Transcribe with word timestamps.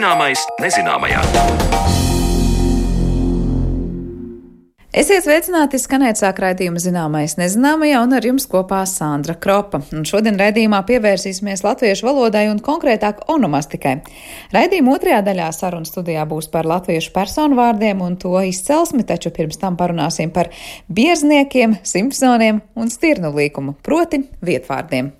Zināmais 0.00 0.40
nezināmajā. 0.56 1.18
Esiet 4.96 5.26
sveicināti 5.26 5.76
skanēt 5.76 6.16
sāk 6.16 6.40
raidījuma 6.40 6.80
zināmais 6.80 7.34
nezināmajā 7.36 7.98
un 8.06 8.16
ar 8.16 8.24
jums 8.24 8.48
kopā 8.48 8.78
Sandra 8.88 9.36
Kropa. 9.36 9.82
Un 9.92 10.08
šodien 10.08 10.40
raidījumā 10.40 10.80
pievērsīsimies 10.88 11.60
latviešu 11.66 12.08
valodai 12.08 12.46
un 12.48 12.62
konkrētāk 12.64 13.26
onomastikai. 13.28 13.98
Raidījuma 14.56 14.96
otrajā 14.96 15.20
daļā 15.28 15.52
saruna 15.58 15.84
studijā 15.84 16.24
būs 16.32 16.48
par 16.48 16.64
latviešu 16.72 17.12
personu 17.12 17.60
vārdiem 17.60 18.00
un 18.00 18.16
to 18.16 18.32
izcelsmi, 18.40 19.04
taču 19.04 19.34
pirms 19.36 19.60
tam 19.60 19.76
parunāsim 19.76 20.32
par 20.32 20.48
biezniekiem, 20.88 21.76
simpsoniem 21.84 22.64
un 22.72 22.88
stirnu 22.88 23.36
līkumu, 23.36 23.76
proti 23.84 24.24
vietvārdiem. 24.40 25.12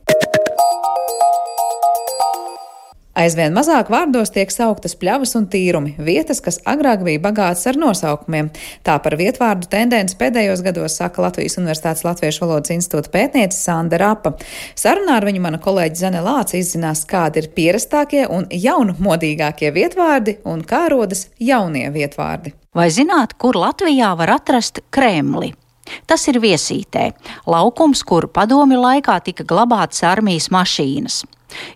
Aizvien 3.19 3.51
mazāk 3.51 3.89
vārdos 3.91 4.31
tiek 4.31 4.53
sauktas 4.55 4.93
pļavas 4.95 5.33
un 5.35 5.49
tīrumi, 5.51 5.97
vietas, 5.99 6.39
kas 6.45 6.61
agrāk 6.71 7.03
bija 7.03 7.19
bagātas 7.25 7.67
ar 7.67 7.79
nosaukumiem. 7.81 8.53
Tā 8.87 8.95
par 9.03 9.17
vietvārdu 9.19 9.67
tendenci 9.73 10.15
pēdējos 10.21 10.63
gados 10.63 10.95
saka 11.01 11.25
Latvijas 11.25 11.59
Universitātes 11.59 12.05
Latviešu 12.07 12.45
valodas 12.45 12.71
institūta 12.71 13.11
pētniece 13.11 13.59
Sanda 13.59 13.99
Rapa. 13.99 14.37
Sarunā 14.79 15.17
ar 15.19 15.27
viņu 15.27 15.43
mana 15.43 15.59
kolēģi 15.59 16.05
Zane 16.05 16.23
Lāca 16.23 16.55
izzinās, 16.61 17.03
kādi 17.11 17.43
ir 17.43 17.51
pierastākie 17.57 18.29
un 18.31 18.47
jaunmodīgākie 18.47 19.73
vietvārdi 19.75 20.37
un 20.47 20.63
kā 20.63 20.85
rodas 20.95 21.27
jaunie 21.43 21.89
vietvārdi. 21.91 22.55
Vai 22.79 22.87
zināt, 22.95 23.35
kur 23.43 23.59
Latvijā 23.59 24.13
var 24.23 24.37
atrast 24.37 24.85
Kremli? 24.95 25.51
Tas 26.07 26.29
ir 26.31 26.39
viesītē, 26.39 27.11
laukums, 27.51 28.05
kur 28.07 28.31
padomi 28.31 28.79
laikā 28.79 29.19
tika 29.27 29.43
glabātas 29.43 30.05
armijas 30.07 30.47
mašīnas. 30.55 31.25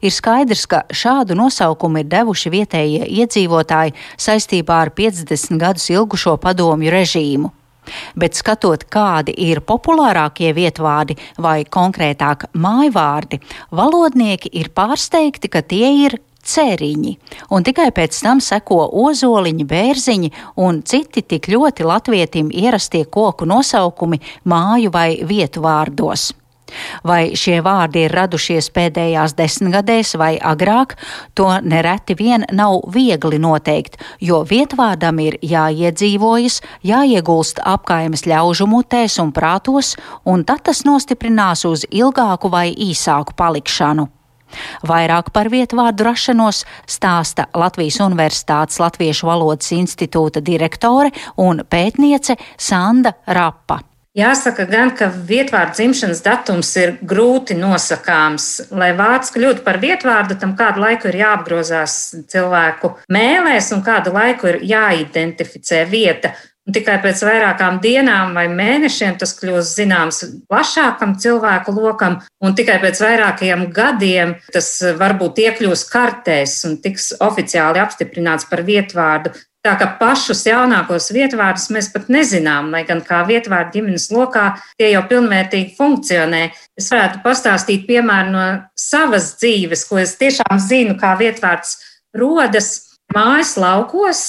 Ir 0.03 0.15
skaidrs, 0.15 0.67
ka 0.71 0.85
šādu 0.91 1.37
nosaukumu 1.39 2.03
ir 2.03 2.09
devuši 2.13 2.53
vietējie 2.55 3.11
iedzīvotāji 3.23 3.95
saistībā 4.17 4.81
ar 4.87 4.95
50 4.95 5.61
gadus 5.61 5.91
ilgušo 5.95 6.37
padomju 6.43 6.95
režīmu. 6.95 7.53
Bet 8.17 8.37
skatot, 8.39 8.87
kādi 8.89 9.35
ir 9.45 9.61
populārākie 9.61 10.55
vietvārdi 10.57 11.19
vai 11.37 11.65
konkrētāk 11.69 12.49
mājvārdi, 12.57 13.41
valodnieki 13.77 14.53
ir 14.57 14.71
pārsteigti, 14.73 15.51
ka 15.53 15.61
tie 15.61 15.91
ir 16.07 16.17
cēriņi, 16.45 17.13
un 17.57 17.65
tikai 17.65 17.91
pēc 17.97 18.21
tam 18.25 18.41
seko 18.45 18.85
ozoliņi, 19.05 19.67
bērziņi 19.69 20.33
un 20.65 20.83
citi 20.85 21.25
tik 21.25 21.49
ļoti 21.53 21.89
latvietim 21.89 22.53
ierastie 22.53 23.05
koku 23.05 23.49
nosaukumi 23.49 24.21
māju 24.49 24.93
vai 24.95 25.09
vietu 25.25 25.65
vārdos. 25.65 26.33
Vai 27.05 27.35
šie 27.37 27.59
vārdi 27.65 28.07
ir 28.07 28.15
radušies 28.17 28.71
pēdējās 28.75 29.37
desmitgadēs 29.39 30.15
vai 30.21 30.33
agrāk, 30.41 30.97
to 31.37 31.49
nereti 31.63 32.17
vien 32.19 32.47
nav 32.53 32.81
viegli 32.95 33.39
noteikt, 33.39 33.99
jo 34.21 34.43
vietvārdam 34.49 35.21
ir 35.21 35.39
jāiedzīvojas, 35.45 36.61
jāiegulst 36.83 37.61
apkaimes 37.65 38.27
ļaužu 38.31 38.69
mutēs 38.71 39.21
un 39.23 39.33
prātos, 39.37 39.95
un 40.25 40.45
tad 40.49 40.65
tas 40.71 40.85
nostiprinās 40.89 41.65
uz 41.69 41.87
ilgāku 41.93 42.51
vai 42.51 42.71
īsāku 42.73 43.37
palikšanu. 43.37 44.09
Vairāk 44.87 45.33
par 45.35 45.51
vietvārdu 45.51 46.07
rašanos 46.07 46.63
stāsta 46.87 47.49
Latvijas 47.59 47.99
Universitātes 48.05 48.79
Latviešu 48.83 49.27
valodas 49.27 49.73
institūta 49.75 50.45
direktore 50.45 51.11
un 51.43 51.65
pētniece 51.71 52.39
Sanda 52.57 53.17
Rapa. 53.27 53.94
Jāsaka 54.15 54.69
gan, 54.71 54.93
ka 54.95 55.09
vietvārdu 55.11 55.75
dzimšanas 55.75 56.21
datums 56.23 56.69
ir 56.79 56.93
grūti 57.03 57.57
nosakāms. 57.59 58.45
Lai 58.71 58.93
vārds 58.95 59.33
kļūtu 59.35 59.65
par 59.67 59.81
vietvārdu, 59.83 60.37
tam 60.39 60.53
kādu 60.55 60.85
laiku 60.85 61.11
ir 61.11 61.19
jāapgrozās 61.19 61.97
cilvēku 62.31 62.93
mēlēs 63.11 63.73
un 63.75 63.83
kādu 63.83 64.13
laiku 64.15 64.53
ir 64.53 64.61
jāidentificē 64.71 65.83
vieta. 65.91 66.31
Un 66.65 66.73
tikai 66.73 66.95
pēc 67.03 67.25
vairākām 67.27 67.81
dienām 67.83 68.39
vai 68.39 68.47
mēnešiem 68.49 69.19
tas 69.21 69.35
kļūst 69.37 69.81
zināms 69.83 70.23
plašākam 70.47 71.17
cilvēku 71.21 71.75
lokam, 71.75 72.21
un 72.41 72.55
tikai 72.55 72.79
pēc 72.81 73.03
vairākiem 73.03 73.67
gadiem 73.75 74.37
tas 74.55 74.71
varbūt 75.03 75.43
iekļūs 75.43 75.83
kartēs 75.91 76.55
un 76.71 76.79
tiks 76.87 77.11
oficiāli 77.19 77.83
apstiprināts 77.83 78.47
par 78.49 78.63
vietvārdu. 78.63 79.35
Tā 79.65 79.73
kā 79.81 79.87
pašus 79.97 80.43
jaunākos 80.45 81.07
vietvārdus 81.17 81.71
mēs 81.73 81.87
pat 81.95 82.11
nezinām, 82.13 82.69
lai 82.75 82.83
gan 82.85 82.99
kā 83.05 83.23
vietvārdu 83.25 83.79
ģimenes 83.79 84.11
lokā 84.13 84.51
tie 84.77 84.91
jau 84.93 85.01
pilnvērtīgi 85.09 85.73
funkcionē. 85.79 86.43
Es 86.77 86.91
varētu 86.93 87.23
pastāstīt 87.25 87.87
piemēru 87.89 88.35
no 88.35 88.43
savas 88.77 89.31
dzīves, 89.41 89.87
ko 89.89 90.03
es 90.03 90.19
tiešām 90.21 90.61
zinu, 90.61 90.99
kā 91.01 91.15
vietvārds 91.17 91.79
rodas 92.13 92.69
mājas 93.15 93.55
laukos, 93.57 94.21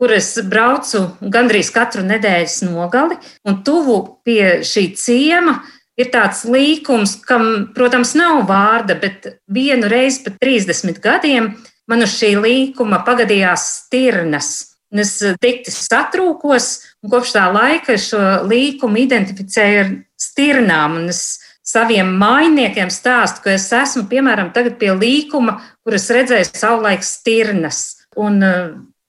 kur 0.00 0.16
es 0.16 0.32
braucu 0.48 1.04
gandrīz 1.20 1.68
katru 1.74 2.06
nedēļas 2.08 2.62
nogali, 2.64 3.20
un 3.44 3.60
tuvu 3.66 3.98
pie 4.24 4.64
šī 4.64 4.86
ciema 4.96 5.58
ir 6.00 6.08
tāds 6.14 6.40
līkums, 6.48 7.18
kam, 7.28 7.68
protams, 7.76 8.16
nav 8.18 8.46
vārda, 8.48 8.96
bet 8.96 9.28
vienu 9.44 9.92
reizi 9.92 10.24
pat 10.24 10.40
30 10.42 11.04
gadiem 11.04 11.52
man 11.90 12.04
uz 12.06 12.14
šī 12.18 12.34
līkuma 12.40 13.02
pagadījās 13.06 13.66
stirnas. 13.84 14.52
Es 14.94 15.16
tikti 15.42 15.72
satrūkos, 15.74 16.68
un 17.02 17.10
kopš 17.10 17.34
tā 17.34 17.48
laika 17.50 17.96
šo 17.98 18.20
līkumu 18.46 19.02
identificēju 19.02 19.80
ar 19.82 19.90
stirnām. 20.20 21.00
Es 21.10 21.40
saviem 21.66 22.12
mainiekiem 22.20 22.92
stāstu, 22.94 23.42
ka 23.46 23.56
es 23.56 23.66
esmu 23.74 24.04
piemēram 24.10 24.52
tagad 24.54 24.78
pie 24.78 24.92
līkuma, 24.94 25.58
kur 25.82 25.96
es 25.98 26.06
redzēju 26.14 26.52
savulaik 26.52 27.02
stirnas. 27.06 27.80
Un, 28.14 28.38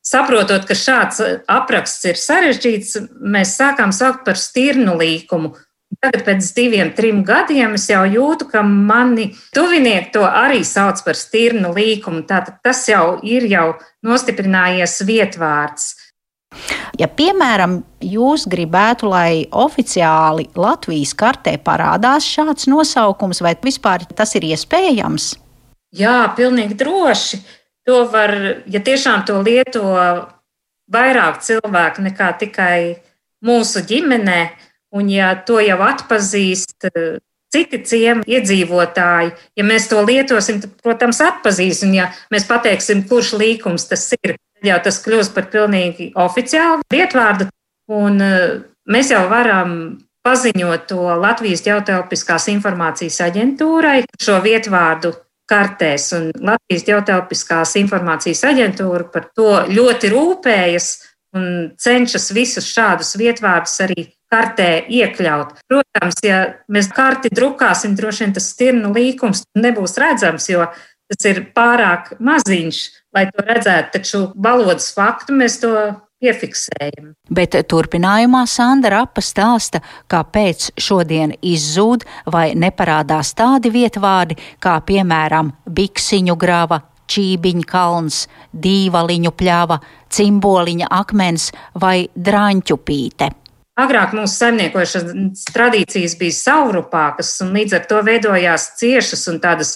saprotot, 0.06 0.66
ka 0.66 0.78
šāds 0.78 1.22
apraksts 1.50 2.06
ir 2.10 2.20
sarežģīts, 2.20 2.98
mēs 3.22 3.56
sākām 3.60 3.94
saukt 3.96 4.26
par 4.28 4.40
stirnu 4.40 4.98
līkumu. 5.00 5.56
Tagad, 6.06 6.22
pēc 6.22 6.48
diviem, 6.54 6.92
trim 6.94 7.24
gadiem, 7.26 7.72
es 7.80 7.88
jau 7.90 8.04
jūtu, 8.06 8.46
ka 8.52 8.62
mani 8.62 9.32
tuvinieki 9.56 10.12
to 10.14 10.22
arī 10.22 10.60
sauc 10.62 11.00
par 11.02 11.18
stirnu 11.18 11.72
līkumu. 11.74 12.22
Tātad 12.30 12.60
tas 12.62 12.84
jau 12.86 13.16
ir 13.26 13.48
jau 13.50 13.72
nostiprinājies 14.06 15.00
vietvārds. 15.08 15.88
Ja, 17.02 17.08
piemēram, 17.10 17.80
jūs 18.06 18.46
gribētu, 18.52 19.10
lai 19.10 19.48
oficiāli 19.50 20.46
Latvijas 20.54 21.16
kartē 21.18 21.56
parādās 21.66 22.28
šāds 22.30 22.70
nosaukums, 22.70 23.42
vai 23.42 23.56
vispār 23.66 24.06
tas 24.14 24.36
ir 24.38 24.46
iespējams? 24.52 25.32
Jā, 25.98 26.20
pilnīgi 26.38 26.78
droši. 26.78 27.42
To 27.90 28.04
var, 28.14 28.36
ja 28.70 28.84
tiešām 28.86 29.26
to 29.26 29.42
lieto 29.42 29.90
vairāk 30.94 31.42
cilvēku 31.42 32.06
nekā 32.06 32.30
tikai 32.46 32.78
mūsu 33.46 33.82
ģimenē, 33.90 34.40
Un, 34.96 35.10
ja 35.12 35.34
to 35.48 35.60
jau 35.60 35.78
atpazīst 35.84 36.88
eh, 36.88 37.18
citi 37.52 37.82
ciemi 37.88 38.24
iedzīvotāji, 38.38 39.34
ja 39.60 39.66
mēs 39.68 39.90
to 39.92 40.00
lietosim, 40.06 40.62
tad, 40.64 40.78
protams, 40.84 41.20
atpazīs. 41.24 41.84
Un, 41.88 41.98
ja 41.98 42.10
mēs 42.32 42.48
pateiksim, 42.48 43.04
kurš 43.10 43.34
līkums 43.40 43.90
tas 43.92 44.08
ir, 44.16 44.38
tad 44.38 44.70
jau 44.72 44.80
tas 44.88 45.02
kļūs 45.04 45.34
par 45.36 45.50
pilnīgi 45.52 46.14
oficiālu 46.16 46.86
vietvārdu. 46.94 47.50
Un 47.92 48.24
eh, 48.24 48.64
mēs 48.88 49.12
jau 49.12 49.26
varam 49.32 49.76
paziņot 50.26 50.88
to 50.90 51.02
Latvijas 51.22 51.62
ģeotelpiskās 51.68 52.48
informācijas 52.56 53.20
aģentūrai 53.28 54.00
šo 54.22 54.40
vietvārdu 54.46 55.14
kartēs. 55.50 56.08
Un 56.18 56.32
Latvijas 56.40 56.88
ģeotelpiskās 56.88 57.76
informācijas 57.82 58.46
aģentūra 58.50 59.10
par 59.14 59.30
to 59.38 59.52
ļoti 59.70 60.10
rūpējas 60.14 60.90
un 61.36 61.48
cenšas 61.82 62.30
visus 62.36 62.68
šādus 62.72 63.16
vietvārdus 63.20 63.76
arī 63.86 64.08
kartē 64.32 64.70
iekļaut. 64.92 65.60
Protams, 65.70 66.20
ja 66.26 66.40
mēs 66.72 66.90
karti 66.96 67.32
drukāsim, 67.34 67.96
droši 67.98 68.26
vien 68.26 68.36
tas 68.36 68.50
stirnu 68.54 68.92
līkums 68.96 69.46
nebūs 69.58 69.98
redzams, 70.02 70.50
jo 70.50 70.66
tas 71.12 71.28
ir 71.30 71.44
pārāk 71.56 72.16
maziņš, 72.24 72.82
lai 73.16 73.28
to 73.30 73.46
redzētu. 73.46 73.94
Taču 74.00 74.24
valodas 74.36 74.90
faktu 74.96 75.38
mēs 75.38 75.60
to 75.62 75.76
piefiksējam. 76.24 77.14
Bet 77.30 77.58
turpinājumā 77.70 78.46
Sandra 78.50 79.02
Rapa 79.02 79.22
stāsta, 79.24 79.82
kāpēc 80.12 80.72
šodien 80.82 81.36
izzūd 81.44 82.08
vai 82.32 82.48
neparādās 82.58 83.36
tādi 83.38 83.72
vietvārdi, 83.74 84.40
kā 84.64 84.80
piemēram 84.88 85.54
biksiņu 85.68 86.38
grava, 86.40 86.82
čībiņa 87.12 87.66
kalns, 87.70 88.26
dīvaliņu 88.52 89.32
pļava, 89.38 89.80
cimboliņa 90.14 90.92
akmens 90.92 91.50
vai 91.82 92.08
drāņķupīte. 92.16 93.32
Agrāk 93.76 94.14
mūsu 94.16 94.40
saimniekošanas 94.40 95.50
tradīcijas 95.52 96.14
bija 96.16 96.36
saurupākas, 96.38 97.34
un 97.44 97.52
līdz 97.58 97.76
ar 97.76 97.90
to 97.90 98.00
veidojās 98.08 98.70
ciešas 98.80 99.28
un 99.34 99.42
tādas 99.44 99.74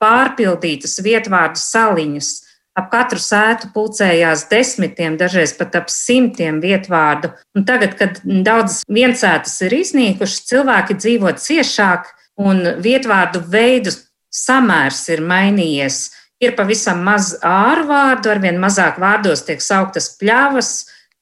pārpildītas 0.00 1.00
vietvārdu 1.02 1.58
saliņas. 1.58 2.30
Ap 2.78 2.86
katru 2.92 3.18
sētu 3.18 3.72
pulcējās 3.74 4.44
desmitiem, 4.52 5.16
dažreiz 5.18 5.52
pat 5.58 5.74
ap 5.80 5.90
simtiem 5.90 6.60
vietvārdu. 6.62 7.32
Un 7.58 7.66
tagad, 7.66 7.96
kad 7.98 8.20
daudzas 8.22 8.84
viensētas 8.86 9.56
ir 9.66 9.74
iznīkušas, 9.80 10.46
cilvēki 10.46 10.96
dzīvo 11.00 11.34
ciešāk 11.34 12.06
un 12.38 12.62
vietvārdu 12.80 13.42
veidu 13.50 13.92
samērs 14.30 15.02
ir 15.10 15.24
mainījies. 15.26 15.98
Ir 16.40 16.56
pavisam 16.56 17.02
maz 17.04 17.34
ārvārdu, 17.46 18.32
arvien 18.32 18.58
mazāk 18.60 18.98
vārdos 19.00 19.44
tiek 19.46 19.62
sauktas 19.62 20.10
pļavas, 20.20 20.72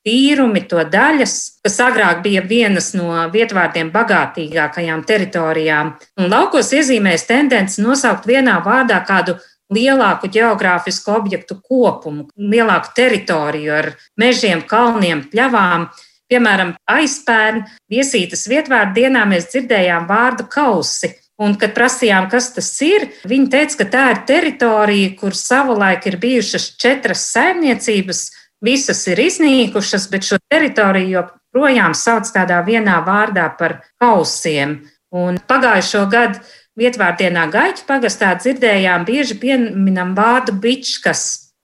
tīrumi, 0.06 0.62
to 0.70 0.82
daļas, 0.88 1.34
kas 1.64 1.78
agrāk 1.84 2.22
bija 2.24 2.42
vienas 2.46 2.92
no 2.96 3.10
vietvārdiem 3.32 3.90
bagātīgākajām 3.94 5.04
teritorijām. 5.08 5.92
Un 6.20 6.30
laukos 6.32 6.72
iezīmēs 6.76 7.26
tendence 7.28 7.82
nosaukt 7.82 8.28
vienā 8.30 8.58
vārdā 8.64 9.02
kādu 9.06 9.36
lielāku 9.74 10.30
geogrāfisku 10.32 11.12
objektu 11.12 11.58
kopumu, 11.60 12.28
lielāku 12.38 12.94
teritoriju 12.96 13.74
ar 13.74 13.90
mežiem, 14.20 14.62
kalniem, 14.68 15.26
pļavām. 15.32 15.88
Piemēram, 16.28 16.74
aizpērn 16.92 17.62
viesītas 17.88 18.46
vietvārdu 18.48 19.00
dienā 19.00 19.24
mēs 19.28 19.48
dzirdējām 19.52 20.08
vārdu 20.08 20.44
kausi. 20.52 21.14
Un, 21.38 21.54
kad 21.54 21.70
prasījām, 21.76 22.26
kas 22.32 22.50
tas 22.56 22.72
ir, 22.82 23.12
viņi 23.30 23.50
teica, 23.52 23.76
ka 23.78 23.84
tā 23.92 24.04
ir 24.10 24.20
teritorija, 24.26 25.14
kur 25.20 25.36
savulaik 25.38 26.08
ir 26.10 26.18
bijušas 26.18 26.72
četras 26.82 27.28
saimniecības, 27.30 28.22
visas 28.64 29.04
ir 29.06 29.22
iznīkušas, 29.22 30.08
bet 30.10 30.26
šo 30.26 30.40
teritoriju 30.50 31.12
joprojām 31.12 31.94
sauc 31.94 32.26
tādā 32.34 32.58
vienā 32.66 32.98
vārdā 33.06 33.46
par 33.58 33.78
kausiem. 34.02 34.80
Un 35.14 35.38
pagājušo 35.48 36.02
gadu 36.10 36.42
vietvārdienā 36.78 37.46
Gaiķa 37.52 37.86
pagastā 37.86 38.32
dzirdējām 38.38 39.06
bieži 39.08 39.38
pieminam 39.38 40.14
vārdu 40.18 40.56
bičkas. 40.58 41.54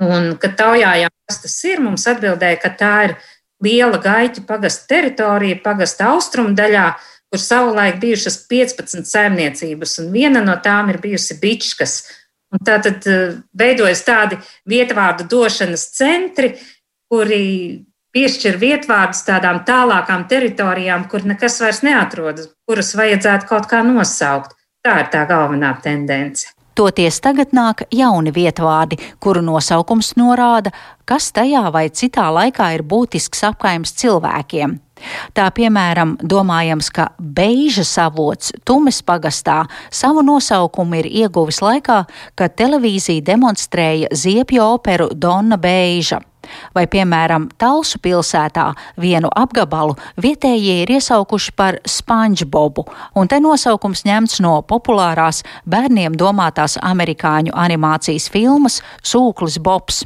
Un, 0.00 0.34
kad 0.40 0.56
taujājām, 0.56 1.12
kas 1.28 1.42
tas 1.44 1.58
ir, 1.68 1.84
mums 1.84 2.06
atbildēja, 2.08 2.58
ka 2.62 2.72
tā 2.72 2.94
ir 3.10 3.16
liela 3.60 4.00
Gaiķa 4.00 4.46
pagasta 4.48 4.88
teritorija, 4.94 5.60
pagasta 5.64 6.08
austrumu 6.14 6.56
daļā, 6.56 6.86
kur 7.30 7.42
savulaik 7.42 8.00
bijušas 8.02 8.40
15 8.50 9.06
saimniecības, 9.06 9.98
un 10.02 10.10
viena 10.14 10.42
no 10.44 10.56
tām 10.62 10.90
ir 10.90 10.98
bijusi 11.02 11.38
bičkas. 11.42 12.00
Un 12.50 12.58
tā 12.66 12.80
tad 12.82 13.06
veidojas 13.54 14.02
tādi 14.02 14.40
vietvārdu 14.66 15.28
došanas 15.30 15.84
centri, 15.94 16.56
kuri 17.10 17.44
piešķir 18.14 18.58
vietvārdus 18.58 19.22
tādām 19.26 19.62
tālākām 19.66 20.26
teritorijām, 20.30 21.06
kur 21.10 21.26
nekas 21.26 21.60
vairs 21.62 21.84
neatrodas, 21.86 22.50
kuras 22.66 22.94
vajadzētu 22.98 23.46
kaut 23.50 23.70
kā 23.70 23.84
nosaukt. 23.86 24.56
Tā 24.82 24.96
ir 25.02 25.10
tā 25.12 25.26
galvenā 25.28 25.74
tendence. 25.84 26.50
Toties 26.78 27.18
tagad 27.20 27.50
nāk 27.52 27.82
jauni 27.92 28.32
vietvārdi, 28.32 28.96
kuru 29.20 29.42
nosaukums 29.44 30.14
norāda, 30.16 30.70
kas 31.04 31.28
tajā 31.36 31.66
vai 31.74 31.90
citā 31.92 32.30
laikā 32.32 32.70
ir 32.78 32.86
būtisks 32.86 33.44
apkaims 33.50 33.92
cilvēkiem. 34.00 34.78
Tā 35.36 35.48
piemēram, 35.54 36.16
domājams, 36.22 36.90
ka 36.94 37.10
beiža 37.18 37.84
savots 37.86 38.54
Tumes 38.64 39.02
pagastā 39.06 39.62
savu 39.90 40.24
nosaukumu 40.26 41.00
ir 41.00 41.10
ieguvis 41.24 41.60
laikā, 41.64 42.02
kad 42.38 42.56
televīzija 42.58 43.24
demonstrēja 43.32 44.10
ziepju 44.12 44.64
operu 44.64 45.10
Donna 45.14 45.58
Beiža. 45.60 46.20
Vai, 46.74 46.86
piemēram, 46.90 47.48
Talsu 47.60 48.00
pilsētā 48.02 48.70
vienu 49.00 49.30
apgabalu 49.36 49.96
vietējie 50.20 50.80
ir 50.82 50.92
iesaukuši 50.96 51.54
par 51.56 51.80
SpongeBobu, 51.86 52.86
un 53.14 53.30
te 53.30 53.40
nosaukums 53.42 54.04
ņemts 54.08 54.40
no 54.44 54.56
populārās 54.66 55.44
bērniem 55.68 56.16
domātās 56.18 56.78
amerikāņu 56.80 57.54
animācijas 57.54 58.30
filmas 58.32 58.80
Sūklis 59.02 59.60
Bobs. 59.62 60.04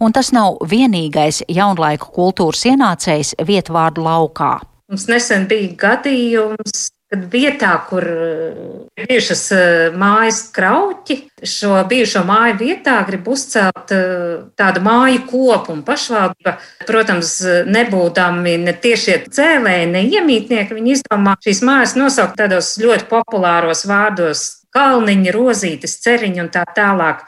Un 0.00 0.12
tas 0.16 0.32
nav 0.32 0.60
vienīgais 0.64 1.42
jaunlaiku 1.48 2.12
kultūras 2.14 2.66
ienācējs 2.70 3.36
vietvārdu 3.46 4.04
laukā. 4.06 4.56
Mums 4.86 5.08
nesen 5.10 5.48
bija 5.50 5.72
gadījums, 5.80 6.86
kad 7.10 7.22
vietā, 7.30 7.72
kur 7.88 8.04
ir 8.06 9.06
bijušas 9.06 9.42
eh, 9.54 9.94
mājas 9.98 10.40
krauķi, 10.54 11.16
šo 11.46 11.78
bijušo 11.88 12.24
māju 12.26 12.56
vietā 12.60 12.96
grib 13.06 13.28
uzcelt 13.30 13.94
eh, 13.94 14.42
tādu 14.58 14.82
māju 14.82 15.22
kopumu. 15.30 15.84
Pašvaldība, 15.86 16.56
protams, 16.88 17.32
nebūdami 17.70 18.56
ne 18.64 18.74
tiešie 18.82 19.20
cēlēji, 19.30 19.88
ne 19.94 20.04
iemītnieki, 20.10 20.74
viņi 20.74 20.94
izdomā 20.98 21.36
šīs 21.46 21.62
mājas 21.66 21.96
nosaukt 21.98 22.38
tādos 22.40 22.74
ļoti 22.82 23.08
populāros 23.10 23.86
vārdos- 23.86 24.46
kalniņi, 24.76 25.32
rozītes, 25.32 26.00
ceriņi 26.02 26.42
un 26.42 26.50
tā 26.52 26.66
tālāk. 26.76 27.22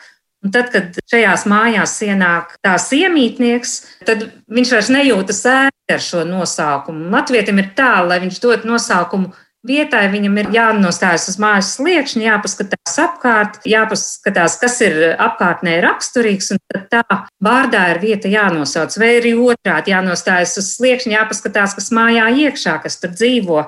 Un 0.44 0.52
tad, 0.55 0.69
kad 0.70 1.00
šajās 1.11 1.49
mājās 1.50 1.96
ienāk 2.06 2.55
tās 2.62 2.87
iemītnieks, 2.94 3.75
tad 4.06 4.29
viņš 4.46 4.75
vairs 4.76 4.90
nejūtas 4.94 5.43
ēst 5.50 5.94
ar 5.94 6.05
šo 6.05 6.23
nosaukumu. 6.29 7.08
Latvietim 7.11 7.58
ir 7.58 7.73
tā, 7.79 7.96
lai 8.06 8.20
viņš 8.23 8.38
dot 8.44 8.67
nosaukumu 8.69 9.32
vietai, 9.67 10.05
viņam 10.12 10.37
ir 10.38 10.50
jānostājas 10.55 11.26
uz 11.32 11.38
mājas 11.43 11.73
sliekšņa, 11.76 12.23
jāpaskatās 12.23 13.00
apkārt, 13.02 13.58
jāpaskatās, 13.69 14.58
kas 14.62 14.79
ir 14.87 15.00
apkārtnē 15.19 15.79
raksturīgs, 15.85 16.52
un 16.55 16.62
tad 16.70 16.87
tā 16.93 17.19
vārdā 17.44 17.88
ir 17.94 18.02
vieta 18.05 18.31
jānosauc. 18.31 18.94
Vai 19.00 19.17
arī 19.19 19.35
otrādi 19.35 19.94
jānostājas 19.94 20.55
uz 20.62 20.70
sliekšņa, 20.76 21.17
jāpaskatās, 21.17 21.75
kas 21.79 21.90
mājā 21.99 22.31
iekšā, 22.46 22.79
kas 22.85 23.00
tur 23.02 23.14
dzīvo, 23.17 23.67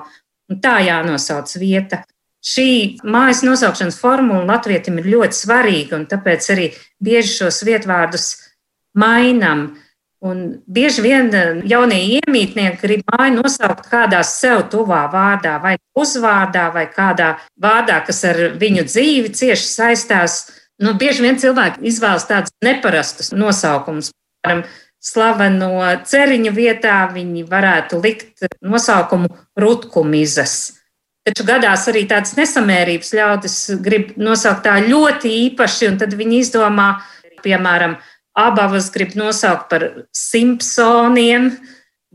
un 0.51 0.63
tā 0.63 0.79
jānosauc 0.87 1.51
vieta. 1.59 2.05
Šī 2.41 2.97
mājas 3.05 3.43
nosaukšanas 3.45 3.99
formula 4.01 4.41
latvietim 4.49 4.97
ir 4.97 5.11
ļoti 5.13 5.37
svarīga, 5.37 5.99
un 5.99 6.07
tāpēc 6.09 6.47
arī 6.53 6.71
bieži 7.03 7.35
šos 7.37 7.61
vietvārdus 7.67 8.27
mainām. 8.97 9.75
Un 10.21 10.41
bieži 10.69 11.01
vien 11.01 11.29
jaunie 11.65 11.99
iemītnieki 12.17 12.81
grib 12.81 13.07
māju 13.09 13.39
nosaukt 13.39 13.87
kādā 13.89 14.19
sev 14.25 14.67
tuvā 14.73 15.07
vārdā, 15.09 15.55
vai 15.61 15.75
uzvārdā, 15.97 16.67
vai 16.73 16.85
kādā 16.93 17.31
vārdā, 17.61 18.01
kas 18.05 18.21
ar 18.29 18.41
viņu 18.61 18.85
dzīvi 18.89 19.33
cieši 19.37 19.69
saistās. 19.69 20.43
Nu, 20.81 20.93
bieži 20.97 21.25
vien 21.25 21.37
cilvēki 21.41 21.85
izvēlas 21.89 22.29
tādus 22.29 22.53
neparastus 22.65 23.33
nosaukumus. 23.33 24.13
Piemēram, 24.41 24.65
slaveno 25.01 25.73
ceriņu 26.09 26.53
vietā 26.53 26.99
viņi 27.13 27.45
varētu 27.49 28.01
likt 28.01 28.45
nosaukumu 28.61 29.29
rutkumizas 29.57 30.80
Taču 31.21 31.45
gadās 31.45 31.83
arī 31.91 32.07
tādas 32.09 32.33
nesamērības 32.33 33.11
ļaudis 33.13 33.57
grib 33.85 34.15
nosaukt 34.17 34.63
tā 34.65 34.79
ļoti 34.81 35.29
īpaši, 35.47 35.91
un 35.91 35.99
tad 36.01 36.15
viņi 36.17 36.39
izdomā, 36.41 36.87
piemēram, 37.45 37.99
abavas 38.37 38.89
grib 38.93 39.13
nosaukt 39.19 39.67
par 39.69 39.85
Simpsoniem 40.17 41.51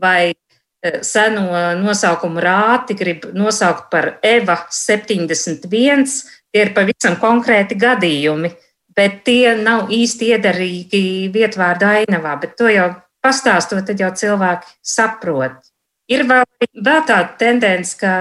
vai 0.01 0.33
e, 0.33 0.91
seno 1.07 1.45
nosaukumu 1.79 2.43
rāti 2.43 2.97
grib 2.99 3.29
nosaukt 3.37 3.87
par 3.93 4.17
Eva 4.25 4.59
71. 4.75 6.03
Tie 6.51 6.65
ir 6.65 6.73
pavisam 6.75 7.15
konkrēti 7.21 7.79
gadījumi, 7.79 8.51
bet 8.97 9.21
tie 9.27 9.55
nav 9.55 9.91
īsti 9.93 10.33
iedarīgi 10.33 11.03
vietvārdu 11.31 11.87
ainavā, 11.93 12.35
bet 12.43 12.59
to 12.59 12.67
jau 12.71 12.91
pastāstot, 13.23 13.85
tad 13.87 14.03
jau 14.03 14.11
cilvēki 14.19 14.77
saprot. 14.83 15.61
Ir 16.07 16.23
vēl, 16.23 16.45
vēl 16.71 17.01
tāda 17.03 17.33
tendence, 17.39 17.97
ka 17.99 18.11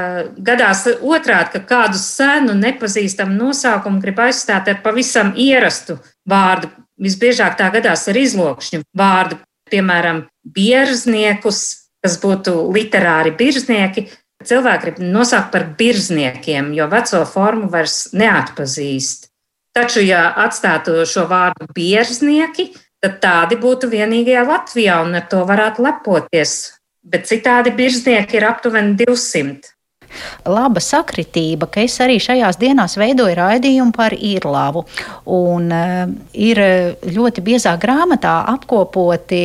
gadās 0.42 0.82
otrādi, 0.90 1.52
ka 1.54 1.60
kādu 1.68 2.00
senu, 2.00 2.56
nepazīstamu 2.58 3.36
nosaukumu 3.38 4.02
grib 4.02 4.18
aizstāt 4.24 4.66
ar 4.72 4.80
pavisam 4.82 5.30
ierastu 5.38 6.00
vārdu. 6.26 6.72
Visbiežāk 6.98 7.58
tā 7.58 7.68
gadās 7.70 8.06
ar 8.10 8.18
izlokšņu 8.18 8.80
vārdu, 8.96 9.38
piemēram, 9.70 10.24
bierzniekus, 10.42 11.60
kas 12.02 12.16
būtu 12.22 12.56
literāri 12.74 13.34
birznieki. 13.38 14.08
Cilvēki 14.46 14.82
grib 14.82 14.98
nosaukt 15.14 15.52
par 15.54 15.66
birzniekiem, 15.78 16.72
jo 16.74 16.88
veco 16.90 17.22
formu 17.28 17.70
vairs 17.70 18.08
neatpazīst. 18.16 19.30
Taču, 19.76 20.02
ja 20.02 20.30
atstātu 20.42 21.04
šo 21.06 21.26
vārdu 21.30 21.68
bierznieki, 21.76 22.72
tad 23.04 23.20
tādi 23.22 23.58
būtu 23.60 23.90
vienīgie 23.92 24.40
Latvijā 24.42 24.98
un 25.04 25.14
ar 25.20 25.26
to 25.30 25.44
varētu 25.46 25.84
lepoties 25.84 26.56
bet 27.06 27.30
citādi 27.30 27.72
birznieki 27.76 28.40
ir 28.40 28.50
aptuveni 28.50 28.96
200. 28.98 29.76
Laba 30.46 30.80
sakritība, 30.80 31.66
ka 31.70 31.82
es 31.84 31.96
arī 32.00 32.16
šajās 32.22 32.58
dienās 32.60 32.96
veidoju 32.98 33.34
raidījumu 33.36 33.92
par 33.96 34.14
īrlāvu. 34.14 34.84
Un, 35.36 35.66
uh, 35.74 36.04
ir 36.32 36.60
ļoti 37.16 37.44
biezā 37.44 37.74
grāmatā 37.82 38.36
apkopoti 38.54 39.42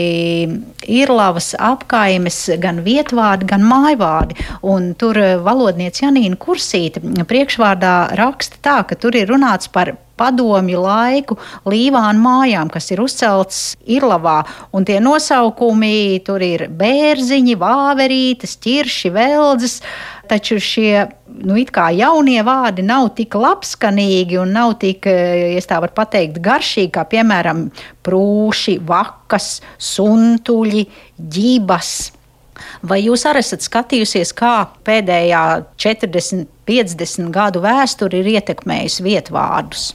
īrlavas 0.85 1.51
apkaimes 1.57 2.39
gan 2.61 2.83
vietvārdi, 2.85 3.49
gan 3.51 3.65
mājvārdi. 3.67 4.37
Un 4.71 4.93
tur 4.99 5.19
valodniece 5.43 6.05
Janīna 6.05 6.39
Kursīte 6.41 7.01
priekšvārdā 7.01 7.95
raksta 8.19 8.61
tā, 8.61 8.79
ka 8.87 8.99
tur 8.99 9.17
ir 9.17 9.29
runāts 9.31 9.71
par 9.71 9.95
padomju 10.21 10.85
laiku 10.85 11.37
līvānu 11.69 12.21
mājām, 12.21 12.69
kas 12.69 12.91
ir 12.93 13.01
uzceltas 13.01 13.61
Irlavā. 13.89 14.41
Un 14.77 14.85
tie 14.85 14.99
nosaukumi 15.01 16.21
tur 16.25 16.43
ir 16.45 16.67
bērziņi, 16.69 17.57
vāverītes, 17.61 18.57
ķirši, 18.61 19.13
veldzes. 19.17 19.79
Taču 20.31 20.61
šie 20.63 21.09
nu, 21.43 21.57
jaunie 21.57 22.39
vārdi 22.47 22.85
nav 22.85 23.09
tik 23.17 23.35
labskanīgi 23.35 24.39
un 24.39 24.53
nav 24.55 24.77
tik, 24.79 25.09
ja 25.09 25.65
tā 25.67 25.81
var 25.83 25.91
teikt, 25.91 26.39
garšīgi, 26.43 26.93
kā 26.95 27.03
piemēram 27.09 27.67
prūši, 28.05 28.77
vakas, 28.87 29.59
suntuļi, 29.91 30.87
ģibas. 31.19 31.93
Vai 32.85 33.01
jūs 33.03 33.25
arī 33.29 33.41
esat 33.41 33.65
skatījusies, 33.65 34.33
kā 34.37 34.69
pēdējā 34.85 35.43
40, 35.81 36.47
50 36.69 37.33
gadu 37.33 37.63
vēsture 37.63 38.21
ir 38.21 38.31
ietekmējusi 38.37 39.05
vietvārdus? 39.07 39.91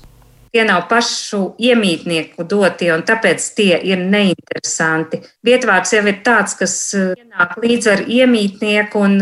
Tie 0.57 0.63
nav 0.65 0.87
pašu 0.89 1.51
iemītnieku 1.61 2.47
dotie, 2.49 2.87
un 2.95 3.03
tāpēc 3.05 3.45
tie 3.59 3.75
ir 3.85 4.01
neinteresanti. 4.01 5.19
Vietvārds 5.45 5.91
jau 5.93 6.01
ir 6.09 6.23
tāds, 6.25 6.55
kas 6.57 6.77
eh, 6.97 7.11
ienāk 7.21 7.59
līdz 7.61 7.89
ar 7.93 8.03
iemītnieku 8.09 9.03
un 9.05 9.19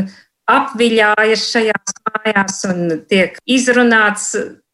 apviļājas 0.46 1.48
šajās 1.56 1.96
mājās 2.06 2.60
un 2.70 2.84
tiek 3.10 3.40
izrunāts 3.50 4.28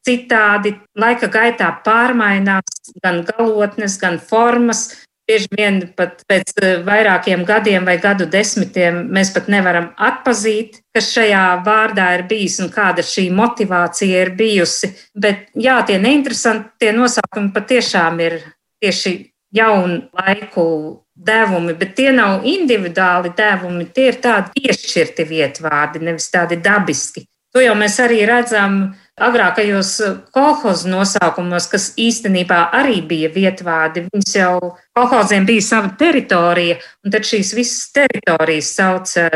citādi. 0.05 0.75
Laika 1.01 1.31
gaitā 1.33 1.71
pārmainās 1.87 2.93
gan 3.01 3.23
galotnes, 3.25 3.97
gan 4.05 4.21
formas, 4.21 4.91
Bieži 5.31 5.47
vien 5.55 5.77
pat 5.95 6.25
pēc 6.27 6.57
eh, 6.59 6.81
vairākiem 6.83 7.45
gadiem 7.47 7.85
vai 7.87 8.01
gadu 8.03 8.27
desmitiem 8.27 9.05
mēs 9.15 9.31
pat 9.31 9.47
nevaram 9.53 9.93
atpazīt, 9.95 10.81
kas 10.95 11.13
šajā 11.15 11.45
vārdā 11.67 12.09
ir 12.17 12.25
bijis 12.31 12.59
un 12.65 12.73
kāda 12.75 13.05
šī 13.07 13.29
motivācija 13.39 14.25
ir 14.25 14.33
bijusi. 14.35 14.91
Bet 15.15 15.53
jā, 15.55 15.77
tie 15.87 16.01
neinteresantie 16.03 16.91
nosaukumi 16.97 17.55
patiešām 17.55 18.19
ir 18.27 18.41
tieši 18.83 19.15
jaunu 19.55 20.01
laiku 20.19 20.67
devumi, 21.15 21.77
bet 21.79 21.95
tie 21.99 22.11
nav 22.17 22.47
individuāli 22.49 23.31
devumi, 23.37 23.87
tie 23.95 24.09
ir 24.11 24.19
tādi 24.25 24.65
piešķirti 24.65 25.27
vietvārdi, 25.31 26.03
nevis 26.11 26.27
tādi 26.35 26.59
dabiski. 26.59 27.27
To 27.55 27.63
jau 27.63 27.75
mēs 27.79 27.99
arī 28.03 28.25
redzam 28.27 28.81
agrākajos 29.21 29.93
kolhozu 30.35 30.91
nosaukumos, 30.91 31.69
kas 31.71 31.91
īstenībā 32.01 32.61
arī 32.77 33.01
bija 33.07 33.31
vietvārdi. 33.35 34.07
Viņas 34.09 34.37
jau 34.37 34.55
kolhoziem 34.97 35.47
bija 35.49 35.65
sava 35.67 35.93
teritorija, 36.01 36.79
un 37.05 37.15
tad 37.15 37.29
šīs 37.29 37.53
visas 37.57 37.91
teritorijas 37.97 38.73
sauca 38.77 39.27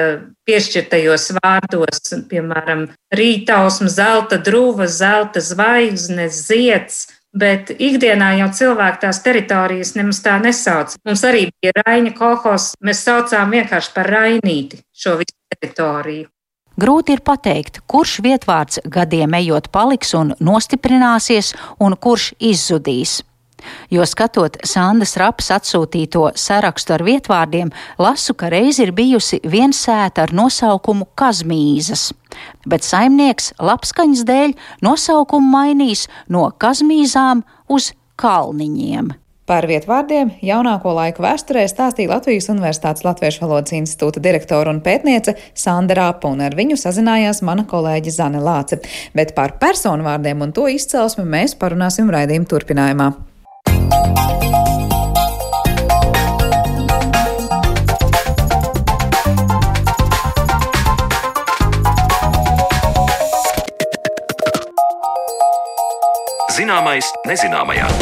piešķirtajos 0.49 1.31
vārdos, 1.39 2.15
piemēram, 2.31 2.89
rītausma, 3.15 3.91
zelta 3.93 4.41
druva, 4.43 4.89
zelta 4.91 5.45
zvaigzne, 5.45 6.31
ziets. 6.33 7.07
Bet 7.35 7.73
ikdienā 7.83 8.29
jau 8.39 8.47
cilvēki 8.55 9.01
tās 9.03 9.19
teritorijas 9.25 9.97
nemaz 9.99 10.21
tā 10.23 10.37
nesauc. 10.39 10.95
Mums 11.03 11.25
arī 11.27 11.49
bija 11.51 11.75
Raina 11.81 12.13
kolhos, 12.15 12.69
mēs 12.79 13.03
saucām 13.09 13.51
vienkārši 13.57 13.91
par 13.97 14.13
Rainīti 14.15 14.79
šo 14.95 15.17
visu 15.19 15.35
teritoriju. 15.57 16.29
Grūti 16.81 17.15
ir 17.15 17.23
pateikt, 17.23 17.85
kurš 17.87 18.19
vietvārds 18.25 18.81
gadiem 18.91 19.37
ejot 19.39 19.71
paliks 19.71 20.11
un 20.19 20.35
nostiprināsies, 20.43 21.53
un 21.79 21.95
kurš 21.95 22.33
izzudīs. 22.43 23.21
Jo 23.95 24.05
skatot 24.09 24.59
Sandas 24.67 25.15
Raps 25.17 25.49
atsūtīto 25.55 26.27
sarakstu 26.37 26.97
ar 26.99 27.05
vietvārdiem, 27.07 27.71
lasu, 28.03 28.35
ka 28.37 28.51
reiz 28.53 28.81
ir 28.83 28.93
bijusi 28.93 29.41
viena 29.41 29.73
sēta 29.77 30.27
ar 30.27 30.35
nosaukumu 30.37 31.09
Kazmīzas, 31.17 32.11
bet 32.69 32.85
saimnieks 32.85 33.55
lapskaņas 33.63 34.25
dēļ 34.29 34.57
nosaukumu 34.85 35.53
mainīs 35.57 36.09
no 36.29 36.51
Kazmīzām 36.59 37.47
uz 37.71 37.93
Kalniņiem. 38.21 39.15
Par 39.45 39.67
vietvārdiem 39.69 40.31
jaunāko 40.41 40.95
laiku 40.97 41.21
vēsturē 41.21 41.67
stāstīja 41.69 42.15
Latvijas 42.15 42.47
Universitātes 42.49 43.05
Latviešu 43.05 43.43
valodas 43.43 43.75
institūta 43.77 44.23
direktora 44.25 44.73
un 44.73 44.79
pētniece 44.81 45.35
Sandra 45.53 45.99
Rāpa, 45.99 46.31
un 46.33 46.41
ar 46.41 46.57
viņu 46.57 46.79
sazinājās 46.81 47.43
mana 47.45 47.67
kolēģe 47.69 48.15
Zane 48.17 48.41
Lāce. 48.41 48.81
Bet 49.13 49.35
par 49.37 49.59
personu 49.61 50.09
vārdiem 50.09 50.41
un 50.49 50.57
to 50.57 50.65
izcelsmi 50.73 51.29
mēs 51.29 51.59
parunāsim 51.61 52.09
raidījuma 52.09 52.49
turpinājumā. 52.49 53.13
Zināmais 66.57 67.13
nezināmajā. 67.29 67.93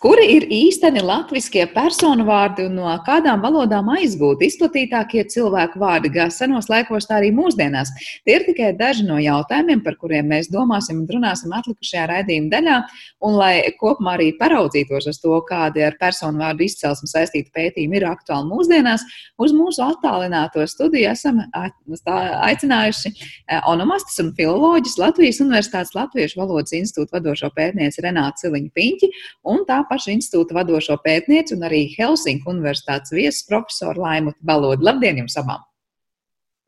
Kuri 0.00 0.22
ir 0.32 0.44
īsteni 0.48 1.02
latviskie 1.04 1.66
personu 1.74 2.24
vārdi 2.24 2.64
un 2.64 2.78
no 2.78 2.92
kādām 3.04 3.42
valodām 3.44 3.90
aizgūti 3.92 4.46
izplatītākie 4.48 5.26
cilvēku 5.28 5.76
vārdi, 5.82 6.08
gan 6.14 6.30
senos 6.32 6.70
laikos, 6.72 7.04
tā 7.04 7.18
arī 7.18 7.28
mūsdienās? 7.36 7.90
Tie 8.24 8.38
ir 8.38 8.46
tikai 8.46 8.70
daži 8.78 9.04
no 9.04 9.18
jautājumiem, 9.20 9.82
par 9.84 9.98
kuriem 10.00 10.30
mēs 10.32 10.48
domāsim 10.48 11.02
un 11.02 11.10
runāsim 11.12 11.52
atlikušajā 11.52 12.06
raidījuma 12.14 12.48
daļā. 12.54 12.76
Un, 13.28 13.36
lai 13.36 13.50
kopumā 13.76 14.14
arī 14.16 14.30
paraudzītos 14.38 15.10
uz 15.12 15.18
to, 15.20 15.34
kādi 15.44 15.84
ar 15.84 15.98
personu 16.00 16.40
vārdu 16.40 16.64
izcelsmi 16.64 17.10
saistīti 17.12 17.52
pētījumi 17.52 18.00
ir 18.00 18.08
aktuāli 18.08 18.48
mūsdienās, 18.48 19.04
uz 19.36 19.52
mūsu 19.52 19.84
attālināto 19.84 20.64
studiju 20.64 21.10
esam 21.12 21.42
aicinājuši 21.52 23.12
e, 23.12 23.60
onomastus 23.68 24.16
un 24.24 24.32
filoloģus 24.40 24.96
Latvijas 25.04 25.44
Universitātes 25.44 25.92
Latviešu 25.98 26.40
valodas 26.40 26.72
institūta 26.80 27.18
vadošo 27.18 27.52
pētnieci 27.52 28.08
Renātu 28.08 28.46
Ciliņu 28.46 28.74
Piņķi 28.80 29.12
un 29.52 29.64
tā 29.68 29.82
paša 29.90 30.14
institūta 30.14 30.56
vadošo 30.56 30.96
pētnieci 31.04 31.56
un 31.56 31.66
arī 31.68 31.82
Helsinku 31.96 32.52
universitātes 32.54 33.12
viesu 33.14 33.44
profesoru 33.50 34.06
Laimu 34.06 34.36
Balodu. 34.46 34.86
Labdien 34.86 35.20
jums 35.24 35.36
abām! 35.40 35.66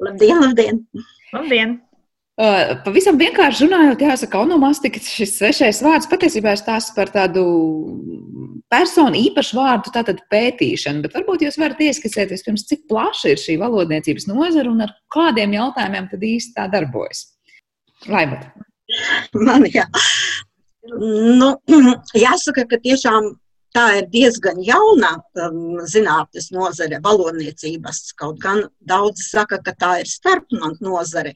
Labdien, 0.03 0.43
labdien! 0.43 0.85
labdien. 1.33 1.81
Uh, 2.41 2.79
pavisam 2.83 3.19
vienkārši 3.21 3.67
runājot, 3.67 4.03
jāsaka, 4.07 4.41
onomastika, 4.41 5.01
šis 5.05 5.35
svešais 5.37 5.83
vārds 5.85 6.09
patiesībā 6.09 6.55
ir 6.57 6.63
tās 6.65 6.89
par 6.97 7.13
tādu 7.13 7.43
personu 8.73 9.19
īpašu 9.21 9.59
vārdu 9.59 9.93
tātad 9.93 10.23
pētīšanu, 10.33 11.05
bet 11.05 11.13
varbūt 11.19 11.45
jūs 11.45 11.59
varat 11.61 11.83
ieskicēt 11.85 12.33
vispirms, 12.33 12.65
cik 12.71 12.87
plaša 12.89 13.35
ir 13.35 13.43
šī 13.43 13.59
valodniecības 13.61 14.27
nozara 14.31 14.73
un 14.73 14.87
ar 14.87 14.95
kādiem 15.13 15.53
jautājumiem 15.59 16.09
tad 16.09 16.25
īsti 16.31 16.57
tā 16.57 16.67
darbojas. 16.73 17.27
Laimat. 18.09 18.49
Man, 19.37 19.69
jā. 19.73 19.85
Nu, 20.83 21.55
jāsaka, 22.27 22.67
ka 22.67 22.79
tiešām 22.83 23.33
tā 23.73 23.85
ir 24.01 24.09
diezgan 24.13 24.59
jauna 24.67 25.13
um, 25.41 25.79
zinātnes 25.89 26.51
nozare, 26.53 26.99
valodniecības. 27.05 28.01
Kaut 28.19 28.41
gan 28.43 28.65
daudzi 28.89 29.25
saka, 29.25 29.61
ka 29.65 29.73
tā 29.79 29.93
ir 30.03 30.11
starpnāca 30.11 30.85
nozare, 30.85 31.33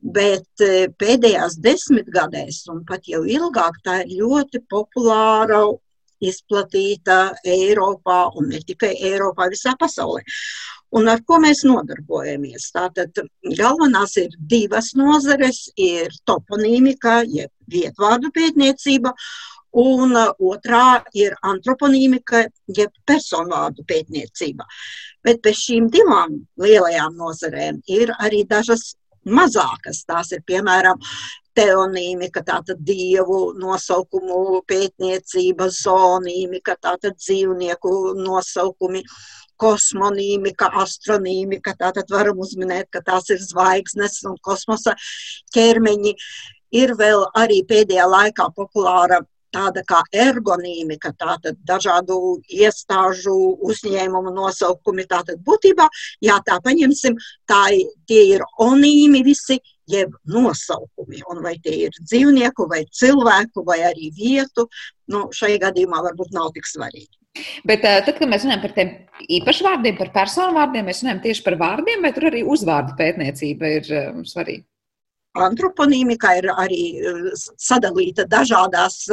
bet 0.00 0.64
e, 0.64 0.88
pēdējās 0.98 1.58
desmitgadēs, 1.62 2.64
un 2.72 2.82
pat 2.88 3.06
jau 3.12 3.22
ilgāk, 3.22 3.78
tā 3.84 4.00
ir 4.04 4.16
ļoti 4.22 4.64
populāra, 4.70 5.60
izplatīta 6.18 7.36
Eiropā 7.46 8.24
un 8.40 8.48
ne 8.50 8.58
tikai 8.66 8.96
Eiropā, 9.06 9.46
visā 9.52 9.76
pasaulē. 9.78 10.24
Un 10.98 11.06
ar 11.12 11.20
ko 11.28 11.38
mēs 11.38 11.62
nodarbojamies? 11.68 12.72
Tātad 12.74 13.20
galvenās 13.44 14.16
ir 14.18 14.34
divas 14.50 14.94
nozares- 14.98 15.68
ir 15.76 16.10
toponīmika, 16.26 17.20
jeb 17.28 17.52
vietvārdu 17.72 18.32
pētniecība, 18.34 19.14
un 19.78 20.14
uh, 20.16 20.30
otrā 20.52 21.02
ir 21.16 21.36
antroponīmika, 21.44 22.46
jeb 22.76 22.94
personvārdu 23.06 23.84
pētniecība. 23.88 24.66
Bet 25.24 25.42
bez 25.44 25.60
šīm 25.66 25.90
divām 25.92 26.40
lielajām 26.60 27.18
nozarēm 27.18 27.82
ir 27.86 28.14
arī 28.18 28.44
dažas 28.48 28.94
mazākas. 29.28 30.04
Tās 30.08 30.32
ir 30.32 30.42
piemēram 30.46 31.00
teonīmika, 31.58 32.44
tātad 32.46 32.80
dievu 32.86 33.52
nosaukumu 33.58 34.62
pētniecība, 34.68 35.68
zonīmika, 35.74 36.76
tātad 36.80 37.18
dzīvnieku 37.18 37.94
nosaukumi 38.18 39.02
kosmonīmika, 39.58 40.70
astronīmika. 40.82 41.74
Tātad 41.80 42.12
varam 42.14 42.38
uzminēt, 42.44 42.88
ka 42.94 43.02
tās 43.04 43.30
ir 43.34 43.42
zvaigznes 43.42 44.22
un 44.28 44.38
kosmosa 44.42 44.94
ķermeņi. 45.56 46.14
Ir 46.76 46.94
vēl 46.98 47.24
arī 47.38 47.62
pēdējā 47.68 48.06
laikā 48.08 48.50
populāra 48.56 49.22
tāda 49.54 49.82
kā 49.88 50.02
ergonīmika, 50.12 51.14
tātad 51.18 51.58
dažādu 51.66 52.38
iestāžu 52.52 53.34
uzņēmumu 53.64 54.34
nosaukumi. 54.36 55.06
Tātad 55.08 55.40
būtībā, 55.44 55.88
ja 56.24 56.38
tā 56.44 56.58
paņemsim, 56.64 57.18
tā, 57.48 57.64
tie 58.08 58.22
ir 58.34 58.44
onīmi 58.60 59.24
visi, 59.26 59.58
jeb 59.88 60.12
nosaukumi. 60.28 61.22
Un 61.32 61.42
vai 61.44 61.56
tie 61.64 61.86
ir 61.86 61.96
dzīvnieku, 61.96 62.68
vai 62.68 62.84
cilvēku, 62.92 63.64
vai 63.64 63.80
arī 63.88 64.10
vietu, 64.16 64.68
nu, 65.08 65.28
šajā 65.32 65.62
gadījumā 65.68 66.02
varbūt 66.10 66.34
nav 66.36 66.52
tik 66.56 66.68
svarīgi. 66.68 67.14
Bet 67.68 67.84
tad, 67.84 68.16
kad 68.18 68.26
mēs 68.28 68.42
runājam 68.44 68.64
par 68.64 68.72
tiem 68.74 68.88
īpašiem 69.38 69.68
vārdiem, 69.68 69.98
par 69.98 70.10
personu 70.14 70.56
vārdiem, 70.56 70.88
mēs 70.88 71.04
runājam 71.04 71.20
tieši 71.24 71.44
par 71.46 71.56
vārdiem, 71.60 72.02
vai 72.02 72.10
tur 72.16 72.28
arī 72.32 72.42
uzvārdu 72.42 72.96
pētniecība 72.98 73.70
ir 73.78 73.92
svarīga? 74.26 74.66
Antroponīmika 75.46 76.34
ir 76.38 76.48
arī 76.54 76.82
sadalīta 77.36 78.26
dažādās 78.30 79.04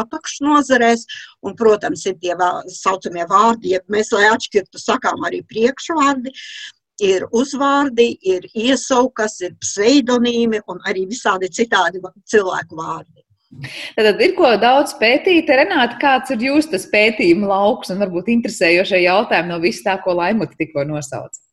apakšnodarbēs, 0.00 1.06
un, 1.42 1.56
protams, 1.58 2.04
ir 2.06 2.18
tie 2.22 2.36
saucamie 2.72 3.26
vārdi, 3.30 3.74
ja 3.74 3.82
mēs, 3.92 4.12
lai 4.14 4.28
atšķirtu, 4.30 4.80
sakām 4.82 5.26
arī 5.28 5.42
priekšvārdi. 5.48 6.32
Ir 7.02 7.24
uzvārdi, 7.34 8.12
ir 8.30 8.44
iesaukas, 8.54 9.40
ir 9.42 9.56
pseidonīmi 9.58 10.60
un 10.70 10.80
arī 10.86 11.06
visādi 11.10 11.48
citādi 11.50 12.02
cilvēku 12.30 12.78
vārdi. 12.78 13.24
Tad 13.96 14.20
ir 14.24 14.34
ko 14.36 14.48
daudz 14.60 14.94
pētīt. 15.00 15.50
Renāta, 15.50 15.98
kāds 16.00 16.32
ir 16.32 16.44
jūsu 16.46 16.78
pētījuma 16.92 17.50
lauks 17.50 17.92
un 17.92 18.00
varbūt 18.00 18.30
interesējošie 18.32 19.02
jautājumi 19.04 19.52
no 19.52 19.58
vis 19.60 19.82
tā, 19.84 19.98
ko 20.04 20.14
Laimuta 20.16 20.56
tikko 20.58 20.86
nosauca? 20.88 21.51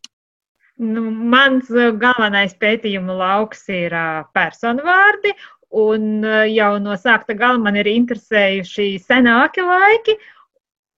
Nu, 0.79 1.05
mans 1.11 1.69
uh, 1.75 1.91
galvenais 1.99 2.55
pētījuma 2.59 3.15
lauks 3.19 3.65
ir 3.73 3.95
uh, 3.95 4.27
personu 4.33 4.85
vārdi, 4.87 5.35
Un 5.69 6.23
jau 6.49 6.79
no 6.81 6.95
sākta 6.97 7.35
gala 7.37 7.59
man 7.61 7.75
ir 7.77 7.85
interesējuši 7.85 8.87
senāki 9.03 9.61
laiki, 9.61 10.15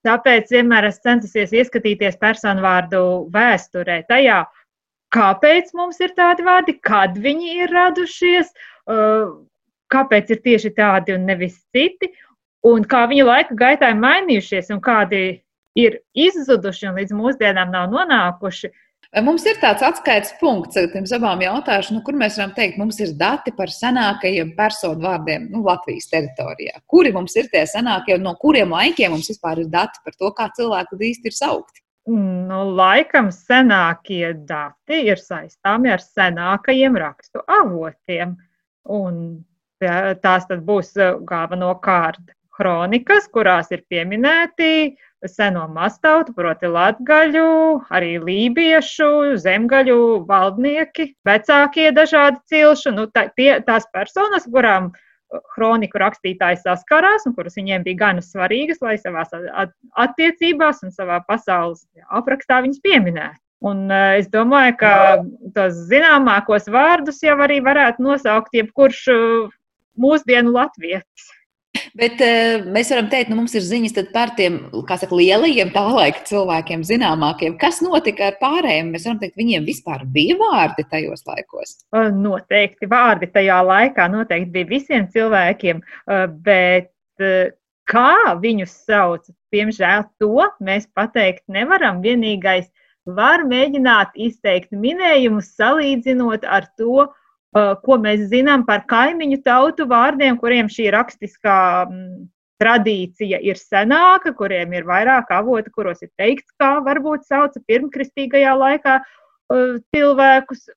Tāpēc 0.07 0.49
vienmēr 0.49 0.87
esmu 0.89 1.05
centusies 1.05 1.51
ieskatīties 1.53 2.17
personu 2.21 2.63
vārdu 2.63 3.01
vēsturē, 3.33 3.99
tajā, 4.09 4.39
kāpēc 5.13 5.69
mums 5.77 6.01
ir 6.01 6.15
tādi 6.17 6.45
vārdi, 6.47 6.77
kad 6.81 7.19
viņi 7.21 7.53
ir 7.61 7.73
radušies, 7.75 8.49
kāpēc 9.93 10.33
ir 10.33 10.41
tieši 10.47 10.73
tādi 10.79 11.13
un 11.13 11.29
nevis 11.29 11.59
citi, 11.75 12.09
un 12.65 12.85
kā 12.89 13.03
viņi 13.11 13.27
laika 13.27 13.57
gaitā 13.57 13.91
ir 13.93 14.01
mainījušies 14.01 14.73
un 14.73 14.81
kādi 14.81 15.21
ir 15.77 15.99
izzuduši 16.17 16.89
un 16.89 16.97
līdz 16.97 17.13
mūsdienām 17.19 17.69
nav 17.75 17.93
nonākuši. 17.93 18.71
Vai 19.11 19.21
mums 19.27 19.43
ir 19.43 19.57
tāds 19.59 19.83
atskaites 19.83 20.31
punkts, 20.39 20.77
tiem 20.93 21.07
abām 21.17 21.41
jautājušiem, 21.43 21.97
nu, 21.97 22.01
kur 22.07 22.15
mēs 22.15 22.37
varam 22.39 22.53
teikt, 22.55 22.77
mums 22.79 22.99
ir 23.03 23.09
dati 23.19 23.51
par 23.57 23.67
senākajiem 23.67 24.53
personu 24.55 25.03
vārdiem 25.03 25.49
nu, 25.51 25.65
Latvijas 25.65 26.07
teritorijā? 26.13 26.79
Kuri 26.87 27.11
mums 27.11 27.35
ir 27.35 27.49
tie 27.51 27.65
senākie 27.67 28.15
un 28.15 28.23
no 28.29 28.37
kuriem 28.39 28.71
laikiem 28.71 29.11
mums 29.11 29.27
vispār 29.33 29.65
ir 29.65 29.67
dati 29.73 29.99
par 30.05 30.15
to, 30.15 30.31
kā 30.37 30.47
cilvēku 30.55 31.01
īsti 31.09 31.27
ir 31.27 31.35
saukti? 31.35 31.83
Nu, 32.07 32.61
laikam 32.79 33.27
senākie 33.35 34.31
dati 34.47 35.03
ir 35.11 35.19
saistāmi 35.19 35.91
ar 35.91 35.99
senākajiem 36.01 36.95
rakstu 37.03 37.43
avotiem. 37.59 38.37
Un 38.95 39.19
tās 40.23 40.47
būs 40.71 40.95
uh, 40.95 41.19
galvenokārt 41.27 42.31
kronikas, 42.61 43.25
kurās 43.33 43.71
ir 43.73 43.81
pieminēti 43.89 44.93
seno 45.29 45.67
mastautu, 45.69 46.33
proti 46.37 46.69
latgaļu, 46.69 47.45
arī 47.93 48.15
lībiešu, 48.21 49.37
zemgaļu 49.41 50.01
valdnieki, 50.29 51.11
vecākie 51.27 51.91
dažādi 51.93 52.41
cilšu, 52.49 52.93
nu, 52.95 53.07
tā, 53.13 53.27
tie, 53.37 53.53
tās 53.65 53.85
personas, 53.93 54.47
kurām 54.49 54.89
kroniku 55.53 55.99
uh, 55.99 56.05
rakstītāji 56.05 56.59
saskarās 56.63 57.27
un 57.29 57.35
kuras 57.37 57.55
viņiem 57.59 57.85
bija 57.85 58.01
gana 58.01 58.25
svarīgas, 58.25 58.81
lai 58.83 58.97
savā 58.99 59.23
attiecībās 60.03 60.81
un 60.83 60.91
savā 60.95 61.21
pasaules 61.27 61.85
aprakstā 62.09 62.59
viņas 62.65 62.81
pieminētu. 62.83 63.39
Un 63.71 63.85
uh, 63.93 64.17
es 64.17 64.29
domāju, 64.33 64.79
ka 64.81 64.93
tos 65.55 65.85
zināmākos 65.91 66.65
vārdus 66.73 67.21
jau 67.21 67.37
arī 67.45 67.61
varētu 67.61 68.03
nosaukt 68.09 68.57
jebkurš 68.57 69.05
uh, 69.13 69.53
mūsdienu 70.01 70.57
latvietis. 70.57 71.29
Bet 71.99 72.21
uh, 72.23 72.63
mēs 72.71 72.91
varam 72.93 73.09
teikt, 73.11 73.27
ka 73.27 73.33
nu, 73.33 73.41
mums 73.41 73.55
ir 73.57 73.65
ziņas 73.65 73.97
par 74.13 74.31
tiem 74.37 74.59
saka, 74.87 75.11
lielajiem 75.17 75.73
tā 75.73 75.83
laika 75.91 76.23
cilvēkiem, 76.29 76.85
zināmākiem. 76.87 77.57
Kas 77.61 77.81
notika 77.83 78.29
ar 78.29 78.37
pārējiem? 78.41 78.93
Mēs 78.93 79.07
varam 79.09 79.19
teikt, 79.23 79.35
viņiem 79.41 79.67
vispār 79.67 80.05
bija 80.07 80.37
vārdi 80.39 80.87
tajos 80.91 81.25
laikos. 81.27 81.75
Noteikti 82.15 82.89
vārdi 82.91 83.31
tajā 83.33 83.59
laikā 83.67 84.07
noteikti 84.13 84.55
bija 84.55 84.71
visiem 84.71 85.09
cilvēkiem, 85.11 85.81
bet 86.45 86.91
kā 87.91 88.11
viņus 88.39 88.75
sauc, 88.87 89.27
diemžēl 89.51 90.05
to 90.21 90.47
mēs 90.63 90.87
pateikt 90.95 91.43
nevaram. 91.51 91.99
Vienīgais 92.03 92.69
var 93.05 93.43
mēģināt 93.49 94.15
izteikt 94.15 94.71
minējumus, 94.71 95.51
salīdzinot 95.57 96.45
ar 96.47 96.69
to, 96.79 97.09
ko 97.53 97.97
mēs 97.99 98.27
zinām 98.31 98.63
par 98.67 98.85
kaimiņu 98.87 99.41
tautu 99.43 99.87
vārdiem, 99.89 100.37
kuriem 100.39 100.69
šī 100.71 100.89
rakstiskā 100.95 101.87
mm, 101.87 102.27
tradīcija 102.61 103.41
ir 103.43 103.59
senāka, 103.59 104.33
kuriem 104.37 104.73
ir 104.77 104.85
vairāk 104.87 105.31
avoti, 105.35 105.73
kuros 105.73 106.03
ir 106.05 106.11
teikts, 106.19 106.51
kā 106.61 106.77
varbūt 106.85 107.25
sauca 107.27 107.59
pirmkristīgajā 107.67 108.53
laikā 108.55 108.99
uh, 109.01 109.79
cilvēkus. 109.91 110.69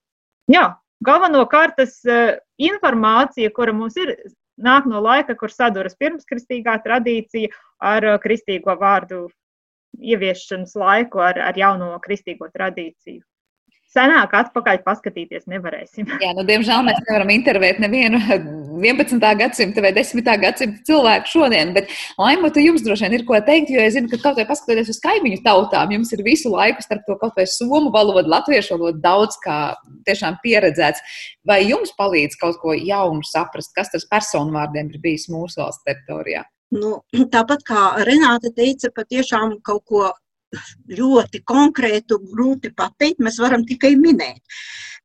Jā, 0.51 0.73
galvenokārt 1.07 1.77
tas 1.79 2.01
uh, 2.09 2.35
informācija, 2.59 3.53
kura 3.55 3.77
mums 3.77 4.01
ir, 4.01 4.17
nāk 4.59 4.89
no 4.91 5.03
laika, 5.05 5.37
kur 5.39 5.53
saduras 5.53 5.95
pirmskristīgā 6.01 6.81
tradīcija 6.83 7.53
ar 7.85 8.09
kristīgo 8.23 8.75
vārdu 8.81 9.29
ieviešanas 10.01 10.75
laiku, 10.75 11.23
ar, 11.23 11.39
ar 11.53 11.59
jauno 11.59 11.93
kristīgo 12.03 12.51
tradīciju 12.55 13.23
senāk 13.95 14.35
atpakaļ 14.37 14.81
paskatīties 14.85 15.47
nevarēsim. 15.51 16.09
Jā, 16.23 16.33
nu, 16.37 16.45
diemžēl 16.49 16.83
mēs 16.87 17.01
nevaram 17.07 17.31
intervēt 17.35 17.81
nevienu 17.83 18.21
11. 18.83 19.21
gadsimta 19.41 19.85
vai 19.85 19.93
10. 19.97 20.31
gadsimta 20.43 20.83
cilvēku 20.89 21.31
šodien, 21.31 21.73
bet 21.77 21.93
Laima, 22.19 22.51
tu 22.55 22.63
jums 22.63 22.85
droši 22.85 23.07
vien 23.07 23.19
ir 23.19 23.27
ko 23.29 23.39
teikt, 23.47 23.71
jo 23.75 23.83
es 23.83 23.95
zinu, 23.97 24.11
ka 24.13 24.21
kaut 24.23 24.41
vai 24.41 24.47
paskatoties 24.49 24.91
uz 24.95 25.01
kaimiņu 25.05 25.43
tautām, 25.47 25.95
jums 25.95 26.11
ir 26.17 26.25
visu 26.27 26.53
laiku 26.53 26.85
starp 26.85 27.07
to 27.09 27.19
kaut 27.21 27.39
vai 27.39 27.47
somu 27.51 27.93
valodu, 27.95 28.27
latviešu 28.35 28.77
valodu 28.77 29.03
daudz 29.05 29.39
kā 29.45 29.59
tiešām 30.09 30.41
pieredzēts. 30.45 31.05
Vai 31.47 31.61
jums 31.69 31.95
palīdz 31.99 32.39
kaut 32.41 32.59
ko 32.63 32.75
jaunu 32.75 33.23
saprast, 33.29 33.75
kas 33.77 33.93
tas 33.93 34.09
personu 34.11 34.55
vārdiem 34.57 34.91
ir 34.91 35.01
bijis 35.03 35.29
mūsu 35.33 35.63
valsts 35.63 35.87
teritorijā? 35.87 36.45
Nu, 36.75 36.97
tāpat 37.31 37.63
kā 37.69 37.81
Renāte 38.09 38.51
teica, 38.57 38.91
patiešām 38.97 39.59
kaut 39.67 39.85
ko 39.87 40.09
ļoti 40.99 41.43
konkrētu 41.47 42.21
grūti 42.33 42.73
pateikt, 42.77 43.23
mēs 43.25 43.41
varam 43.43 43.67
tikai 43.69 43.95
minēt. 44.01 44.43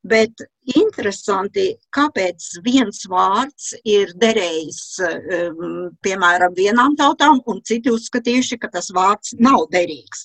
Bet 0.00 0.40
interesanti, 0.72 1.74
kāpēc 1.92 2.46
viens 2.64 3.02
vārds 3.10 3.74
ir 3.84 4.14
derējis, 4.16 4.80
um, 5.04 5.90
piemēram, 6.00 6.54
vienām 6.56 6.96
tautām, 6.96 7.42
un 7.46 7.60
citi 7.68 7.92
uzskatījuši, 7.92 8.58
ka 8.62 8.70
tas 8.72 8.88
vārds 8.96 9.34
nav 9.38 9.66
derīgs. 9.74 10.24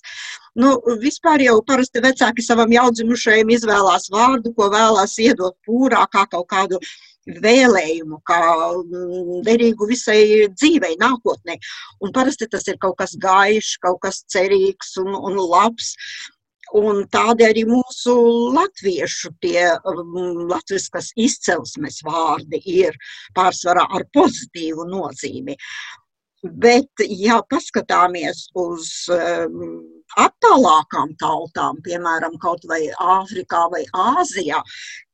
Nu, 0.56 0.78
vispār 1.02 1.44
jau 1.44 1.58
parasti 1.68 2.00
vecāki 2.06 2.46
savam 2.46 2.72
jaundzimušajam 2.72 3.52
izvēlās 3.58 4.08
vārdu, 4.14 4.54
ko 4.56 4.70
vēlās 4.72 5.18
iedot 5.20 5.58
pūrā, 5.68 6.06
kā 6.14 6.24
kaut 6.32 6.48
kādu 6.54 6.80
vēlējumu, 7.26 8.20
kā 8.28 8.42
mm, 8.84 9.42
derīgu 9.48 9.88
visai 9.90 10.48
dzīvei, 10.54 10.96
nākotnē. 11.02 11.58
Un 12.02 12.14
parasti 12.16 12.48
tas 12.52 12.68
ir 12.70 12.80
kaut 12.82 12.98
kas 13.02 13.16
gaišs, 13.18 13.78
kaut 13.82 14.02
kas 14.06 14.24
cerīgs 14.32 14.96
un, 15.02 15.14
un 15.16 15.42
labs. 15.42 15.96
Un 16.76 17.04
tādi 17.14 17.46
arī 17.46 17.62
mūsu 17.70 18.14
latviešu 18.56 19.30
tie 19.42 19.68
um, 19.86 20.48
latviskas 20.50 21.12
izcelsmes 21.16 22.02
vārdi 22.04 22.60
ir 22.66 22.98
pārsvarā 23.38 23.86
ar 23.86 24.08
pozitīvu 24.18 24.88
nozīmi. 24.90 25.56
Bet, 26.46 27.06
ja 27.10 27.38
paskatāmies 27.50 28.48
uz 28.60 28.90
um, 29.14 29.78
attālākām 30.22 31.16
tautām, 31.22 31.80
piemēram, 31.86 32.36
kaut 32.42 32.66
vai 32.70 32.82
Āfrikā 33.02 33.64
vai 33.72 33.86
Āzijā, 33.94 34.60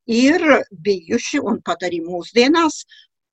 ir 0.08 0.44
bijuši 0.72 1.42
un 1.44 1.62
pat 1.66 1.84
arī 1.88 2.02
mūsdienās 2.06 2.84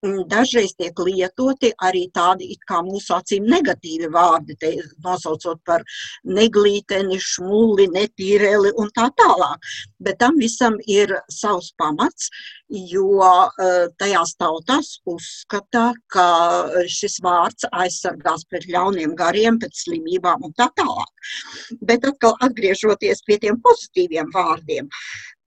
dažreiz 0.02 0.74
tiek 0.78 0.98
lietoti 0.98 1.72
arī 1.82 2.08
tādi 2.14 2.54
kā 2.68 2.82
mūsu 2.86 3.14
acīm 3.16 3.46
negatīvi 3.50 4.08
vārdi, 4.14 4.54
te, 4.54 4.70
nosaucot 5.02 5.58
par 5.66 5.82
neglīteni, 6.24 7.18
šmuli, 7.18 7.88
netīreli 7.90 8.72
un 8.78 8.90
tā 8.94 9.08
tālāk. 9.18 9.58
Bet 9.98 10.18
tam 10.20 10.38
visam 10.38 10.78
ir 10.86 11.16
savs 11.28 11.72
pamats, 11.76 12.30
jo 12.68 13.18
uh, 13.18 13.88
tajās 13.98 14.36
tautās 14.38 15.00
uzskata, 15.06 15.92
ka 16.06 16.28
šis 16.86 17.18
vārds 17.24 17.66
aizsargās 17.72 18.44
pret 18.46 18.68
ļauniem 18.70 19.16
gariem, 19.18 19.58
pret 19.58 19.74
slimībām 19.74 20.44
un 20.46 20.54
tā 20.54 20.68
tālāk. 20.78 21.10
Bet 21.82 22.06
atkal 22.06 22.36
atgriežoties 22.40 23.24
pie 23.26 23.40
tiem 23.42 23.58
pozitīviem 23.64 24.30
vārdiem, 24.34 24.86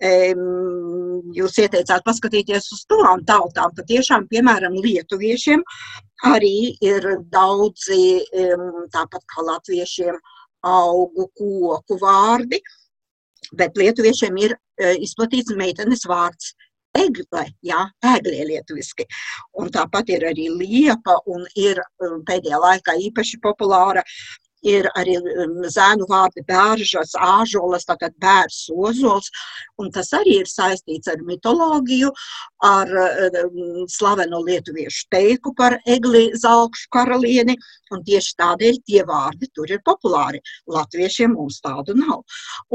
jūs 0.02 1.58
ieteicāt 1.62 2.04
paskatīties 2.06 2.72
uz 2.74 2.86
tām 2.90 3.24
tautām. 3.28 3.74
Patiešām, 3.78 4.28
piemēram, 4.32 4.74
lietuviešiem 4.82 5.62
arī 6.26 6.76
ir 6.82 7.06
daudzi, 7.30 8.26
tāpat 8.94 9.26
kā 9.30 9.46
latviešiem, 9.46 10.18
augu, 10.66 11.28
koku 11.38 11.98
vārdi, 12.02 12.62
bet 13.58 13.78
lietuviešiem 13.78 14.38
ir 14.38 14.54
e, 14.54 14.92
izplatīts 15.02 15.56
meitenes 15.58 16.06
vārds 16.06 16.54
egle, 16.98 17.46
jā, 17.66 17.80
ēglie 18.04 18.46
lietuviski. 18.50 19.08
Un 19.58 19.72
tāpat 19.74 20.12
ir 20.14 20.26
arī 20.30 20.50
liepa 20.54 21.18
un 21.32 21.46
ir 21.56 21.82
pēdējā 22.28 22.60
laikā 22.62 22.98
īpaši 23.08 23.40
populāra 23.44 24.04
ir 24.68 24.88
arī 24.98 25.18
um, 25.20 25.60
zēnu 25.66 26.08
vārdi 26.10 26.44
bēržas, 26.48 27.16
āžolas, 27.18 27.88
tātad 27.90 28.16
bērs, 28.22 28.64
ozols, 28.72 29.32
un 29.82 29.92
tas 29.94 30.12
arī 30.18 30.40
ir 30.42 30.50
saistīts 30.50 31.10
ar 31.12 31.22
mitoloģiju, 31.26 32.12
ar 32.68 32.92
um, 32.98 33.86
slaveno 33.90 34.42
lietuviešu 34.46 35.08
teiku 35.14 35.56
par 35.58 35.80
egli 35.86 36.30
zaugšu 36.38 36.90
karalieni, 36.94 37.58
un 37.92 38.04
tieši 38.08 38.36
tādēļ 38.40 38.78
tie 38.88 39.02
vārdi 39.08 39.50
tur 39.56 39.72
ir 39.72 39.82
populāri. 39.86 40.42
Latviešiem 40.72 41.34
mums 41.36 41.60
tādu 41.64 41.96
nav. 41.98 42.22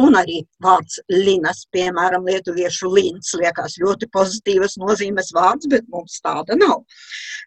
Un 0.03 0.19
arī 0.19 0.43
vārds 0.63 0.99
linas, 1.13 1.65
piemēram, 1.73 2.27
lietuviešu 2.29 2.91
lins, 2.93 3.33
liekas 3.39 3.79
ļoti 3.83 4.11
pozitīvas 4.13 4.77
nozīmes 4.83 5.33
vārds, 5.37 5.71
bet 5.73 5.89
mums 5.93 6.21
tāda 6.25 6.59
nav. 6.59 6.83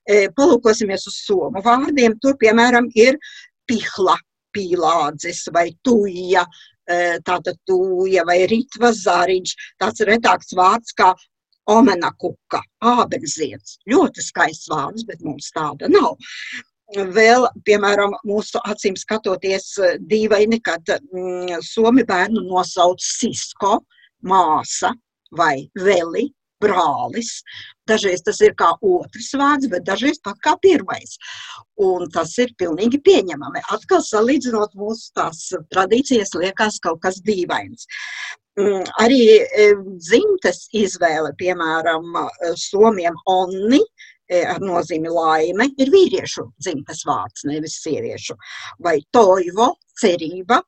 E, 0.08 0.28
palūkosimies 0.36 1.06
uz 1.12 1.19
somu 1.28 1.62
vārdiem. 1.65 2.17
Tur, 2.23 2.38
piemēram, 2.41 2.89
ir 2.97 3.19
pihla, 3.69 4.17
pīlādzes 4.56 5.46
vai 5.54 5.70
tuja, 5.86 6.46
e, 6.90 7.20
tātad 7.26 7.60
tuja 7.68 8.26
vai 8.28 8.44
ritva 8.50 8.92
zariņš, 8.96 9.56
tāds 9.82 10.06
retāks 10.10 10.56
vārds 10.58 10.96
kā 10.98 11.14
omena 11.70 12.12
kuka, 12.18 12.62
ābenziets. 12.82 13.78
Ļoti 13.90 14.26
skaists 14.26 14.72
vārds, 14.72 15.06
bet 15.06 15.22
mums 15.26 15.52
tāda 15.56 15.90
nav. 15.92 16.18
Vēl, 16.90 17.46
piemēram, 17.68 18.16
mūsu 18.26 18.58
acīm 18.66 18.96
skatoties 18.98 19.76
dīvaini, 20.10 20.58
kad 20.66 20.90
mm, 20.90 21.60
somi 21.62 22.02
bērnu 22.08 22.42
nosauc 22.48 23.04
Sisko, 23.06 23.84
māsa 24.26 24.96
vai 25.38 25.70
veli, 25.78 26.26
brālis. 26.63 27.39
Dažreiz 27.89 28.22
tas 28.26 28.39
ir 28.45 28.54
kā 28.60 28.74
otrs 28.86 29.32
vārds, 29.39 29.69
bet 29.72 29.86
dažreiz 29.88 30.19
pat 30.24 30.38
kā 30.45 30.56
pirmais. 30.62 31.17
Un 31.82 32.10
tas 32.13 32.36
ir 32.41 32.54
pilnīgi 32.60 33.02
pieņemami. 33.06 33.63
Atkal 33.76 34.04
salīdzinot 34.06 34.76
mūsu 34.78 35.10
tās 35.17 35.48
tradīcijas, 35.74 36.36
liekas 36.38 36.80
kaut 36.84 37.02
kas 37.06 37.22
dīvains. 37.26 37.88
Mm, 38.60 38.86
arī 39.00 39.22
e, 39.39 39.67
dzimtes 40.04 40.65
izvēle, 40.76 41.32
piemēram, 41.39 42.15
somiem 42.60 43.15
onni, 43.30 43.80
e, 44.28 44.41
ar 44.43 44.60
nozīmi 44.60 45.12
laime, 45.13 45.69
ir 45.80 45.91
vīriešu 45.93 46.50
dzimtes 46.60 47.06
vārds, 47.08 47.45
nevis 47.48 47.78
sieviešu. 47.86 48.36
Vai 48.84 48.98
toivo, 49.15 49.72
cerība, 50.02 50.60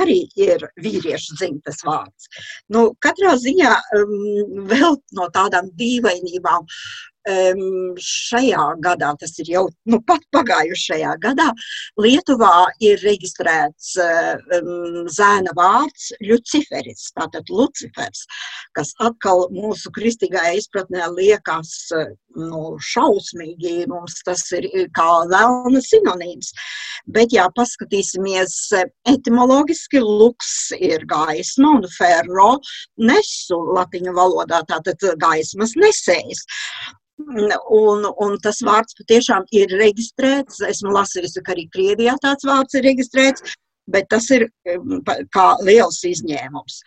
arī 0.00 0.18
ir 0.38 0.64
vīriešu 0.82 1.36
dzimtes 1.38 1.82
vārds. 1.86 2.30
Nu, 2.72 2.88
katrā 3.02 3.34
ziņā 3.40 3.74
um, 3.98 4.14
vēl 4.70 4.98
no 5.18 5.28
tādām 5.34 5.70
dīvainībām 5.80 6.66
šajā 7.26 8.66
gadā, 8.84 9.12
tas 9.20 9.34
ir 9.42 9.50
jau 9.50 9.64
nu, 9.90 10.00
pat 10.06 10.22
pagājušajā 10.34 11.16
gadā, 11.22 11.48
Lietuvā 11.98 12.68
ir 12.80 13.00
reģistrēts 13.02 13.96
zēna 15.16 15.54
vārds 15.56 16.12
Luciferis, 16.22 17.10
tātad 17.16 17.50
Lucifers, 17.50 18.26
kas 18.76 18.94
atkal 19.02 19.48
mūsu 19.54 19.90
kristīgajā 19.96 20.56
izpratnē 20.60 21.08
liekas 21.16 21.90
nu, 22.36 22.76
šausmīgi, 22.82 23.86
mums 23.90 24.20
tas 24.26 24.44
ir 24.56 24.68
kā 24.96 25.08
vēlna 25.30 25.80
sinonīms. 25.82 26.52
Bet, 27.06 27.32
ja 27.32 27.46
paskatīsimies 27.56 28.56
etimologiski, 29.08 30.02
luks 30.02 30.72
ir 30.78 31.06
gaisma 31.08 31.76
un 31.78 31.88
ferro 31.96 32.56
nesu 32.98 33.58
latiņu 33.78 34.14
valodā, 34.16 34.62
tātad 34.68 35.02
gaismas 35.22 35.76
nesējs. 35.80 36.44
Un, 37.26 38.04
un 38.22 38.36
tas 38.42 38.60
vārds 38.62 38.94
patiešām 39.00 39.46
ir 39.50 39.72
reģistrēts. 39.74 40.60
Esmu 40.68 40.92
lasījusi, 40.94 41.42
ka 41.42 41.56
arī 41.56 41.66
Krievijā 41.74 42.14
tāds 42.22 42.46
vārds 42.46 42.78
ir 42.78 42.86
reģistrēts, 42.86 43.56
bet 43.90 44.08
tas 44.10 44.28
ir 44.34 44.46
kā 45.34 45.46
liels 45.66 45.98
izņēmums. 46.06 46.78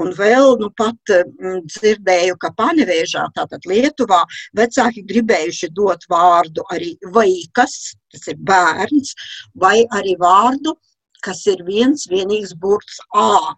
Un 0.00 0.12
vēl 0.16 0.56
nu, 0.60 0.70
pat 0.76 1.12
dzirdēju, 1.12 2.38
ka 2.40 2.52
Panevēžā, 2.56 3.26
tātad 3.36 3.68
Lietuvā, 3.68 4.22
vecāki 4.56 5.04
gribējuši 5.10 5.70
dot 5.76 6.08
vārdu 6.10 6.64
arī 6.74 6.94
vaikas, 7.14 7.94
tas 8.12 8.28
ir 8.32 8.40
bērns, 8.40 9.14
vai 9.54 9.84
arī 9.92 10.16
vārdu, 10.20 10.76
kas 11.24 11.44
ir 11.48 11.64
viens 11.64 12.08
vienīgs 12.10 12.56
burts 12.60 13.00
A 13.16 13.54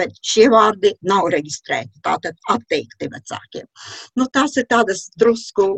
bet 0.00 0.16
šie 0.24 0.48
vārdi 0.52 0.94
nav 1.06 1.28
reģistrēti, 1.34 2.00
tātad 2.04 2.38
atteikti 2.52 3.10
vecākiem. 3.12 3.66
Nu, 4.18 4.28
tās 4.32 4.56
ir 4.60 4.68
tādas 4.70 5.08
drusku 5.20 5.68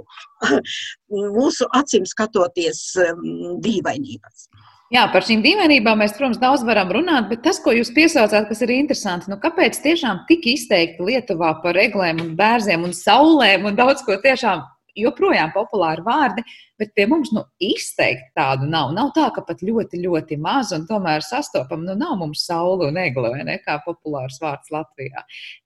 mūsu 1.39 1.69
acīm 1.79 2.07
skatoties 2.09 2.85
um, 3.03 3.59
dīvainības. 3.65 4.47
Jā, 4.93 5.07
par 5.09 5.25
šīm 5.25 5.41
dīvainībām 5.41 6.03
mēs, 6.03 6.13
protams, 6.19 6.41
daudz 6.41 6.67
varam 6.69 6.91
runāt, 6.93 7.31
bet 7.31 7.41
tas, 7.47 7.57
ko 7.65 7.73
jūs 7.73 7.95
piesaucāt, 7.97 8.45
kas 8.51 8.61
ir 8.61 8.75
interesanti, 8.75 9.31
nu, 9.33 9.39
kāpēc 9.41 9.79
tiešām 9.81 10.27
tik 10.29 10.45
izteikti 10.53 11.07
Lietuvā 11.07 11.55
par 11.63 11.79
eglēm 11.81 12.21
un 12.21 12.35
bērziem 12.37 12.85
un 12.85 12.93
saulēm 12.97 13.65
un 13.71 13.79
daudz 13.79 14.05
ko 14.05 14.19
tiešām 14.21 14.61
joprojām 15.01 15.55
populāri 15.55 16.05
vārdi, 16.05 16.45
bet 16.83 16.93
pie 16.99 17.07
mums 17.11 17.31
nu, 17.35 17.45
izteikti 17.63 18.33
tādu 18.39 18.67
nav. 18.71 18.91
Nav 18.97 19.13
tā, 19.17 19.29
ka 19.35 19.45
pat 19.47 19.63
ļoti, 19.63 20.01
ļoti 20.03 20.39
maz 20.43 20.73
un 20.75 20.87
tomēr 20.89 21.23
sastopam, 21.27 21.85
nu 21.87 21.95
nav 21.99 22.17
mums 22.21 22.43
saule 22.49 22.91
un 22.91 22.99
egle, 23.01 23.31
vai 23.35 23.47
ne, 23.47 23.59
kā 23.63 23.79
populārs 23.87 24.41
vārds 24.43 24.73
Latvijā. 24.75 25.23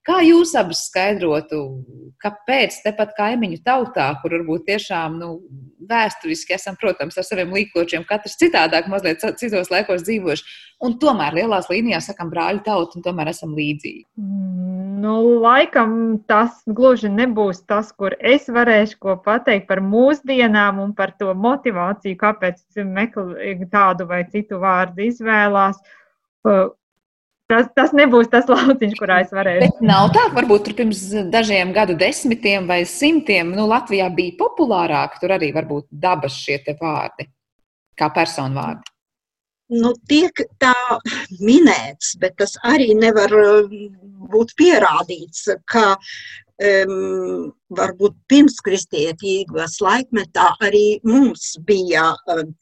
Kā 0.07 0.21
jūs 0.27 0.53
abas 0.59 0.85
skaidrotu, 0.91 1.63
kāpēc 2.23 2.83
tepat 2.85 3.17
kaimiņu 3.17 3.63
tautā, 3.67 4.11
kur 4.21 4.37
varbūt 4.37 4.69
tiešām 4.69 5.19
nu, 5.23 5.33
vēsturiski 5.89 6.57
esam, 6.57 6.77
protams, 6.81 7.17
ar 7.19 7.27
saviem 7.27 7.55
līkločiem, 7.57 8.07
katrs 8.09 8.39
citādāk, 8.41 8.91
mazliet 8.93 9.25
citos 9.41 9.73
laikos 9.73 10.05
dzīvojuši, 10.07 10.57
un 10.87 10.99
tomēr 11.01 11.41
lielās 11.41 11.71
līnijās 11.73 12.11
sakam 12.13 12.31
brāļu 12.33 12.63
tautu 12.67 13.01
un 13.01 13.07
tomēr 13.07 13.33
esam 13.33 13.57
līdzīgi? 13.57 14.05
Mm. 14.21 14.77
Nu, 14.97 15.17
laikam 15.43 15.91
tas 16.25 16.63
gluži 16.67 17.11
nebūs 17.13 17.61
tas, 17.69 17.91
kur 17.93 18.15
es 18.17 18.47
varēšu 18.49 18.97
ko 19.05 19.17
pateikt 19.21 19.67
par 19.69 19.83
mūsdienām 19.85 20.81
un 20.81 20.95
par 20.97 21.06
to 21.21 21.35
motivāciju, 21.37 22.19
kāpēc 22.21 22.83
meklē 22.85 23.55
tādu 23.73 24.09
vai 24.11 24.25
citu 24.33 24.61
vārdu 24.63 25.07
izvēlās. 25.07 25.79
Tas, 27.47 27.69
tas 27.79 27.93
nebūs 27.95 28.27
tas 28.33 28.49
lauciņš, 28.51 28.97
kurā 28.99 29.21
es 29.23 29.31
varēšu. 29.35 29.69
Bet 29.69 29.85
nav 29.87 30.09
tā, 30.17 30.25
varbūt 30.35 30.67
tur 30.67 30.75
pirms 30.81 31.05
dažiem 31.31 31.71
gadu 31.77 31.95
desmitiem 31.99 32.67
vai 32.67 32.81
simtiem 32.91 33.55
nu, 33.55 33.69
Latvijā 33.71 34.11
bija 34.15 34.35
populārāk, 34.41 35.21
tur 35.23 35.37
arī 35.39 35.53
varbūt 35.55 35.87
dabas 35.91 36.35
šie 36.35 36.59
vārdi, 36.81 37.31
kā 37.95 38.11
personu 38.15 38.59
vārdi 38.59 38.97
nu, 39.73 39.93
tiek 40.09 40.43
tā 40.63 40.75
minēts, 41.41 42.15
bet 42.21 42.37
tas 42.41 42.57
arī 42.67 42.93
nevar 42.99 43.33
um, 43.35 43.73
būt 44.31 44.55
pierādīts, 44.59 45.49
ka 45.67 45.97
um, 46.63 47.53
varbūt 47.77 48.17
pirms 48.31 48.59
kristietīgās 48.65 49.81
laikmetā 49.85 50.49
arī 50.65 51.01
mums 51.05 51.55
bija 51.69 52.13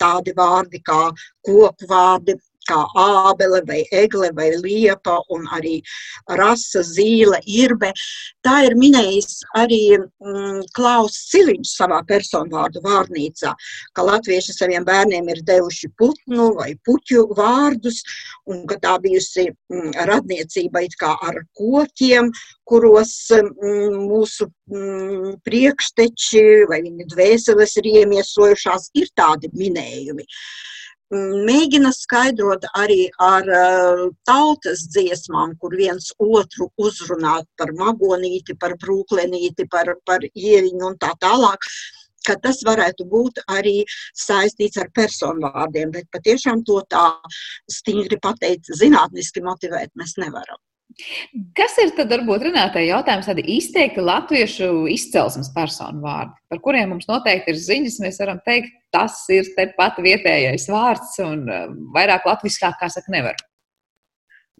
tādi 0.00 0.34
vārdi 0.36 0.82
kā 0.84 1.10
koku 1.46 1.90
vārdi, 1.90 2.36
kā 2.68 2.80
ābele 2.98 3.60
vai 3.68 3.82
egle 3.92 4.30
vai 4.36 4.50
liepa 4.56 5.18
un 5.34 5.46
arī 5.56 5.76
rasa, 6.40 6.82
zīle, 6.86 7.40
irbe. 7.44 7.92
Tā 8.44 8.60
ir 8.68 8.76
minējis 8.80 9.42
arī 9.58 9.80
mm, 9.98 10.64
Klaus 10.76 11.18
Ciliņš 11.30 11.74
savā 11.78 12.00
personvārdu 12.08 12.82
vārnīcā, 12.84 13.54
ka 13.96 14.06
latvieši 14.06 14.56
saviem 14.56 14.86
bērniem 14.86 15.30
ir 15.32 15.42
devuši 15.46 15.92
putnu 15.98 16.50
vai 16.58 16.72
puķu 16.86 17.26
vārdus 17.36 18.02
un 18.50 18.64
ka 18.70 18.78
tā 18.82 18.96
bijusi 19.04 19.48
mm, 19.50 19.94
radniecība 20.10 20.84
it 20.84 20.98
kā 21.00 21.14
ar 21.28 21.40
kokiem, 21.56 22.32
kuros 22.68 23.14
mm, 23.38 23.96
mūsu 24.08 24.48
mm, 24.72 25.40
priekšteči 25.44 26.44
vai 26.70 26.82
viņu 26.84 27.08
dvēseles 27.12 27.80
ir 27.80 27.90
iemiesojušās, 27.98 28.92
ir 29.00 29.10
tādi 29.16 29.52
minējumi. 29.52 30.24
Uh, 30.24 30.73
mēģina 31.14 31.90
skaidrot 31.94 32.66
arī 32.78 33.08
ar 33.22 33.48
uh, 33.48 34.04
tautas 34.28 34.84
dziesmām, 34.94 35.56
kur 35.60 35.76
viens 35.78 36.10
otru 36.18 36.70
uzrunā 36.76 37.40
par 37.58 37.74
magonīti, 37.78 38.56
par 38.60 38.76
brūklenīti, 38.82 39.68
par, 39.70 39.94
par 40.06 40.26
ieviņu 40.34 40.90
un 40.90 40.98
tā 41.00 41.12
tālāk 41.20 41.68
ka 42.24 42.36
tas 42.40 42.62
varētu 42.64 43.04
būt 43.08 43.42
arī 43.52 43.82
saistīts 44.16 44.80
ar 44.80 44.88
personvārdiem, 44.96 45.92
bet 45.92 46.08
patiešām 46.14 46.64
to 46.68 46.80
tā 46.90 47.06
stingri 47.70 48.16
pateikt, 48.16 48.72
zinātniski 48.80 49.44
motivēt 49.44 49.92
mēs 50.00 50.16
nevaram. 50.22 50.60
Kas 51.58 51.74
ir 51.82 51.90
tad, 51.96 52.12
varbūt, 52.12 52.44
Renātai 52.46 52.84
jautājums, 52.86 53.26
tādi 53.26 53.42
izteikti 53.56 54.02
latviešu 54.04 54.84
izcelsmes 54.92 55.50
personu 55.54 56.04
vārdi, 56.04 56.36
par 56.52 56.60
kuriem 56.62 56.92
mums 56.94 57.08
noteikti 57.10 57.50
ir 57.50 57.58
ziņas, 57.58 57.98
mēs 58.04 58.20
varam 58.22 58.38
teikt, 58.46 58.76
tas 58.94 59.16
ir 59.34 59.48
tepat 59.56 59.98
vietējais 60.04 60.68
vārds 60.70 61.18
un 61.24 61.48
eh, 61.50 61.66
vairāk 61.96 62.28
latviskāk, 62.30 62.78
kā 62.78 62.90
saka, 62.92 63.10
nevar. 63.14 63.40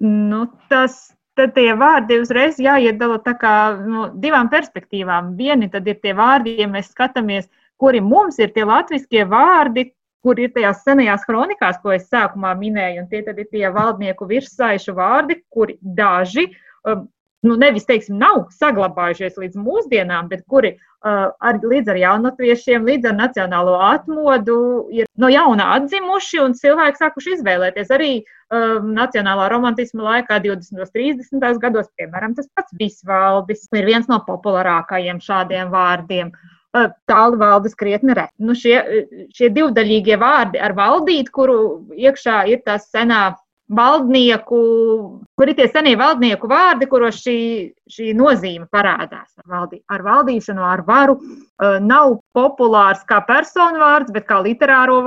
Nu, 0.03 0.49
tas, 0.73 1.15
tad 1.39 1.55
tie 1.55 1.71
vārdi 1.79 2.19
uzreiz 2.25 2.59
jāiedala 2.63 3.21
tā 3.23 3.37
kā 3.39 3.55
no 3.79 3.93
nu, 3.93 4.07
divām 4.19 4.51
perspektīvām. 4.51 5.37
Vieni 5.39 5.71
tad 5.71 5.87
ir 5.87 6.03
tie 6.03 6.17
vārdi, 6.19 6.59
ja 6.59 6.67
mēs 6.71 6.91
skatāmies, 6.91 7.47
kuri 7.79 8.03
mums 8.03 8.41
ir 8.43 8.51
tie 8.55 8.67
latviskie 8.67 9.23
vārdi, 9.31 9.93
kur 10.25 10.41
ir 10.41 10.55
tajās 10.55 10.83
senajās 10.87 11.27
kronikās, 11.29 11.81
ko 11.83 11.93
es 11.95 12.09
sākumā 12.09 12.55
minēju, 12.61 13.05
un 13.05 13.11
tie 13.11 13.21
tad 13.27 13.41
ir 13.43 13.51
tie 13.53 13.69
valdnieku 13.73 14.29
virssaišu 14.31 14.97
vārdi, 14.97 15.43
kuri 15.53 15.77
daži, 15.99 16.49
um, 16.89 17.05
nu 17.45 17.59
nevis, 17.61 17.85
teiksim, 17.85 18.17
nav 18.21 18.47
saglabājušies 18.57 19.37
līdz 19.43 19.61
mūsdienām, 19.61 20.31
bet 20.31 20.47
kuri 20.49 20.73
uh, 20.79 21.29
ar, 21.29 21.59
līdz 21.61 21.93
ar 21.93 22.01
jaunatviešiem, 22.01 22.87
līdz 22.89 23.11
ar 23.11 23.19
nacionālo 23.19 23.75
atmodu 23.85 24.57
ir 24.97 25.11
no 25.21 25.29
jauna 25.29 25.75
atzimuši, 25.75 26.41
un 26.41 26.57
cilvēki 26.57 27.03
sākuši 27.03 27.37
izvēlēties 27.37 27.93
arī 27.93 28.11
um, 28.23 28.95
nacionālā 28.97 29.51
romantisma 29.53 30.09
laikā, 30.09 30.41
20. 30.47 30.81
un 30.81 30.97
30. 30.97 31.61
gados, 31.67 31.93
piemēram, 32.01 32.33
tas 32.39 32.49
pats 32.57 32.73
Bisvaldis 32.81 33.69
ir 33.77 33.93
viens 33.93 34.09
no 34.09 34.23
populārākajiem 34.25 35.21
šādiem 35.29 35.73
vārdiem. 35.75 36.33
Uh, 36.33 36.54
tālu 37.09 37.39
valdes 37.39 37.77
krietni 37.79 38.17
reti. 38.17 38.35
Nu, 38.43 38.57
šie, 38.59 38.77
šie 39.35 39.51
divdaļīgie 39.55 40.19
vārdi 40.21 40.61
ar 40.63 40.75
valdīt, 40.77 41.31
kuru 41.35 41.59
iekšā 41.95 42.45
ir 42.51 42.65
tā 42.67 42.79
senā 42.83 43.29
valdnieku, 43.69 44.59
kur 45.37 45.49
ir 45.49 45.57
tie 45.57 45.67
senie 45.73 45.95
valdnieku 45.97 46.49
vārdi, 46.51 46.89
kuros 46.89 47.17
šī, 47.25 47.37
šī 47.91 48.13
nozīme 48.17 48.69
parādās 48.73 49.31
ar, 49.41 49.47
valdī, 49.49 49.81
ar 49.89 50.05
valdīšanu, 50.05 50.63
ar 50.69 50.83
varu. 50.85 51.17
Nav 51.81 52.19
populārs 52.37 53.05
kā 53.09 53.23
personu 53.25 53.81
vārds, 53.81 54.13
bet 54.13 54.27
kā 54.29 54.41
literāro 54.45 55.01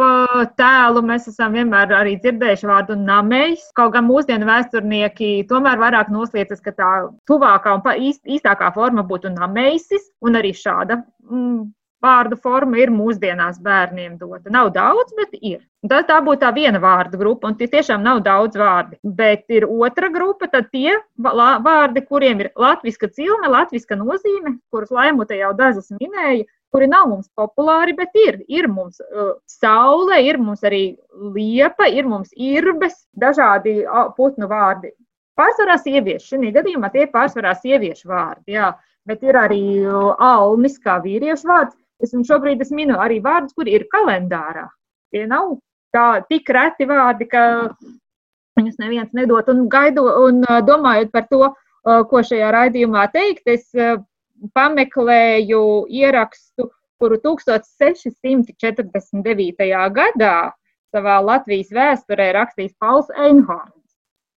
tēlu 0.57 1.03
mēs 1.05 1.27
esam 1.29 1.53
vienmēr 1.57 1.93
arī 1.99 2.17
dzirdējuši 2.23 2.69
vārdu 2.69 2.97
namējs. 2.97 3.69
Kaut 3.77 3.93
gan 3.93 4.07
mūsdienu 4.09 4.49
vēsturnieki 4.49 5.45
tomēr 5.51 5.77
vairāk 5.81 6.09
noslēdzas, 6.13 6.63
ka 6.65 6.73
tā 6.73 6.91
tuvākā 7.29 7.77
un 7.77 7.85
īst, 8.09 8.23
īstākā 8.25 8.73
forma 8.73 9.05
būtu 9.05 9.35
namējsis, 9.37 10.09
un 10.25 10.39
arī 10.39 10.55
šāda 10.57 11.03
mm, 11.29 11.67
vārdu 12.03 12.37
forma 12.41 12.77
ir 12.81 12.91
mūsdienās 12.93 13.59
bērniem 13.63 14.17
dota. 14.19 14.51
Nav 14.53 14.71
daudz, 14.75 15.13
bet 15.17 15.33
ir. 15.41 15.61
Tā, 15.87 16.01
tā 16.07 16.17
būtu 16.23 16.41
tā 16.43 16.51
viena 16.55 16.81
vārdu 16.83 17.19
grupa, 17.19 17.49
un 17.49 17.55
tie 17.57 17.67
tiešām 17.71 18.03
nav 18.03 18.21
daudz 18.25 18.57
vārdi. 18.59 18.97
Bet 19.03 19.45
ir 19.53 19.67
otra 19.69 20.09
grupa, 20.13 20.49
tad 20.51 20.69
tie 20.73 20.97
vārdi, 21.17 22.03
kuriem 22.09 22.43
ir 22.43 22.51
latviska 22.59 23.09
cilme, 23.13 23.49
latviska 23.53 23.97
nozīme, 23.97 24.57
kurus 24.73 24.93
Laimute 24.93 25.37
jau 25.39 25.53
dažas 25.57 25.89
minēja, 25.95 26.45
kuri 26.73 26.89
nav 26.91 27.07
mums 27.09 27.29
populāri, 27.37 27.95
bet 27.97 28.15
ir. 28.19 28.41
Ir 28.51 28.67
mums 28.67 28.99
uh, 29.01 29.35
saule, 29.49 30.19
ir 30.25 30.41
mums 30.41 30.65
arī 30.67 30.97
liepa, 31.33 31.87
ir 31.87 32.09
mums 32.09 32.33
irbes, 32.35 33.05
dažādi 33.17 33.79
putnu 34.17 34.49
vārdi. 34.51 34.93
Pārsvarā 35.37 35.77
sieviešu, 35.77 36.33
šī 36.33 36.51
gadījumā 36.55 36.89
tie 36.89 37.05
ir 37.05 37.11
pārsvarā 37.13 37.53
sieviešu 37.61 38.09
vārdi, 38.09 38.55
jā, 38.55 38.71
bet 39.05 39.21
ir 39.23 39.37
arī 39.37 39.61
alnis 39.85 40.79
kā 40.81 40.97
vīriešu 41.03 41.47
vārds. 41.47 41.77
Es 42.03 42.11
šobrīd 42.13 42.61
es 42.61 42.71
minu 42.73 42.95
arī 43.01 43.17
vārdus, 43.23 43.55
kuri 43.57 43.73
ir 43.77 43.83
kalendārā. 43.93 44.67
Tie 45.13 45.23
nav 45.29 45.45
tā 45.95 46.07
tik 46.29 46.49
reti 46.53 46.85
vārdi, 46.89 47.25
ka 47.31 47.41
viņus 48.57 48.77
neviens 48.81 49.11
nedod. 49.17 49.45
Un, 49.53 49.59
gaidu, 49.71 50.03
un 50.27 50.35
domājot 50.67 51.09
par 51.13 51.25
to, 51.31 51.41
ko 52.11 52.17
šajā 52.29 52.49
raidījumā 52.53 53.03
teikt, 53.13 53.45
es 53.49 53.63
pameklēju 54.57 55.63
ierakstu, 55.89 56.63
kuru 57.01 57.15
1649. 57.23 59.63
gadā 59.97 60.37
savā 60.93 61.15
Latvijas 61.21 61.69
vēsturē 61.73 62.27
rakstījis 62.37 62.75
Pauls 62.81 63.09
Einhorns. 63.15 63.73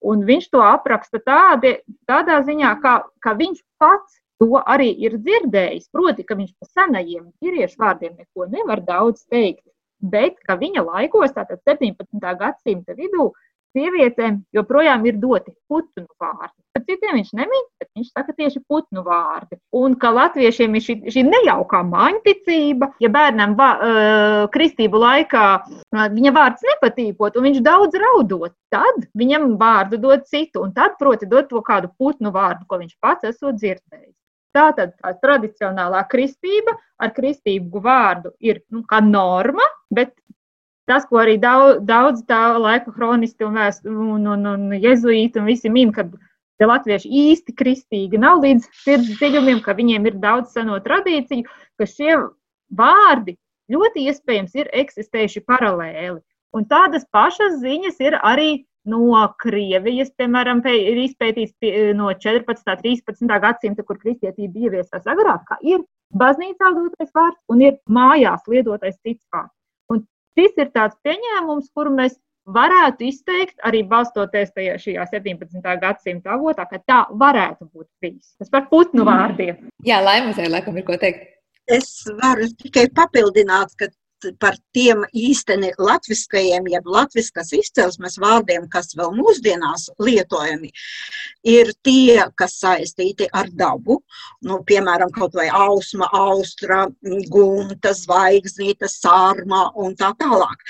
Un 0.01 0.25
viņš 0.25 0.49
to 0.55 0.61
apraksta 0.65 1.19
tādi, 1.21 1.77
tādā 2.09 2.41
ziņā, 2.47 2.71
ka, 2.81 3.05
ka 3.21 3.35
viņš 3.37 3.61
pats 3.81 4.21
to 4.41 4.63
arī 4.65 4.91
ir 5.05 5.19
dzirdējis. 5.21 5.91
Proti, 5.93 6.25
ka 6.27 6.39
viņš 6.39 6.55
par 6.57 6.71
senajiem 6.73 7.29
vīriešu 7.43 7.81
vārdiem 7.83 8.17
neko 8.17 8.49
nevar 8.49 8.83
daudz 8.87 9.27
teikt, 9.29 9.67
bet 10.01 10.41
ka 10.49 10.57
viņa 10.61 10.85
laikos, 10.87 11.37
tātad 11.37 11.61
17. 11.69 12.35
gadsimta 12.41 12.97
vidū, 12.97 13.31
sievietēm 13.77 14.41
joprojām 14.57 15.05
ir 15.07 15.19
doti 15.23 15.53
putnu 15.71 16.07
vārdi. 16.19 16.57
Par 16.75 16.83
citiem 16.87 17.17
viņš 17.19 17.31
nemin, 17.39 17.65
bet 17.79 17.89
viņš 17.99 18.11
saka 18.11 18.35
tieši 18.35 18.63
putnu 18.67 19.03
vārdi. 19.07 19.59
Un 19.77 19.97
ka 20.01 20.13
latviešiem 20.15 20.75
ir 20.79 20.85
šī, 20.85 20.97
šī 21.15 21.25
nejaukā 21.27 21.83
māņticība, 21.87 22.93
ja 23.03 23.11
bērnam 23.13 23.57
va, 23.59 23.71
uh, 23.77 24.45
kristību 24.55 25.03
laikā 25.03 25.47
uh, 25.61 26.07
viņa 26.15 26.35
vārds 26.37 26.67
nepatīkot 26.67 27.39
un 27.39 27.49
viņš 27.49 27.61
daudz 27.67 27.99
raudot, 28.03 28.55
tad 28.75 29.07
viņam 29.19 29.53
vārdu 29.61 30.01
dod 30.03 30.27
citu, 30.31 30.65
un 30.67 30.75
tad, 30.75 30.97
proti, 30.99 31.31
dod 31.31 31.51
to 31.51 31.63
kādu 31.67 31.93
putnu 31.99 32.35
vārdu, 32.35 32.67
ko 32.67 32.81
viņš 32.83 32.97
pats 33.03 33.31
esot 33.31 33.59
dzirdējis. 33.59 34.15
Tātad 34.57 34.97
tā 34.99 35.13
tradicionālā 35.23 36.01
kristība 36.11 36.75
ar 36.99 37.13
kristību 37.15 37.83
vārdu 37.85 38.33
ir 38.43 38.63
nu, 38.75 38.83
kā 38.89 38.99
norma, 39.05 39.63
bet 39.95 40.17
tas, 40.91 41.07
ko 41.07 41.21
arī 41.23 41.37
daudz, 41.39 41.85
daudz 41.87 42.25
tā 42.27 42.41
laika 42.59 42.91
kronisti 42.91 43.47
un, 43.47 43.61
un, 43.87 44.27
un, 44.35 44.49
un 44.55 44.75
jezuīti 44.75 45.39
un 45.39 45.47
visi 45.47 45.71
min, 45.71 45.93
ka 45.95 46.09
tie 46.11 46.67
latvieši 46.67 47.13
īsti 47.31 47.55
kristīgi 47.57 48.19
nav 48.21 48.43
līdz 48.43 48.67
sirds 48.83 49.13
dziļumiem, 49.21 49.63
ka 49.63 49.77
viņiem 49.79 50.11
ir 50.11 50.19
daudz 50.25 50.57
seno 50.57 50.81
tradīciju, 50.83 51.47
ka 51.79 51.87
šie 51.87 52.19
vārdi 52.75 53.37
ļoti 53.71 54.09
iespējams 54.11 54.59
ir 54.59 54.73
eksistējuši 54.83 55.45
paralēli. 55.47 56.19
Un 56.57 56.67
tādas 56.67 57.07
pašas 57.15 57.61
ziņas 57.63 58.03
ir 58.03 58.19
arī 58.19 58.51
no 58.89 59.21
Krievijas, 59.43 60.13
piemēram, 60.19 60.63
ir 60.73 61.01
izpētīts 61.05 61.73
no 61.99 62.11
14. 62.13 62.65
un 62.71 62.83
13. 62.85 63.41
gadsimta, 63.45 63.85
kur 63.85 63.99
kristietība 64.01 64.67
ieviesās 64.67 65.09
agrāk, 65.11 65.45
ka 65.49 65.59
ir 65.63 65.85
baznīcā 66.17 66.73
dotais 66.77 67.13
vārds 67.15 67.41
un 67.53 67.63
ir 67.67 67.79
mājās 67.89 68.47
lietotais 68.49 68.97
cits 69.03 69.27
vārds. 69.33 69.55
Un 69.93 70.05
šis 70.39 70.57
ir 70.59 70.73
tāds 70.75 70.97
pieņēmums, 71.05 71.71
kuru 71.77 71.95
mēs 71.99 72.17
varētu 72.51 73.07
izteikt 73.07 73.61
arī 73.67 73.83
balstoties 73.87 74.53
tajā 74.57 74.79
šajā 74.81 75.07
17. 75.13 75.61
gadsimta 75.83 76.35
avotā, 76.35 76.67
ka 76.71 76.81
tā 76.89 77.01
varētu 77.13 77.69
būt 77.69 77.89
bijis. 78.03 78.35
Tas 78.41 78.51
par 78.51 78.67
putnu 78.73 79.05
vārdiem. 79.07 79.69
Jā, 79.87 80.01
Laimuzē, 80.05 80.49
laikam, 80.51 80.79
ir 80.81 80.87
ko 80.89 80.99
teikt. 81.01 81.29
Es 81.71 82.03
varu 82.19 82.49
tikai 82.59 82.89
papildināt, 82.97 83.77
ka 83.79 83.87
par 84.43 84.57
tiem 84.77 85.05
īsteni 85.17 85.73
latviskajiem, 85.79 86.69
jeb 86.73 86.89
latviskas 86.91 87.53
izcelsmes 87.57 88.19
vārdiem, 88.21 88.67
kas 88.73 88.95
vēl 88.99 89.15
mūsdienās 89.17 89.89
lietojami, 90.03 90.71
ir 91.47 91.73
tie, 91.87 92.21
kas 92.39 92.59
saistīti 92.61 93.29
ar 93.33 93.51
dabu, 93.53 94.01
nu, 94.47 94.61
piemēram, 94.67 95.13
kaut 95.15 95.37
vai 95.39 95.49
ausma, 95.49 96.11
austra, 96.17 96.87
gunta, 97.33 97.95
zvaigznīte, 97.97 98.91
sārma 98.91 99.69
un 99.81 99.97
tā 99.99 100.13
tālāk. 100.21 100.63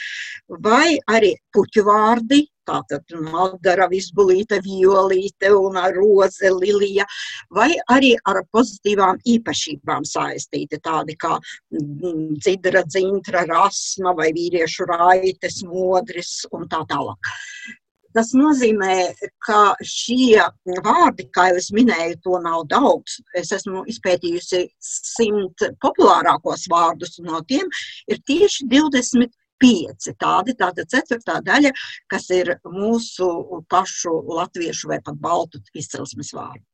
Vai 0.63 0.99
arī 1.11 1.35
puķu 1.55 1.87
vārdi, 1.87 2.45
tātad 2.69 3.15
Maldara, 3.31 3.89
Visbulīte, 3.91 4.61
Violīte 4.65 5.53
un 5.57 5.79
Roze, 5.97 6.51
Lilija, 6.55 7.07
vai 7.55 7.71
arī 7.93 8.15
ar 8.29 8.43
pozitīvām 8.55 9.21
īpašībām 9.35 10.07
saistīti, 10.09 10.81
tādi 10.85 11.17
kā 11.21 11.37
mm, 11.39 12.39
dzidra, 12.39 12.85
dzintra, 12.89 13.45
rasma 13.51 14.15
vai 14.17 14.31
vīriešu 14.37 14.89
raites, 14.91 15.63
modris 15.67 16.41
un 16.53 16.69
tā 16.71 16.85
tālāk. 16.91 17.35
Tas 18.11 18.33
nozīmē, 18.35 18.95
ka 19.47 19.77
šie 19.87 20.43
vārdi, 20.83 21.29
kā 21.31 21.47
jau 21.51 21.59
es 21.61 21.69
minēju, 21.75 22.17
to 22.25 22.41
nav 22.43 22.65
daudz. 22.71 23.21
Es 23.39 23.53
esmu 23.55 23.85
izpētījusi 23.93 24.65
simt 24.83 25.63
populārākos 25.85 26.67
vārdus, 26.73 27.21
un 27.23 27.31
no 27.31 27.43
tiem 27.47 27.71
ir 28.11 28.19
tieši 28.27 28.67
20 28.73 29.31
pieci 29.61 30.15
tādi, 30.21 30.57
tāda 30.59 30.87
ceturtā 30.89 31.39
daļa, 31.45 31.73
kas 32.11 32.31
ir 32.35 32.55
mūsu 32.65 33.31
pašu 33.71 34.17
latviešu 34.41 34.91
vai 34.93 35.01
pat 35.05 35.21
baltu 35.21 35.63
izcelsmes 35.77 36.35
vārdi. 36.37 36.65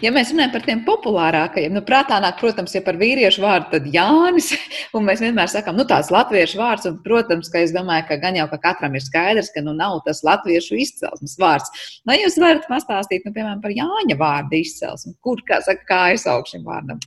Ja 0.00 0.08
mēs 0.08 0.30
runājam 0.32 0.52
par 0.54 0.62
tiem 0.64 0.78
populārākajiem, 0.86 1.74
nu, 1.76 1.82
prātā 1.84 2.16
nāk, 2.24 2.38
protams, 2.40 2.72
ja 2.72 2.80
par 2.84 2.96
vīriešu 2.96 3.42
vārdu, 3.42 3.66
tad 3.74 3.88
Jānis, 3.92 4.48
un 4.96 5.04
mēs 5.04 5.20
vienmēr 5.20 5.50
sakām, 5.52 5.76
nu, 5.76 5.84
tāds 5.88 6.08
latviešu 6.14 6.56
vārds, 6.56 6.86
un, 6.88 6.94
protams, 7.04 7.50
ka 7.52 7.60
es 7.60 7.74
domāju, 7.74 8.06
ka 8.08 8.16
gan 8.22 8.38
jau 8.38 8.46
ka 8.54 8.58
katram 8.62 8.96
ir 8.96 9.04
skaidrs, 9.04 9.50
ka, 9.52 9.60
nu, 9.66 9.74
nav 9.76 9.98
tas 10.06 10.22
latviešu 10.24 10.78
izcelsmes 10.80 11.36
vārds. 11.40 11.84
Vai 12.08 12.16
jūs 12.22 12.38
varat 12.40 12.64
pastāstīt, 12.70 13.26
nu, 13.28 13.34
piemēram, 13.34 13.60
par 13.60 13.74
Jāņa 13.76 14.16
vārdu 14.22 14.56
izcelsmi? 14.62 15.12
Kur, 15.20 15.42
kā 15.44 15.60
saka, 15.66 15.84
kā 15.90 16.00
aizsauk 16.14 16.48
šim 16.48 16.64
vārdam? 16.64 17.02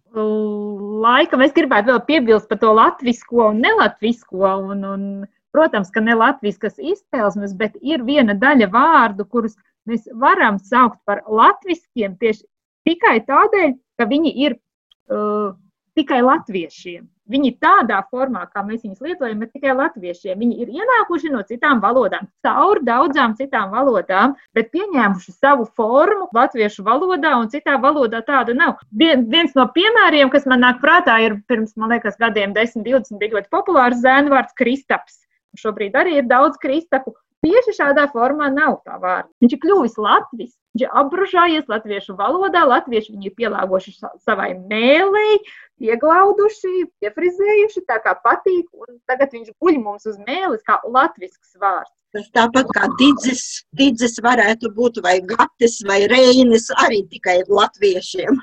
Laikam 1.07 1.41
es 1.45 1.57
gribētu 1.57 1.89
vēl 1.89 2.03
piebilst 2.05 2.51
par 2.51 2.61
to 2.61 2.75
latvisko 2.77 3.47
un 3.47 3.63
nelatvisko, 3.65 4.53
un, 4.75 4.85
un, 4.93 5.09
protams, 5.57 5.89
ka 5.89 6.05
ne 6.05 6.13
latviskas 6.21 6.77
izcelsmes, 6.77 7.57
bet 7.57 7.81
ir 7.81 8.05
viena 8.05 8.37
daļa 8.37 8.69
vārdu, 8.77 9.25
kurus 9.25 9.57
mēs 9.89 10.05
varam 10.21 10.61
saukt 10.61 11.01
par 11.09 11.25
latviskiem 11.25 12.13
tieši 12.21 12.45
tikai 12.89 13.19
tādēļ, 13.29 13.77
ka 13.99 14.09
viņi 14.09 14.35
ir 14.47 14.57
uh, 14.57 15.53
tikai 15.99 16.19
latviešiem. 16.25 17.07
Viņi 17.29 17.51
tādā 17.61 17.99
formā, 18.09 18.47
kā 18.49 18.63
mēs 18.65 18.81
viņus 18.81 19.03
lietojam, 19.05 19.43
ir 19.45 19.49
tikai 19.53 19.75
latviešiem. 19.77 20.39
Viņi 20.41 20.55
ir 20.63 20.71
ienākuši 20.79 21.29
no 21.29 21.43
citām 21.45 21.81
valodām, 21.83 22.25
caur 22.45 22.81
daudzām 22.87 23.35
citām 23.37 23.69
valodām, 23.75 24.33
bet 24.57 24.71
pieņēmuši 24.73 25.35
savu 25.35 25.67
formu 25.77 26.25
latviešu 26.33 26.87
valodā, 26.87 27.35
un 27.37 27.51
citā 27.53 27.77
valodā 27.83 28.23
tāda 28.25 28.57
nav. 28.57 28.81
Vien, 28.89 29.27
viens 29.29 29.53
no 29.59 29.67
piemēriem, 29.75 30.33
kas 30.33 30.49
man 30.49 30.65
nāk 30.65 30.81
prātā, 30.81 31.19
ir 31.27 31.37
pirms, 31.51 31.75
man 31.77 31.93
liekas, 31.93 32.17
gadiem 32.17 32.57
10, 32.57 32.81
20 32.87 33.21
bija 33.21 33.37
ļoti 33.37 33.53
populārs 33.53 34.01
zēnu 34.01 34.33
vārds 34.33 34.57
Kristaps. 34.57 35.21
Šobrīd 35.57 35.95
arī 35.97 36.19
ir 36.19 36.29
daudz 36.29 36.57
kristapu. 36.61 37.15
Tieši 37.45 37.71
šādā 37.77 38.03
formā 38.11 38.49
nav 38.51 38.81
tā 38.83 38.97
vārda. 38.99 39.29
Viņš 39.39 39.53
ir 39.55 39.59
kļuvis 39.63 39.93
latvis, 40.01 40.49
viņš 40.75 40.81
ir 40.83 40.97
apbružājies 41.01 41.69
latviešu 41.71 42.15
valodā, 42.19 42.65
latvieši 42.67 43.13
viņu 43.13 43.29
ir 43.29 43.35
pielāgojuši 43.37 43.93
savai 44.25 44.49
mēlei, 44.59 45.37
ieglauduši, 45.79 46.73
iefrizējuši 47.07 47.85
tā 47.87 48.01
kā 48.03 48.17
patīk, 48.25 48.67
un 48.75 48.99
tagad 49.07 49.31
viņš 49.37 49.55
guļ 49.55 49.79
mums 49.85 50.09
uz 50.11 50.19
mēles 50.27 50.65
kā 50.67 50.81
latvisks 50.83 51.55
vārds. 51.61 51.95
Tas 52.11 52.27
tāpat 52.35 52.75
kā 52.75 52.89
didzis, 52.99 53.63
didzis 53.77 54.19
varētu 54.25 54.73
būt 54.75 54.99
vai 55.05 55.19
gatis 55.23 55.79
vai 55.87 56.01
reinis 56.11 56.67
arī 56.83 57.03
tikai 57.07 57.43
latviešiem. 57.47 58.39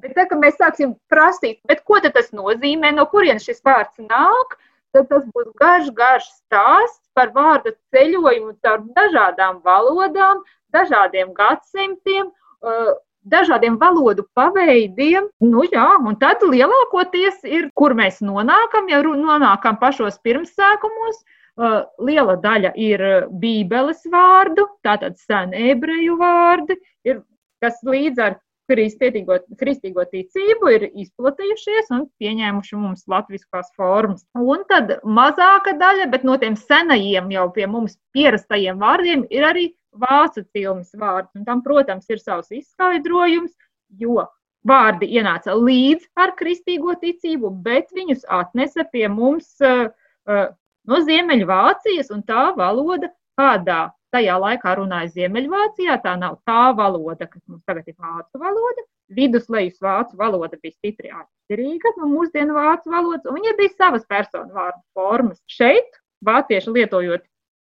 Bet 0.00 0.14
tā, 0.16 0.24
mēs 0.38 0.60
sāksim 0.60 0.94
prasīt, 1.10 1.58
ko 1.84 1.98
tas 2.04 2.30
nozīmē, 2.36 2.94
no 2.94 3.04
kurienes 3.10 3.44
šis 3.48 3.64
vārds 3.66 3.98
nāk, 4.04 4.60
tad 4.94 5.08
tas 5.10 5.26
būs 5.34 5.50
garš, 5.60 5.90
garš 5.96 6.26
stāsts 6.38 7.10
par 7.14 7.32
vārdu 7.34 7.74
ceļojumu 7.94 8.56
caur 8.64 8.82
dažādām 8.96 9.60
valodām, 9.66 10.42
dažādiem 10.74 11.32
gadsimtiem, 11.36 12.30
uh, 12.30 12.92
dažādiem 13.30 13.76
valodu 13.80 14.24
paveidiem. 14.34 15.28
Nu, 15.44 15.64
jā, 15.70 15.88
un 15.98 16.16
tad 16.20 16.42
lielākoties 16.46 17.44
ir, 17.44 17.68
kur 17.74 17.94
mēs 17.94 18.20
nonākam, 18.24 18.88
ja 18.90 19.02
nonākam 19.02 19.78
pašos 19.80 20.20
pirmsākumos. 20.24 21.22
Uh, 21.60 21.82
liela 22.00 22.38
daļa 22.40 22.70
ir 22.78 23.02
Bībeles 23.42 24.06
vārdu, 24.08 24.64
tātad 24.86 25.18
sen 25.20 25.50
ebreju 25.52 26.14
vārdi, 26.16 26.78
ir, 27.04 27.20
kas 27.60 27.82
līdz 27.84 28.22
ar 28.22 28.38
kristīgo, 28.70 29.40
kristīgo 29.60 30.04
ticību 30.12 30.72
ir 30.76 30.86
izplatījušies 30.88 31.90
un 31.96 32.06
pieņēmuši 32.22 32.78
mums 32.78 33.06
latviskās 33.10 33.72
formas. 33.78 34.24
Un 34.38 34.64
tad 34.70 34.96
mazāka 35.04 35.74
daļa, 35.80 36.08
bet 36.12 36.26
no 36.28 36.38
tiem 36.40 36.56
senajiem 36.58 37.30
jau 37.34 37.48
pie 37.56 37.66
mums 37.70 37.98
pierastajiem 38.16 38.80
vārdiem 38.80 39.26
ir 39.34 39.46
arī 39.50 39.66
vācu 39.90 40.44
cilmes 40.54 40.94
vārds. 40.94 41.32
Un 41.34 41.46
tam, 41.48 41.64
protams, 41.66 42.06
ir 42.10 42.22
savs 42.22 42.52
izskaidrojums, 42.54 43.52
jo 43.98 44.22
vārdi 44.66 45.08
ienāca 45.16 45.54
līdz 45.56 46.10
ar 46.20 46.34
kristīgo 46.38 46.94
ticību, 47.00 47.50
bet 47.64 47.90
viņus 47.96 48.26
atnesa 48.28 48.84
pie 48.92 49.06
mums 49.08 49.54
uh, 49.64 49.88
uh, 50.28 50.50
no 50.88 51.00
Ziemeļvācijas 51.06 52.12
un 52.14 52.22
tā 52.28 52.50
valoda, 52.56 53.10
kādā 53.40 53.80
tajā 54.14 54.36
laikā 54.42 54.76
runāja 54.78 55.12
Ziemeļvācijā. 55.16 55.98
Tā 56.04 56.16
nav 56.20 56.38
tā 56.48 56.70
valoda, 56.76 57.26
kas 57.26 57.42
mums 57.46 57.64
tagad 57.68 57.88
ir 57.88 57.96
vācu 57.96 58.42
valoda. 58.42 58.86
Viduslejas 59.16 59.80
vācu 59.82 60.18
valoda 60.20 60.58
bija 60.60 60.76
stipri 60.76 61.10
atšķirīga 61.10 61.96
no 61.98 62.10
mūsdienu 62.12 62.54
vācu 62.54 62.92
valodas, 62.92 63.26
un 63.26 63.40
viņai 63.40 63.56
bija 63.58 63.74
savas 63.74 64.06
personu 64.10 64.54
vārdu 64.54 64.82
formas. 64.94 65.40
Šeit 65.50 65.98
vācieši 66.26 66.76
lietojot 66.76 67.24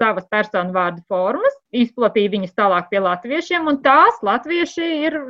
savas 0.02 0.26
personu 0.28 0.74
vārdu 0.74 1.04
formas, 1.08 1.54
izplatīja 1.72 2.32
viņas 2.34 2.56
tālāk 2.58 2.90
pie 2.90 3.00
latviešiem, 3.04 3.68
un 3.70 3.78
tās 3.84 4.18
latvieši 4.26 4.88
ir 5.06 5.20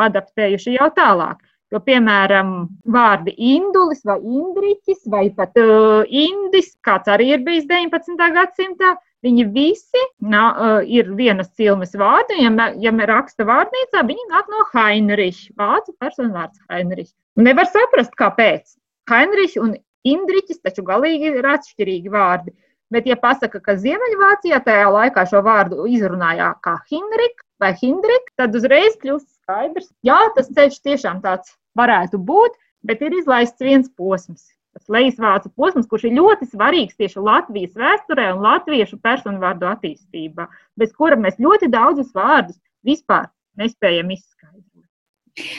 adaptējuši 0.00 0.78
jau 0.78 0.88
tālāk. 0.96 1.42
Jo, 1.72 1.80
piemēram, 1.82 2.50
vārdi 2.94 3.32
indulis 3.50 4.04
vai 4.06 4.20
indriķis 4.20 5.08
vai 5.10 5.24
pat 5.34 5.56
uh, 5.58 6.04
indis, 6.06 6.70
kāds 6.86 7.10
arī 7.10 7.32
ir 7.34 7.42
bijis 7.46 7.66
19. 7.66 8.20
gadsimtā, 8.36 8.92
Viņi 9.24 9.46
visi 9.54 10.02
nā, 10.20 10.42
uh, 10.52 10.78
ir 10.84 11.08
vienas 11.16 11.48
cilmes 11.56 11.94
vārdi. 11.96 12.36
Ja, 12.42 12.68
ja 12.82 12.92
raksta 13.08 13.46
vārnīcā, 13.48 14.02
viņi 14.04 14.26
nāk 14.28 14.50
no 14.52 14.66
Heinricha. 14.74 15.54
Vācu 15.60 15.94
personu 16.00 16.34
vārds 16.34 16.60
Heinrichs. 16.68 17.14
Nevar 17.40 17.70
saprast, 17.70 18.12
kāpēc. 18.20 18.76
Heinrichs 19.10 19.56
un 19.60 19.76
Indriķis 20.04 20.60
taču 20.60 20.84
galīgi 20.84 21.32
ir 21.40 21.46
atšķirīgi 21.48 22.12
vārdi. 22.12 22.52
Bet, 22.92 23.06
ja 23.08 23.16
pasaka, 23.16 23.62
ka 23.64 23.74
Ziemeļvācijā 23.80 24.58
tajā 24.66 24.90
laikā 24.92 25.24
šo 25.30 25.40
vārdu 25.46 25.86
izrunājā 25.88 26.50
kā 26.66 26.76
Hinrik 26.90 27.40
vai 27.62 27.72
Hindrik, 27.80 28.28
tad 28.36 28.54
uzreiz 28.58 28.98
kļūst 29.00 29.30
skaidrs, 29.40 29.88
jā, 30.04 30.18
tas 30.36 30.52
ceļš 30.52 30.76
tiešām 30.84 31.24
tāds 31.24 31.56
varētu 31.80 32.20
būt, 32.20 32.60
bet 32.84 33.00
ir 33.00 33.16
izlaists 33.16 33.64
viens 33.64 33.88
posms 33.96 34.53
tas 34.74 34.90
lejasvācu 34.90 35.52
posms, 35.56 35.88
kurš 35.90 36.08
ir 36.08 36.16
ļoti 36.18 36.50
svarīgs 36.50 36.98
tieši 36.98 37.22
Latvijas 37.22 37.74
vēsturē 37.78 38.28
un 38.34 38.44
latviešu 38.44 38.98
personvārdu 39.04 39.70
attīstībā, 39.70 40.48
bez 40.80 40.94
kura 40.98 41.18
mēs 41.20 41.38
ļoti 41.42 41.70
daudzus 41.72 42.12
vārdus 42.16 42.58
vispār 42.86 43.30
nespējam 43.60 44.10
izskaidrot. 44.14 44.70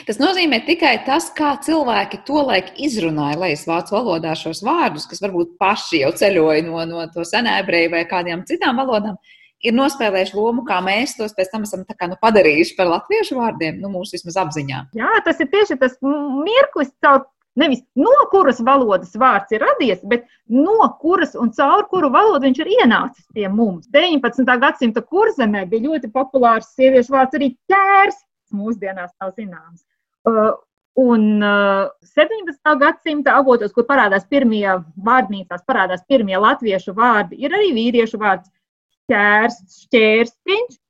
Tas 0.08 0.16
nozīmē 0.16 0.62
tikai 0.64 0.94
tas, 1.04 1.28
kā 1.36 1.50
cilvēki 1.64 2.22
tolaik 2.28 2.70
izrunāja 2.80 3.36
lejas 3.42 3.66
vācu 3.68 3.92
valodā 3.96 4.32
šos 4.38 4.62
vārdus, 4.64 5.04
kas 5.08 5.20
varbūt 5.24 5.58
paši 5.60 6.00
jau 6.04 6.12
ceļoja 6.16 6.62
no, 6.64 6.78
no 6.88 7.04
to 7.12 7.24
senēbreju 7.28 7.92
vai 7.92 8.06
kādām 8.08 8.46
citām 8.48 8.80
valodām, 8.80 9.18
ir 9.64 9.76
nospēlējuši 9.76 10.36
lomu, 10.36 10.64
kā 10.68 10.80
mēs 10.84 11.16
tos 11.18 11.36
pēc 11.36 11.52
tam 11.52 11.68
esam 11.68 11.84
kā, 11.88 12.08
nu, 12.08 12.16
padarījuši 12.22 12.76
par 12.78 12.88
latviešu 12.94 13.36
vārdiem, 13.36 13.80
nu, 13.82 13.92
mūsu 13.92 14.16
vismaz 14.16 14.40
apziņā. 14.46 14.82
Jā, 14.96 15.12
tas 15.28 15.44
ir 15.44 15.52
tieši 15.52 15.76
tas 15.80 15.96
mirklis, 16.00 16.92
caur 17.04 17.26
Nevis 17.56 17.80
no 17.96 18.12
kuras 18.30 18.58
valodas 18.60 19.14
vārds 19.16 19.54
ir 19.56 19.62
radies, 19.64 20.02
bet 20.04 20.26
no 20.52 20.90
kuras 21.00 21.32
un 21.40 21.52
caur 21.56 21.86
kuru 21.88 22.10
valodu 22.12 22.44
viņš 22.44 22.58
ir 22.60 22.72
ienācis 22.82 23.24
pie 23.32 23.48
mums. 23.48 23.88
19. 23.96 24.44
gadsimta 24.60 25.00
kurzemē 25.00 25.64
bija 25.70 25.88
ļoti 25.88 26.12
populārs 26.12 26.68
sieviešu 26.76 27.14
vārds 27.16 27.38
arī 27.38 27.54
ķērs, 27.72 28.18
mūsdienās 28.52 29.14
nav 29.22 29.32
zināms. 29.38 29.86
Uh, 30.28 30.52
un 31.00 31.24
uh, 31.40 31.88
17. 32.12 32.76
gadsimta 32.82 33.38
avotos, 33.40 33.72
kur 33.72 33.86
parādās 33.88 34.28
pirmie 34.28 34.66
vārdnīcās, 35.08 35.64
parādās 35.68 36.04
pirmie 36.08 36.36
latviešu 36.40 36.92
vārdi, 36.96 37.40
ir 37.40 37.56
arī 37.56 37.72
vīriešu 37.76 38.20
vārds 38.20 38.52
ķērs, 39.08 39.62
šķērstiņš. 39.86 40.80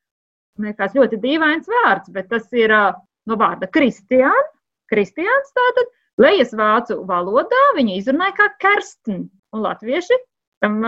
Liekas 0.67 0.95
ļoti 0.97 1.19
dīvains 1.21 1.69
vārds, 1.69 2.11
bet 2.11 2.31
tas 2.33 2.47
ir 2.57 2.75
uh, 2.75 2.95
no 3.29 3.39
vārda 3.39 3.69
kristiāns. 3.71 4.53
Kristiāns 4.91 5.55
tātad 5.55 5.91
Lejas 6.21 6.55
vācu 6.57 7.03
valodā 7.09 7.65
viņa 7.77 7.99
izrunāja 7.99 8.37
kā 8.39 8.49
kersten, 8.63 9.27
un 9.53 9.65
latvieši 9.67 10.17
tam 10.65 10.79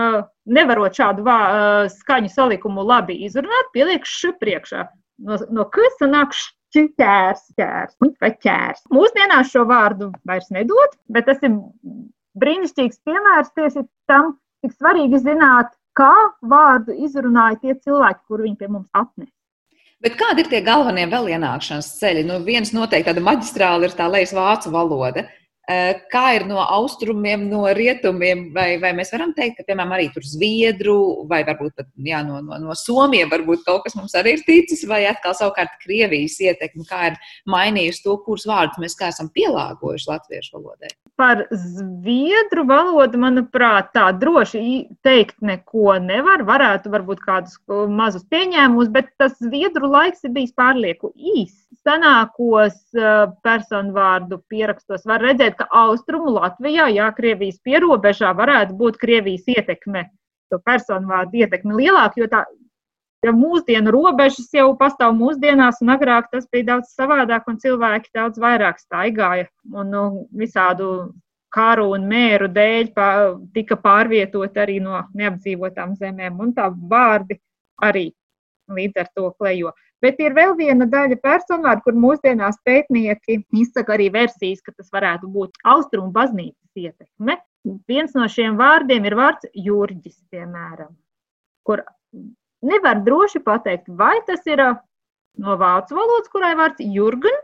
nevarot 0.49 0.97
šādu 0.97 1.25
vā, 1.27 1.39
skaņu 1.93 2.31
salikumu 2.33 2.81
labi 2.85 3.19
izrunāt, 3.27 3.69
pieliek 3.75 4.07
š 4.07 4.33
priekšā. 4.41 4.87
No, 5.27 5.37
no 5.53 5.65
kas 5.69 5.97
sanāk 5.99 6.33
šķērs, 6.33 7.43
ķērs 7.59 7.97
vai 8.21 8.31
ķērs. 8.45 8.85
Mūsdienās 8.93 9.51
šo 9.53 9.65
vārdu 9.69 10.11
vairs 10.27 10.49
nedod, 10.55 10.95
bet 11.11 11.27
tas 11.29 11.43
ir 11.45 11.57
brīnišķīgs 12.39 13.01
piemērs 13.05 13.51
tieši 13.57 13.85
tam, 14.09 14.37
cik 14.63 14.75
svarīgi 14.77 15.21
zināt, 15.25 15.73
kā 15.97 16.13
vārdu 16.49 16.95
izrunāja 17.05 17.59
tie 17.61 17.75
cilvēki, 17.75 18.23
kur 18.27 18.45
viņi 18.45 18.57
pie 18.59 18.71
mums 18.71 18.89
atnes. 18.95 19.29
Bet 19.99 20.15
kādi 20.19 20.45
ir 20.45 20.47
tie 20.51 20.61
galvenie 20.63 21.03
vēl 21.11 21.33
ienākšanas 21.35 21.91
ceļi? 21.99 22.23
Nu, 22.27 22.39
viens 22.45 22.71
noteikti 22.71 23.09
tāda 23.09 23.23
maģistrāla 23.25 23.89
ir 23.89 23.95
tā 23.97 24.07
lejas 24.07 24.31
vācu 24.35 24.71
valoda. 24.71 25.25
Eh, 25.69 25.99
kā 26.09 26.23
ir 26.33 26.47
no 26.49 26.63
austrumiem, 26.63 27.43
no 27.51 27.67
rietumiem, 27.77 28.47
vai, 28.55 28.79
vai 28.81 28.89
mēs 28.97 29.11
varam 29.13 29.35
teikt, 29.37 29.59
ka, 29.59 29.65
piemēram, 29.67 29.91
arī 29.93 30.07
tur 30.15 30.25
zviedru 30.25 30.95
vai 31.29 31.43
varbūt 31.45 31.75
pat 31.77 31.91
jā, 32.07 32.23
no, 32.25 32.39
no, 32.41 32.57
no 32.63 32.77
somiem 32.79 33.29
varbūt 33.29 33.67
kaut 33.67 33.83
kas 33.85 33.93
mums 33.99 34.15
arī 34.17 34.33
ir 34.39 34.45
ticis, 34.47 34.81
vai 34.89 35.03
atkal 35.11 35.37
savukārt 35.37 35.77
Krievijas 35.83 36.39
ietekmi, 36.41 36.87
kā 36.89 37.11
ir 37.11 37.21
mainījusi 37.53 38.01
to, 38.07 38.17
kurus 38.25 38.47
vārdus 38.49 38.81
mēs 38.81 38.97
kā 38.97 39.11
esam 39.13 39.29
pielāgojuši 39.35 40.09
latviešu 40.09 40.57
valodai? 40.57 40.89
Par 41.19 41.41
zviedru 41.51 42.63
valodu, 42.63 43.19
manuprāt, 43.19 43.89
tā 43.91 44.05
droši 44.15 44.61
teikt 45.03 45.41
neko 45.43 45.97
nevar. 45.99 46.45
Varētu 46.47 46.93
varbūt 46.93 47.25
kādus 47.25 47.57
mazus 47.91 48.23
pieņēmumus, 48.31 48.87
bet 48.93 49.11
tas 49.19 49.35
zviedru 49.43 49.91
laiks 49.91 50.23
ir 50.23 50.31
bijis 50.37 50.55
pārlieku 50.55 51.11
īss 51.19 51.69
senākos 51.87 52.77
personu 53.45 53.93
vārdu 53.95 54.39
pierakstos 54.51 55.05
var 55.09 55.23
redzēt, 55.23 55.57
ka 55.59 55.67
austrumu 55.85 56.33
Latvijā, 56.35 56.89
jā, 56.93 57.09
Krievijas 57.15 57.59
pierobežā 57.65 58.31
varētu 58.37 58.77
būt 58.79 58.99
Krievijas 59.01 59.47
ietekme, 59.49 60.07
to 60.51 60.59
personu 60.65 61.09
vārdu 61.09 61.43
ietekme 61.43 61.77
lielāka, 61.77 62.21
jo 62.21 62.29
tā 62.31 62.43
mūsdienu 63.27 63.91
robežas 63.91 64.47
jau 64.53 64.69
pastāv 64.79 65.15
mūsdienās, 65.17 65.81
un 65.83 65.91
agrāk 65.91 66.29
tas 66.31 66.47
bija 66.51 66.75
daudz 66.75 66.93
savādāk, 66.95 67.47
un 67.47 67.57
cilvēki 67.59 68.13
daudz 68.15 68.39
vairāk 68.39 68.79
staigāja 68.79 69.49
un 69.73 69.91
nu, 69.91 70.03
visādu 70.31 71.11
karu 71.51 71.89
un 71.95 72.07
mēru 72.07 72.47
dēļ 72.53 72.93
pā, 72.93 73.09
tika 73.53 73.75
pārvietot 73.75 74.55
arī 74.57 74.79
no 74.79 75.03
neapdzīvotām 75.17 75.97
zemēm, 75.99 76.39
un 76.39 76.53
tā 76.53 76.69
vārdi 76.71 77.39
arī 77.83 78.11
līdz 78.69 79.01
ar 79.01 79.11
to 79.15 79.31
klejo. 79.37 79.73
Bet 79.99 80.19
ir 80.23 80.31
vēl 80.37 80.53
viena 80.55 80.85
daļa 80.87 81.17
personāla, 81.19 81.81
kur 81.83 81.97
mūsdienās 81.97 82.61
pētnieki 82.63 83.41
izsaka 83.59 83.97
arī 83.97 84.07
versijas, 84.13 84.61
ka 84.63 84.71
tas 84.71 84.87
varētu 84.93 85.27
būt 85.27 85.59
austrumu 85.67 86.13
baznīcas 86.15 86.79
ietekme. 86.79 87.35
Viens 87.89 88.13
no 88.15 88.27
šiem 88.31 88.55
vārdiem 88.55 89.09
ir 89.09 89.17
vārds 89.19 89.49
jūrģis, 89.51 90.21
piemēram, 90.31 90.93
kur 91.67 91.83
nevar 92.65 93.03
droši 93.05 93.41
pateikt, 93.43 93.87
vai 93.87 94.17
tas 94.27 94.45
ir 94.47 94.61
no 95.39 95.55
vācu 95.59 95.95
valodas, 95.95 96.31
kurai 96.31 96.53
vārds 96.59 96.83
jurgen, 96.83 97.35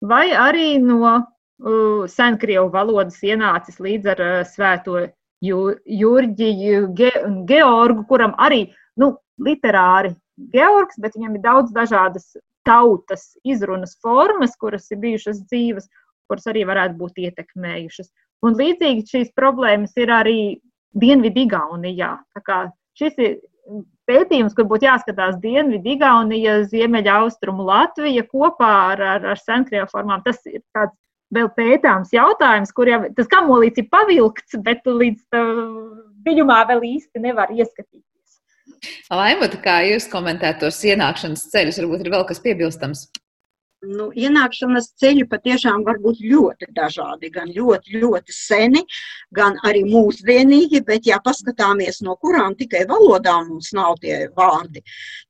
vai 0.00 0.30
arī 0.32 0.76
no 0.82 1.00
uh, 1.12 2.06
senkrievu 2.08 2.70
valodas 2.72 3.20
ienācis 3.24 3.80
līdz 3.82 4.12
ar 4.14 4.24
uh, 4.24 4.34
svēto 4.48 5.06
jūrģi, 5.44 6.50
ge, 6.96 7.12
Georgu, 7.48 8.06
kuram 8.08 8.32
arī 8.40 8.66
nu, 8.96 9.12
literāri 9.42 10.14
Georgs, 10.52 10.96
bet 11.00 11.16
viņam 11.16 11.36
ir 11.36 11.44
daudz 11.44 11.72
dažādas 11.76 12.36
tautas 12.66 13.36
izrunas 13.44 13.94
formas, 14.02 14.56
kuras 14.58 14.88
ir 14.90 15.00
bijušas 15.04 15.42
dzīves, 15.46 15.88
kuras 16.26 16.48
arī 16.50 16.64
varētu 16.66 16.96
būt 16.98 17.20
ietekmējušas. 17.28 18.08
Un 18.44 18.56
līdzīgi 18.58 19.06
šīs 19.10 19.34
problēmas 19.36 19.94
ir 20.00 20.12
arī 20.12 20.38
Dienvidigaunijā. 20.96 22.16
Šis 22.96 23.18
ir 23.20 23.38
pētījums, 24.08 24.54
kur 24.56 24.68
būtu 24.70 24.88
jāskatās 24.88 25.38
Dienvidigaunija, 25.42 26.60
Ziemeļa 26.70 27.18
austrumu 27.22 27.66
Latvija 27.66 28.24
kopā 28.30 28.72
ar, 28.92 29.02
ar, 29.16 29.28
ar 29.34 29.42
senkrievu 29.42 29.88
formām. 29.92 30.22
Tas 30.26 30.40
ir 30.50 30.62
tāds 30.76 30.94
vēl 31.34 31.50
pētāms 31.56 32.12
jautājums, 32.14 32.72
kur 32.74 32.90
jau 32.90 33.00
tas 33.16 33.30
kamolīts 33.30 33.82
ir 33.82 33.88
pavilkts, 33.90 34.58
bet 34.62 34.86
līdz 34.86 35.24
dziļumā 36.26 36.60
vēl 36.70 36.84
īsti 36.94 37.22
nevar 37.24 37.52
ieskatīties. 37.54 38.04
Laimota, 39.10 39.58
kā 39.62 39.80
jūs 39.86 40.08
komentējat 40.12 40.62
tos 40.62 40.82
ienākšanas 40.86 41.46
ceļus, 41.52 41.80
varbūt 41.82 42.04
ir 42.04 42.12
vēl 42.14 42.26
kas 42.28 42.42
piebilstams? 42.44 43.06
Nu, 43.84 44.08
ienākšanas 44.16 44.88
ceļi 45.00 45.26
patiešām 45.30 45.84
var 45.86 45.98
būt 46.02 46.20
ļoti 46.24 46.68
dažādi. 46.76 47.30
Gan 47.34 47.50
ļoti, 47.52 48.00
ļoti 48.00 48.34
seni, 48.34 48.82
gan 49.36 49.58
arī 49.68 49.84
mūsdienīgi, 49.86 50.82
bet, 50.86 51.06
ja 51.06 51.18
paskatāmies, 51.24 52.00
no 52.06 52.16
kurām 52.22 52.56
tikai 52.58 52.86
valodām 52.88 53.50
mums 53.50 53.72
nav 53.76 53.98
tie 54.02 54.26
vārdi, 54.36 54.82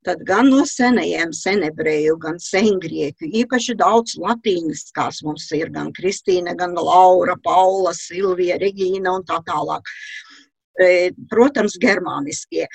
tad 0.06 0.22
gan 0.28 0.50
no 0.52 0.64
senajiem 0.68 1.34
senebreju, 1.36 2.16
gan 2.22 2.38
sengrieku, 2.42 3.28
īpaši 3.42 3.76
daudz 3.80 4.16
latīniskās 4.22 5.22
mums 5.26 5.50
ir, 5.56 5.72
gan 5.74 5.92
Kristīna, 5.96 6.56
gan 6.58 6.76
Laura, 6.78 7.36
Paula, 7.42 7.94
Silvija, 7.96 8.60
Regīna 8.62 9.18
un 9.18 9.26
tā 9.26 9.42
tālāk 9.46 9.90
e, 10.80 11.10
protams, 11.30 11.76
germāniskie. 11.80 12.66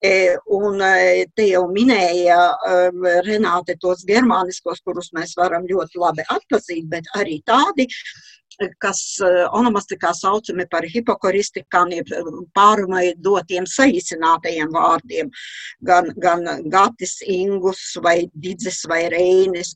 E, 0.00 0.36
un 0.46 0.78
e, 0.78 1.26
te 1.34 1.48
jau 1.50 1.64
minēja 1.74 2.38
um, 2.54 3.06
Renāte 3.26 3.74
tos 3.82 4.04
germāniskos, 4.06 4.78
kurus 4.86 5.10
mēs 5.16 5.34
varam 5.38 5.66
ļoti 5.66 5.98
labi 5.98 6.26
atpazīt, 6.30 6.84
bet 6.86 7.08
arī 7.18 7.40
tādi, 7.42 7.88
kas 8.78 9.00
e, 9.18 9.32
onomastikā 9.58 10.12
saucami 10.14 10.68
par 10.70 10.86
hipokoristikām, 10.86 11.90
pārumai 12.54 13.10
dotiem 13.18 13.66
saīsinātajiem 13.66 14.70
vārdiem, 14.78 15.34
gan, 15.82 16.14
gan 16.22 16.46
gatis, 16.70 17.18
ingus 17.26 17.82
vai 18.04 18.20
didzes 18.38 18.84
vai 18.86 19.08
reinis. 19.10 19.74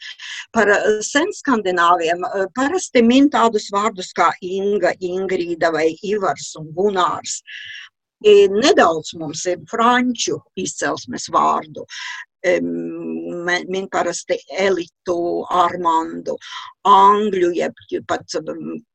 Par 0.54 0.70
senskandināviem 1.02 2.22
parasti 2.54 3.02
min 3.02 3.26
tādus 3.30 3.72
vārdus 3.74 4.14
kā 4.14 4.30
Inga, 4.38 4.94
Ingrīda 5.02 5.74
vai 5.74 5.88
Ivars 6.14 6.54
un 6.62 6.70
Gunārs. 6.78 7.40
Nedaudz 8.22 9.14
mums 9.18 9.46
ir 9.50 9.62
franču 9.70 10.38
izcelsmes 10.56 11.28
vārdu. 11.34 11.86
Min 12.42 13.88
parasti 13.90 14.38
elitu, 14.58 15.16
armandu, 15.64 16.34
angļu, 16.88 17.52
jeb 17.56 17.76
pat 18.08 18.36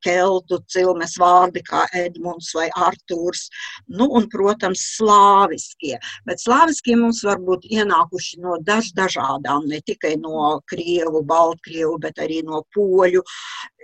keltu 0.03 0.59
cilmes 0.71 1.15
vārdi 1.19 1.63
kā 1.67 1.85
Edmunds 1.95 2.51
vai 2.55 2.67
Artūrs, 2.75 3.47
nu 3.87 4.09
un, 4.17 4.27
protams, 4.31 4.83
slāviskie. 4.97 5.95
Bet 6.27 6.43
slāviskie 6.43 6.97
mums 6.99 7.23
var 7.27 7.39
būt 7.43 7.67
ienākuši 7.71 8.41
no 8.43 8.57
daž 8.67 8.91
dažādām, 8.97 9.67
ne 9.71 9.81
tikai 9.85 10.15
no 10.21 10.59
Krievu, 10.67 11.23
Baltkrievu, 11.27 11.97
bet 12.03 12.19
arī 12.23 12.43
no 12.47 12.63
Poļu, 12.75 13.23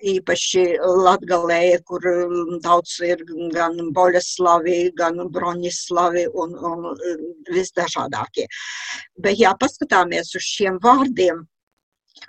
īpaši 0.04 0.64
Latgalē, 0.84 1.80
kur 1.88 2.04
daudz 2.64 2.98
ir 3.08 3.24
gan 3.54 3.80
Boļaslavi, 3.96 4.92
gan 4.98 5.22
Broņislavi 5.32 6.26
un, 6.44 6.58
un 6.60 6.90
visdažādākie. 7.52 8.50
Bet, 9.16 9.40
ja 9.40 9.54
paskatāmies 9.60 10.36
uz 10.36 10.44
šiem 10.44 10.80
vārdiem, 10.84 11.46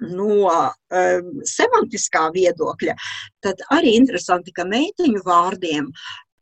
no 0.00 0.50
um, 0.50 1.30
semantiskā 1.48 2.26
viedokļa, 2.34 2.96
tad 3.44 3.64
arī 3.74 3.94
interesanti, 3.98 4.54
ka 4.54 4.66
meiteņu 4.68 5.24
vārdiem 5.26 5.90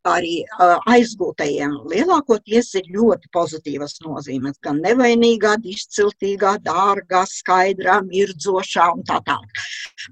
arī 0.09 0.43
aizgūtajiem 0.91 1.75
lielākoties 1.91 2.73
ir 2.81 2.89
ļoti 2.95 3.31
pozitīvas 3.35 3.99
nozīmes. 4.05 4.59
Gan 4.65 4.81
nevainīgā, 4.83 5.57
izciltīgā, 5.63 6.57
dārgā, 6.67 7.23
skaidrā, 7.29 8.01
mirdzošā 8.09 8.89
un 8.97 9.05
tā 9.07 9.21
tālāk. 9.27 9.63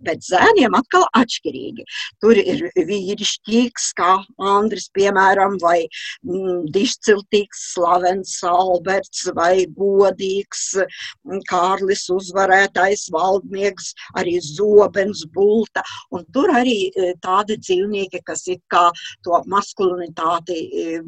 Bet 0.06 0.22
zēniem 0.22 0.74
atkal 0.78 1.06
atšķirīgi. 1.18 1.86
Tur 2.22 2.38
ir 2.38 2.68
vīrišķīgs, 2.76 3.90
kā 3.98 4.12
Andris, 4.38 4.88
piemēram, 4.94 5.58
vai 5.62 5.82
mm, 6.22 6.70
izciltīgs, 6.80 7.64
slavens 7.74 8.36
Alberts, 8.46 9.26
vai 9.34 9.66
godīgs 9.76 10.64
mm, 10.84 11.42
Kārlis 11.50 12.06
uzvarētājs, 12.14 13.08
valdnieks, 13.14 13.92
arī 14.20 14.38
zobens, 14.44 15.24
bulta. 15.34 15.82
Un 16.14 16.24
tur 16.34 16.52
arī 16.54 16.78
tādi 17.24 17.58
dzīvnieki, 17.58 18.22
kas 18.26 18.46
ir 18.50 18.60
kā 18.70 18.88
to 19.26 19.42
masku 19.50 19.79
maskulinitāti 19.80 21.00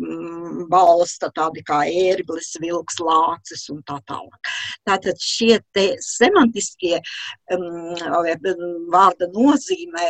balsta 0.70 1.31
tādi 1.35 1.62
kā 1.62 1.83
ērglis, 1.87 2.57
vilks, 2.61 3.01
lācis 3.01 3.68
un 3.70 3.83
tā 3.83 4.01
tālāk. 4.09 4.53
Tātad 4.87 5.20
šie 5.20 5.61
te 5.73 5.97
semantiskie 6.01 7.01
um, 7.53 7.95
vārda 8.93 9.29
nozīmē 9.33 10.09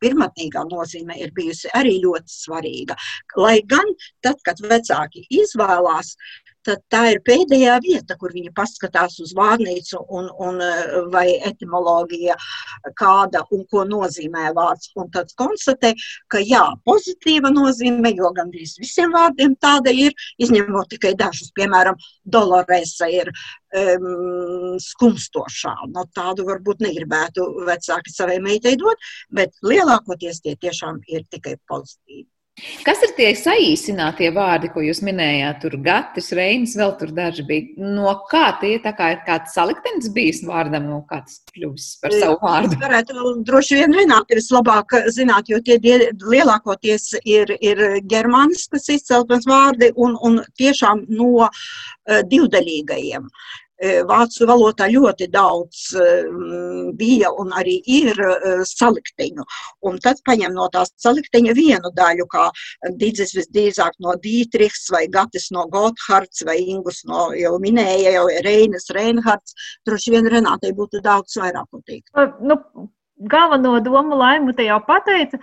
pirmotnīgā 0.00 0.66
nozīme 0.68 1.16
ir 1.18 1.32
bijusi 1.32 1.70
arī 1.74 1.98
ļoti 2.02 2.28
svarīga. 2.28 2.96
Lai 3.36 3.62
gan 3.64 3.94
tad, 4.20 4.36
kad 4.44 4.60
vecāki 4.60 5.24
izvēlās 5.30 6.16
tad 6.66 6.82
tā 6.92 7.02
ir 7.12 7.20
pēdējā 7.26 7.76
vieta, 7.84 8.16
kur 8.20 8.34
viņi 8.34 8.52
paskatās 8.56 9.18
uz 9.22 9.32
vārnīcu 9.36 10.00
un, 10.18 10.28
un 10.42 10.60
eh, 10.64 10.96
vai 11.12 11.26
etimologija 11.48 12.36
kāda 12.98 13.44
un 13.54 13.64
ko 13.70 13.84
nozīmē 13.88 14.50
vārds. 14.56 14.90
Un 14.98 15.10
tad 15.14 15.32
konstatē, 15.38 15.92
ka 16.32 16.42
jā, 16.42 16.64
pozitīva 16.88 17.52
nozīme, 17.54 18.12
jo 18.16 18.32
gandrīz 18.36 18.76
visiem 18.80 19.14
vārdiem 19.14 19.56
tāda 19.62 19.94
ir, 19.94 20.14
izņemot 20.42 20.90
tikai 20.94 21.14
dažus, 21.18 21.52
piemēram, 21.56 21.98
dolorēsa 22.36 23.10
ir 23.12 23.30
um, 23.30 24.76
skumstošā. 24.82 25.74
No 25.92 26.04
nu, 26.04 26.06
tādu 26.16 26.46
varbūt 26.48 26.84
negribētu 26.86 27.48
vecāki 27.66 28.14
savai 28.14 28.38
meitai 28.44 28.76
dot, 28.80 29.10
bet 29.30 29.54
lielākoties 29.66 30.42
tie 30.44 30.56
tiešām 30.60 31.02
ir 31.12 31.26
tikai 31.30 31.56
pozitīvi. 31.70 32.28
Kas 32.86 33.02
ir 33.04 33.10
tie 33.18 33.26
saīsinātie 33.36 34.30
vārdi, 34.32 34.70
ko 34.72 34.80
jūs 34.80 35.02
minējāt? 35.04 35.58
Tur 35.60 35.74
gatis, 35.84 36.30
reinis, 36.36 36.72
vēl 36.78 36.94
tur 36.96 37.10
daži 37.12 37.44
bija. 37.44 37.74
No 37.76 38.14
kā 38.30 38.46
tie 38.62 38.78
tā 38.80 38.94
kā 38.96 39.10
ir 39.12 39.18
kāds 39.26 39.52
saliktenis 39.52 40.08
bijis 40.14 40.40
vārdam, 40.48 40.86
no 40.88 41.02
kā 41.10 41.18
tas 41.26 41.42
kļūst 41.52 42.00
par 42.00 42.16
savu 42.16 42.38
vārdu? 42.40 42.72
Es 42.72 42.80
varētu 42.80 43.34
droši 43.50 43.82
vien 43.82 43.98
Renāt 43.98 44.32
ir 44.32 44.40
vislabāk 44.40 44.96
zināt, 45.12 45.52
jo 45.52 45.60
tie 45.66 45.76
die, 45.84 45.98
lielākoties 46.24 47.10
ir, 47.28 47.52
ir 47.60 47.84
germāniskas 48.08 48.88
izceltnes 48.96 49.44
vārdi 49.48 49.92
un, 49.92 50.16
un 50.24 50.40
tiešām 50.56 51.04
no 51.12 51.30
uh, 51.44 51.52
divdaļīgajiem. 52.32 53.28
Uh, 53.28 53.65
vācu 54.08 54.46
valodā 54.48 54.88
ļoti 54.88 55.28
daudz 55.32 55.80
e, 55.94 56.06
bija 56.96 57.30
un 57.36 57.52
arī 57.52 57.76
ir 57.84 58.16
e, 58.16 58.54
salikteņu. 58.64 59.44
Un 59.88 59.98
tad 60.00 60.22
paņem 60.26 60.54
no 60.56 60.68
tās 60.72 60.92
salikteņa 61.02 61.52
vienu 61.56 61.92
daļu, 61.96 62.26
kā 62.32 62.48
Dīdzis 62.96 63.34
visdrīzāk 63.36 63.98
no 64.00 64.16
Dītrihs 64.22 64.88
vai 64.92 65.06
Gatis 65.12 65.50
no 65.52 65.66
Gothards 65.72 66.44
vai 66.46 66.58
Ingus 66.62 67.04
no, 67.04 67.28
jau 67.36 67.56
minēja, 67.60 68.16
jau 68.16 68.26
Reinas 68.46 68.88
Reinhards. 68.96 69.56
Droši 69.86 70.16
vien 70.16 70.30
Renātei 70.32 70.72
būtu 70.76 71.02
daudz 71.04 71.36
vairāk 71.40 71.68
patīk. 71.70 72.08
Nu, 72.40 72.60
galveno 73.18 73.80
domu 73.80 74.16
laimu 74.16 74.52
te 74.56 74.66
jau 74.66 74.78
pateica. 74.86 75.38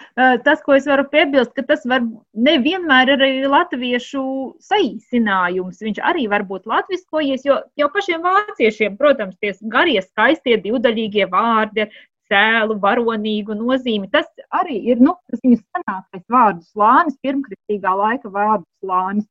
Tas, 0.46 0.62
ko 0.66 0.76
es 0.78 0.86
varu 0.90 1.06
piebilst, 1.10 1.54
ka 1.58 1.66
tas 1.68 1.86
var 1.90 2.06
nevienmēr 2.48 3.14
arī 3.16 3.32
latviešu 3.50 4.24
saīsinājums. 4.70 5.82
Viņš 5.82 6.02
arī 6.06 6.28
var 6.32 6.46
būt 6.50 6.70
latviskojies, 6.70 7.46
jo 7.48 7.60
jau 7.80 7.90
pašiem 7.94 8.24
vāciešiem, 8.26 8.98
protams, 8.98 9.38
tie 9.42 9.54
garie, 9.74 10.00
skaistie 10.06 10.58
divdaļīgie 10.62 11.30
vārdi, 11.34 11.90
cēlu, 12.32 12.80
varonīgu 12.82 13.58
nozīmi. 13.58 14.10
Tas 14.14 14.30
arī 14.62 14.80
ir 14.94 15.02
nu, 15.04 15.16
tas 15.30 15.42
viņu 15.44 15.60
senākais 15.62 16.26
vārdu 16.32 16.66
slānis, 16.72 17.20
pirmkristīgā 17.26 17.94
laika 18.00 18.32
vārdu 18.34 18.68
slānis. 18.84 19.28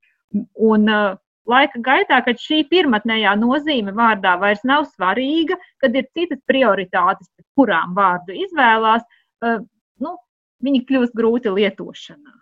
Un, 0.56 0.88
Laika 1.50 1.80
gaitā, 1.82 2.20
kad 2.22 2.38
šī 2.38 2.60
pirmotnējā 2.70 3.32
nozīme 3.40 3.94
vārdā 3.96 4.36
vairs 4.38 4.62
nav 4.68 4.84
svarīga, 4.92 5.56
kad 5.82 5.96
ir 5.98 6.06
citas 6.14 6.38
prioritātes, 6.46 7.30
kurām 7.58 7.96
vārdu 7.96 8.36
izvēlās, 8.44 9.02
eh, 9.42 9.58
nu, 10.04 10.14
viņi 10.62 10.84
kļūst 10.86 11.18
grūti 11.18 11.50
lietošanā. 11.50 12.38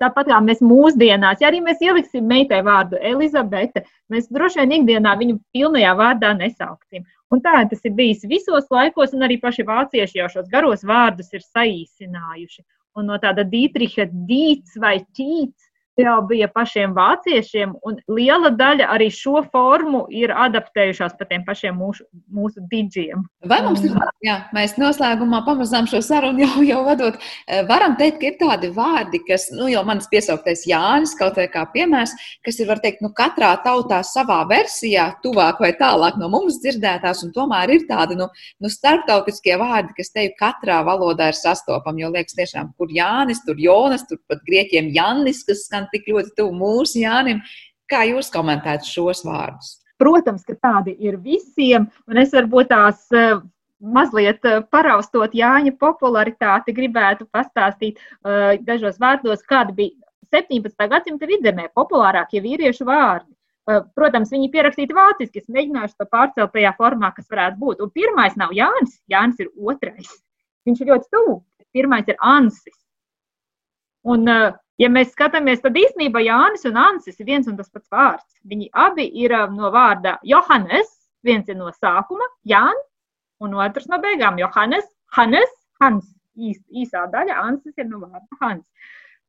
Tāpat 0.00 0.30
kā 0.32 0.36
mēs 0.40 0.60
mūsdienās, 0.64 1.40
ja 1.42 1.48
arī 1.50 1.58
mēs 1.64 1.80
ieliksim 1.84 2.24
meitai 2.28 2.62
vārdu 2.64 2.96
Elizabete, 3.04 3.82
mēs 4.12 4.30
droši 4.32 4.62
vien 4.62 4.76
ikdienā 4.78 5.12
viņu 5.20 5.36
pilnajā 5.52 5.90
vārdā 5.96 6.30
nesauksim. 6.38 7.04
Un 7.30 7.42
tā 7.44 7.58
tas 7.68 7.84
ir 7.84 7.92
bijis 7.98 8.24
visos 8.28 8.68
laikos, 8.72 9.12
un 9.16 9.26
arī 9.28 9.36
paši 9.40 9.66
vācieši 9.68 10.22
jau 10.22 10.28
šos 10.32 10.48
garos 10.52 10.86
vārdus 10.88 11.28
ir 11.36 11.44
saīsinājuši. 11.44 12.64
Un 12.96 13.12
no 13.12 13.20
tāda 13.22 13.44
Dītriha 13.44 14.08
dīts 14.28 14.80
vai 14.80 14.96
ķīts 15.04 15.69
jau 16.00 16.16
bija 16.28 16.48
pašiem 16.52 16.94
vāciešiem, 16.96 17.74
un 17.86 17.98
liela 18.10 18.50
daļa 18.56 18.88
arī 18.94 19.08
šo 19.14 19.42
formu 19.52 20.04
ir 20.14 20.32
adaptējušās 20.34 21.16
pa 21.18 21.26
tiem 21.30 21.44
pašiem 21.46 21.76
mūsu, 21.76 22.06
mūsu 22.32 22.64
digiem. 22.70 23.24
Vai 23.50 23.60
mums 23.64 23.84
ir, 23.86 23.94
jā, 24.24 24.36
mēs 24.56 24.76
noslēgumā 24.80 25.42
pamazām 25.46 25.88
šo 25.90 26.02
sarunu 26.04 26.44
jau, 26.44 26.64
jau 26.66 26.80
vadot, 26.86 27.18
eh, 27.46 27.62
varam 27.68 27.96
teikt, 28.00 28.20
ka 28.20 28.30
ir 28.30 28.38
tādi 28.40 28.72
vārdi, 28.76 29.22
kas, 29.26 29.48
nu, 29.54 29.68
jau 29.72 29.84
manas 29.88 30.08
piesauktais 30.12 30.66
Jānis, 30.68 31.16
kaut 31.18 31.36
vai 31.40 31.48
kā 31.52 31.66
piemērs, 31.74 32.14
kas 32.46 32.60
ir, 32.60 32.68
var 32.70 32.80
teikt, 32.82 33.02
nu, 33.04 33.12
katrā 33.16 33.52
tautā 33.64 34.00
savā 34.06 34.40
versijā, 34.50 35.10
tuvāk 35.24 35.60
vai 35.60 35.72
tālāk 35.78 36.18
no 36.20 36.30
mums 36.32 36.60
dzirdētās, 36.64 37.24
un 37.26 37.34
tomēr 37.36 37.74
ir 37.76 37.86
tādi, 37.90 38.16
nu, 38.20 38.30
nu 38.60 38.72
starptautiskie 38.72 39.56
vārdi, 39.60 39.94
kas 39.96 40.12
teju 40.14 40.34
katrā 40.40 40.80
valodā 40.86 41.30
ir 41.30 41.38
sastopami, 41.38 42.04
jo 42.04 42.12
liekas 42.14 42.38
tiešām, 42.38 42.72
kur 42.78 42.92
Jānis, 42.94 43.42
tur 43.46 43.58
Jonas, 43.60 44.06
tur 44.08 44.20
pat 44.30 44.42
grieķiem 44.46 44.90
Jannis, 44.94 45.44
kas 45.46 45.66
skan 45.66 45.89
tik 45.92 46.08
ļoti 46.10 46.34
tuvu 46.38 46.56
mūsu 46.56 47.02
Jānim. 47.02 47.42
Kā 47.90 48.04
jūs 48.06 48.30
komentētu 48.32 48.86
šos 48.86 49.24
vārdus? 49.26 49.80
Protams, 50.00 50.44
ka 50.46 50.54
tādi 50.56 50.94
ir 51.04 51.18
visiem, 51.20 51.88
un 52.08 52.20
es 52.22 52.30
varbūt 52.32 52.70
tās 52.72 53.02
eh, 53.12 53.34
mazliet 53.80 54.46
eh, 54.48 54.62
paraustot 54.72 55.34
Jāņa 55.36 55.74
popularitāti, 55.80 56.76
gribētu 56.76 57.26
pastāstīt 57.32 57.98
uh, 57.98 58.56
dažos 58.64 58.96
vārdos, 59.00 59.44
kādi 59.48 59.76
bija 59.76 60.10
17. 60.30 60.88
gadsimta 60.88 61.28
vidzemē 61.28 61.68
populārākie 61.76 62.42
vīriešu 62.44 62.86
vārdi. 62.88 63.28
Protams, 63.94 64.32
viņi 64.32 64.48
pierakstīti 64.50 64.94
vāciski, 64.96 65.42
es 65.42 65.52
mēģināšu 65.52 66.00
to 66.00 66.06
pārcelt 66.10 66.50
tajā 66.54 66.72
formā, 66.78 67.12
kas 67.14 67.28
varētu 67.30 67.60
būt. 67.60 67.82
Un 67.84 67.92
pirmais 67.94 68.34
nav 68.40 68.54
Jānis, 68.56 68.96
Jānis 69.10 69.42
ir 69.42 69.50
otrais. 69.54 70.08
Viņš 70.66 70.80
ir 70.82 70.90
ļoti 70.90 71.10
tuvu. 71.14 71.36
Pirmais 71.74 72.08
ir 72.10 72.18
Ansis. 72.18 72.78
Un, 74.10 74.26
uh, 74.26 74.56
Ja 74.80 74.88
mēs 74.88 75.10
skatāmies, 75.12 75.60
tad 75.60 75.76
īstenībā 75.76 76.22
Jānis 76.24 76.64
un 76.68 76.78
Ansis 76.80 77.18
ir 77.20 77.26
viens 77.28 77.48
un 77.50 77.58
tas 77.58 77.68
pats 77.68 77.90
vārds. 77.92 78.38
Viņi 78.48 78.70
abi 78.72 79.04
ir 79.22 79.34
um, 79.36 79.58
no 79.58 79.68
vārda 79.74 80.14
Johannes, 80.24 80.88
viens 81.26 81.50
ir 81.52 81.58
no 81.58 81.68
sākuma, 81.74 82.24
Jānis, 82.48 82.86
un 83.44 83.58
otrs 83.60 83.90
no 83.92 83.98
beigām- 84.00 84.40
Johannes, 84.42 84.88
Hannes, 85.18 85.52
Hans. 85.82 86.08
Īs, 86.40 86.62
īsā 86.72 87.04
daļa 87.12 87.36
Ansis 87.42 87.76
ir 87.76 87.90
no 87.90 88.00
vārda 88.06 88.40
Hans. 88.40 88.64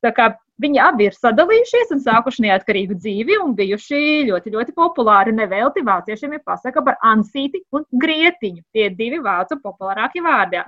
Tā 0.02 0.14
kā 0.16 0.30
viņi 0.64 0.80
abi 0.82 1.10
ir 1.10 1.18
sadalījušies 1.18 1.92
un 1.98 2.00
sākuši 2.06 2.46
neatkarīgu 2.48 2.96
dzīvi 3.02 3.38
un 3.44 3.52
bijuši 3.58 4.02
ļoti, 4.30 4.54
ļoti 4.56 4.76
populāri. 4.78 5.36
Nevelti 5.36 5.84
vāciešiem 5.84 6.38
ir 6.38 6.46
pasaka 6.48 6.82
par 6.86 6.96
ansīti 7.04 7.66
un 7.76 7.84
grietiņu. 7.92 8.64
Tie 8.72 8.88
divi 8.96 9.20
vācu 9.20 9.60
populārākie 9.62 10.24
vārdi. 10.24 10.64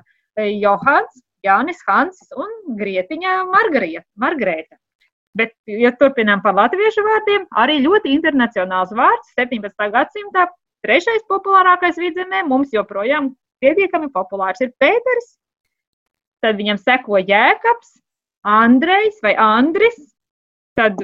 Johans 0.60 1.24
Jānis 1.44 1.84
Hansis 1.88 2.32
un 2.40 2.78
Grietiņa 2.80 3.44
Margarita. 3.52 4.78
Bet, 5.34 5.56
ja 5.66 5.90
turpinām 5.98 6.44
par 6.44 6.54
latviešu 6.54 7.02
vārdiem, 7.06 7.48
arī 7.58 7.80
ļoti 7.82 8.12
internacionāls 8.14 8.94
vārds 8.94 9.34
17. 9.40 9.90
gadsimtā. 9.96 10.46
Trešais 10.86 11.24
populārākais 11.32 11.98
vidzemē 11.98 12.44
mums 12.46 12.74
joprojām 12.76 13.32
pietiekami 13.64 14.12
populārs 14.14 14.62
ir 14.62 14.74
Pēters, 14.82 15.36
tad 16.44 16.60
viņam 16.60 16.80
seko 16.82 17.22
Jēkabs, 17.24 17.98
Andrejs 18.44 19.22
vai 19.24 19.34
Andris, 19.40 19.96
tad 20.78 21.00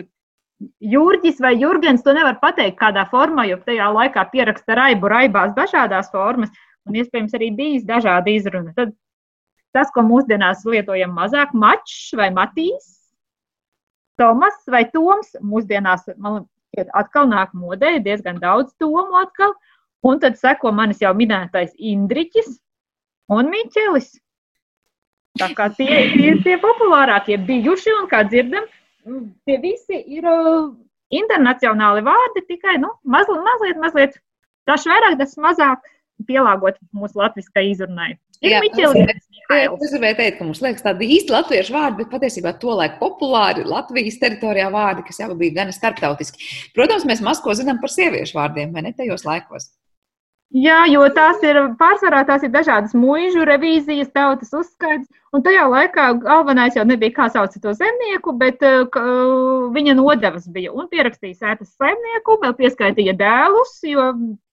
Jurģis 0.84 1.40
vai 1.40 1.54
Jurgens, 1.56 2.04
to 2.04 2.14
nevar 2.16 2.36
pateikt 2.42 2.78
kādā 2.82 3.06
formā, 3.10 3.46
jo 3.48 3.58
tajā 3.64 3.88
laikā 3.96 4.26
pieraksta 4.34 4.76
raibu 4.76 5.08
raibās 5.12 5.56
dažādās 5.56 6.12
formas, 6.12 6.52
un 6.86 7.00
iespējams 7.00 7.38
arī 7.40 7.54
bijis 7.56 7.88
dažādi 7.88 8.36
izruna. 8.36 8.76
Tad 8.76 8.92
Tas, 9.76 9.92
ko 9.94 10.02
mūsdienās 10.06 10.64
lietojam 10.66 11.12
mazāk, 11.14 11.52
mačs 11.54 12.10
vai 12.18 12.30
matīs, 12.34 12.96
Tomas 14.20 14.58
vai 14.68 14.84
Toms, 14.92 15.36
mūsdienās 15.46 16.10
man 16.18 16.42
liekas, 16.76 16.90
atkal 16.98 17.30
nāk 17.30 17.54
modē, 17.56 17.98
diezgan 18.04 18.40
daudz 18.42 18.74
tomu 18.82 19.16
atkal. 19.22 19.56
Un 20.04 20.20
tad 20.20 20.38
seko 20.40 20.72
manis 20.72 21.02
jau 21.04 21.12
minētais 21.16 21.72
Indriķis 21.76 22.58
un 23.36 23.50
Miķelis. 23.52 24.14
Tā 25.40 25.50
kā 25.56 25.70
tie 25.76 26.06
ir 26.20 26.40
tie 26.44 26.56
populārākie 26.60 27.38
bijuši, 27.48 27.92
un 28.02 28.08
kā 28.12 28.24
dzirdam, 28.28 28.66
tie 29.48 29.58
visi 29.62 30.00
ir 30.18 30.28
uh, 30.28 30.72
internacionāli 31.14 32.04
vārdi, 32.08 32.46
tikai 32.48 32.78
nu, 32.82 32.94
mazliet, 33.04 33.44
mazliet, 33.46 33.78
mazliet 33.84 34.18
dažs 34.70 34.88
vairāk, 34.90 35.20
dažs 35.20 35.38
mazāk 35.40 35.86
pielāgot 36.28 36.80
mūsu 36.96 37.20
latviskai 37.20 37.70
izrunai. 37.72 38.16
Ir 38.46 38.56
Miķelis. 38.64 39.26
Es 39.50 39.92
gribēju 39.96 40.16
teikt, 40.20 40.36
ka 40.38 40.46
mums 40.46 40.62
liekas 40.62 40.86
tādi 40.86 41.08
īsti 41.16 41.34
latviešu 41.34 41.74
vārdi, 41.74 42.04
bet 42.04 42.12
patiesībā 42.14 42.54
to 42.62 42.76
laiku 42.78 43.00
populāri 43.02 43.66
Latvijas 43.66 44.20
teritorijā 44.22 44.68
vārdi, 44.74 45.08
kas 45.08 45.18
jau 45.24 45.34
bija 45.40 45.56
gan 45.58 45.74
starptautiski. 45.74 46.52
Protams, 46.78 47.08
mēs 47.10 47.24
maz 47.26 47.42
ko 47.42 47.58
zinām 47.58 47.82
par 47.82 47.90
sieviešu 47.90 48.38
vārdiem, 48.38 48.76
vai 48.76 48.86
ne 48.86 48.94
tajos 48.94 49.26
laikos? 49.26 49.72
Jā, 50.50 50.84
jo 50.90 51.04
tās 51.14 51.42
ir 51.46 51.58
pārsvarā 51.78 52.24
tās 52.26 52.42
ir 52.46 52.50
dažādas 52.54 52.96
mūžu 52.98 53.44
revīzijas, 53.46 54.10
tautas 54.14 54.54
uzskaits. 54.58 55.10
Un 55.34 55.44
tajā 55.46 55.68
laikā 55.70 56.08
galvenais 56.24 56.78
jau 56.78 56.86
nebija, 56.90 57.14
kā 57.20 57.28
sauc 57.30 57.54
to 57.54 57.74
zemnieku, 57.78 58.34
bet 58.38 58.66
uh, 58.66 59.02
viņa 59.76 59.94
nodevas 59.98 60.48
bija. 60.50 60.74
Un 60.74 60.90
pierakstīja 60.90 61.38
sētas 61.42 61.76
saimnieku, 61.78 62.40
vēl 62.42 62.56
pieskaitīja 62.58 63.14
dēlus, 63.20 63.76
jo 63.86 64.08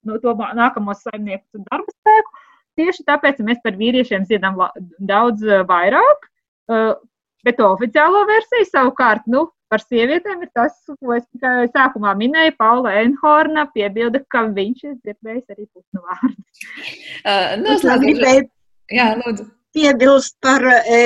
no 0.04 0.20
to 0.20 0.36
nākamos 0.56 1.00
saimniekus 1.04 1.56
un 1.56 1.64
darba 1.70 1.96
spēku. 1.96 2.44
Tieši 2.76 3.04
tāpēc 3.08 3.42
mēs 3.44 3.60
par 3.64 3.76
vīriešiem 3.80 4.26
zinām 4.28 4.58
daudz 4.98 5.44
vairāk. 5.68 6.30
Uh, 6.66 6.96
bet 7.46 7.60
oficiālo 7.62 8.24
versiju 8.28 8.66
savukārt, 8.68 9.28
nu, 9.30 9.46
Par 9.66 9.82
sievietēm 9.82 10.44
ir 10.44 10.50
tas, 10.54 10.74
ko 10.86 11.16
es 11.16 11.24
tikai 11.26 11.66
sākumā 11.72 12.12
minēju. 12.18 12.54
Paula 12.60 12.92
Enhorna 13.00 13.64
piebilda, 13.74 14.20
ka 14.30 14.44
viņš 14.54 14.84
ir 14.86 14.94
dzirdējis 15.00 15.54
arī 15.56 15.66
pusnu 15.66 16.04
vārdu. 16.06 16.36
Uh, 17.26 17.56
Noslēdzot, 17.58 18.48
jā, 18.94 19.06
lūdzu. 19.18 19.44
Piebilst 19.74 20.36
par 20.44 20.62
e, 20.62 20.98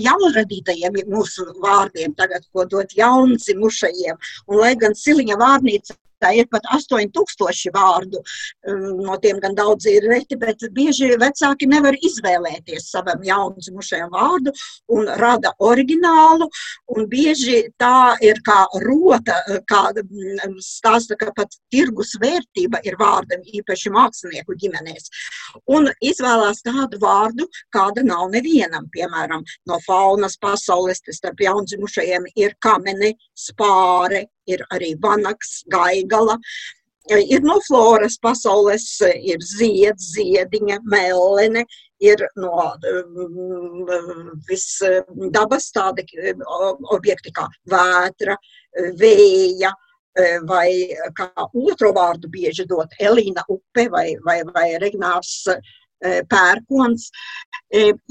jaunradītajiem 0.00 0.96
mūsu 1.12 1.44
vārdiem, 1.60 2.14
tagad, 2.16 2.46
ko 2.54 2.64
dot 2.70 2.94
jaundzimušajiem. 2.96 4.16
Un, 4.48 4.56
lai 4.62 4.70
gan 4.80 4.96
Siliņa 4.96 5.36
vārnīca 5.42 5.98
Tā 6.20 6.32
ir 6.36 6.48
pat 6.52 6.66
8000 6.76 7.72
vārdu. 7.74 8.20
Um, 8.68 9.00
no 9.06 9.16
tiem 9.22 9.40
gan 9.42 9.56
daudz 9.56 9.86
ir 9.90 10.04
reti, 10.10 10.36
bet 10.40 10.62
bieži 10.76 11.14
vecāki 11.20 11.68
nevar 11.70 11.96
izvēlēties 11.96 12.90
savam 12.92 13.22
jaundzimušajam 13.24 14.10
vārdu 14.12 14.52
un 14.92 15.08
rada 15.20 15.54
oriģinālu. 15.70 16.48
Un 16.96 17.08
bieži 17.10 17.62
tā 17.80 18.16
ir 18.24 18.42
kā 18.46 18.64
rota, 18.84 19.38
kā 19.70 19.82
mm, 19.94 20.58
stāsta, 20.64 21.16
ka 21.20 21.32
pat 21.36 21.56
tirgus 21.72 22.16
vērtība 22.20 22.82
ir 22.86 22.98
vārdam, 23.00 23.44
īpaši 23.44 23.92
mākslinieku 23.94 24.56
ģimenēs. 24.60 25.08
Un 25.72 25.88
izvēlās 26.04 26.64
tādu 26.66 27.00
vārdu, 27.02 27.48
kāda 27.74 28.04
nav 28.06 28.28
nevienam. 28.34 28.88
Piemēram, 28.94 29.44
no 29.70 29.80
faunas 29.86 30.36
pasaules 30.40 31.02
starp 31.16 31.40
jaundzimušajiem 31.44 32.28
ir 32.36 32.56
kamene, 32.62 33.14
spāre, 33.38 34.26
ir 34.54 34.66
arī 34.74 34.94
vanaks, 35.02 35.60
gaigala. 35.72 36.38
Ir 37.10 37.40
no 37.42 37.56
floras 37.66 38.18
pasaules, 38.22 38.84
ir 39.02 39.40
zieds, 39.42 40.12
ziediņa, 40.14 40.76
melene, 40.92 41.64
ir 42.00 42.22
no 42.38 42.68
um, 42.92 44.28
viss 44.46 44.82
dabas 45.34 45.70
tādi 45.74 46.04
objekti 46.94 47.32
kā 47.34 47.48
vētra, 47.72 48.36
vēja, 49.00 49.72
vai 50.46 50.68
kā 51.16 51.30
otru 51.48 51.92
vārdu 51.96 52.30
bieži 52.30 52.68
dot 52.68 52.94
Elīna 53.00 53.42
upe 53.48 53.88
vai, 53.90 54.14
vai, 54.26 54.40
vai 54.54 54.68
Regnārs 54.82 55.48
pērkons. 56.00 57.10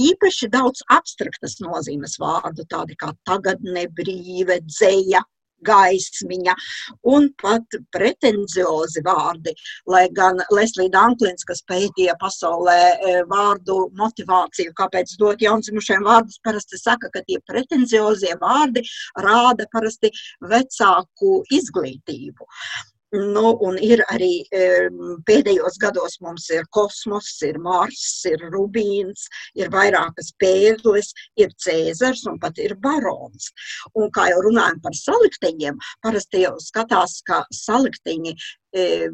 Īpaši 0.10 0.50
daudz 0.54 0.84
abstraktas 0.94 1.58
nozīmes 1.64 2.18
vārdu, 2.22 2.66
tādi 2.70 2.96
kā 3.00 3.14
tagadne, 3.26 3.88
brīve, 3.96 4.60
dzēja, 4.66 5.24
gaismiņa 5.68 6.56
un 7.14 7.30
pat 7.42 7.78
pretenziozi 7.96 9.04
vārdi. 9.06 9.54
Lai 9.90 10.06
gan 10.16 10.42
Leslija 10.56 10.94
Danklins, 10.96 11.46
kas 11.48 11.64
pētīja 11.70 12.16
pasaulē 12.22 12.78
e, 12.80 13.16
vārdu 13.32 13.80
motivāciju, 14.00 14.76
kāpēc 14.78 15.16
dot 15.22 15.42
jaundzimušiem 15.46 16.06
vārdus, 16.08 16.40
parasti 16.46 16.80
saka, 16.82 17.12
ka 17.14 17.24
tie 17.28 17.40
pretenziozie 17.50 18.36
vārdi 18.42 18.86
rāda 19.26 19.68
parasti 19.74 20.12
vecāku 20.54 21.42
izglītību. 21.60 22.48
Nu, 23.10 23.56
un 23.66 23.78
ir 23.82 24.04
arī 24.14 24.44
pēdējos 25.26 25.80
gados 25.82 26.20
mums 26.22 26.46
ir 26.54 26.68
kosmos, 26.70 27.32
ir 27.42 27.58
Mars, 27.58 28.04
ir 28.30 28.44
Rubīns, 28.54 29.24
ir 29.58 29.72
vairākas 29.74 30.30
pērles, 30.38 31.10
ir 31.42 31.50
Cēzars 31.58 32.28
un 32.30 32.38
pat 32.40 32.60
ir 32.62 32.76
Barons. 32.78 33.50
Un 33.98 34.12
kā 34.14 34.28
jau 34.30 34.44
runājam 34.46 34.78
par 34.84 34.94
salikteņiem, 34.94 35.80
parasti 36.06 36.44
jau 36.44 36.54
skatās, 36.62 37.24
ka 37.26 37.42
salikteņi 37.50 38.36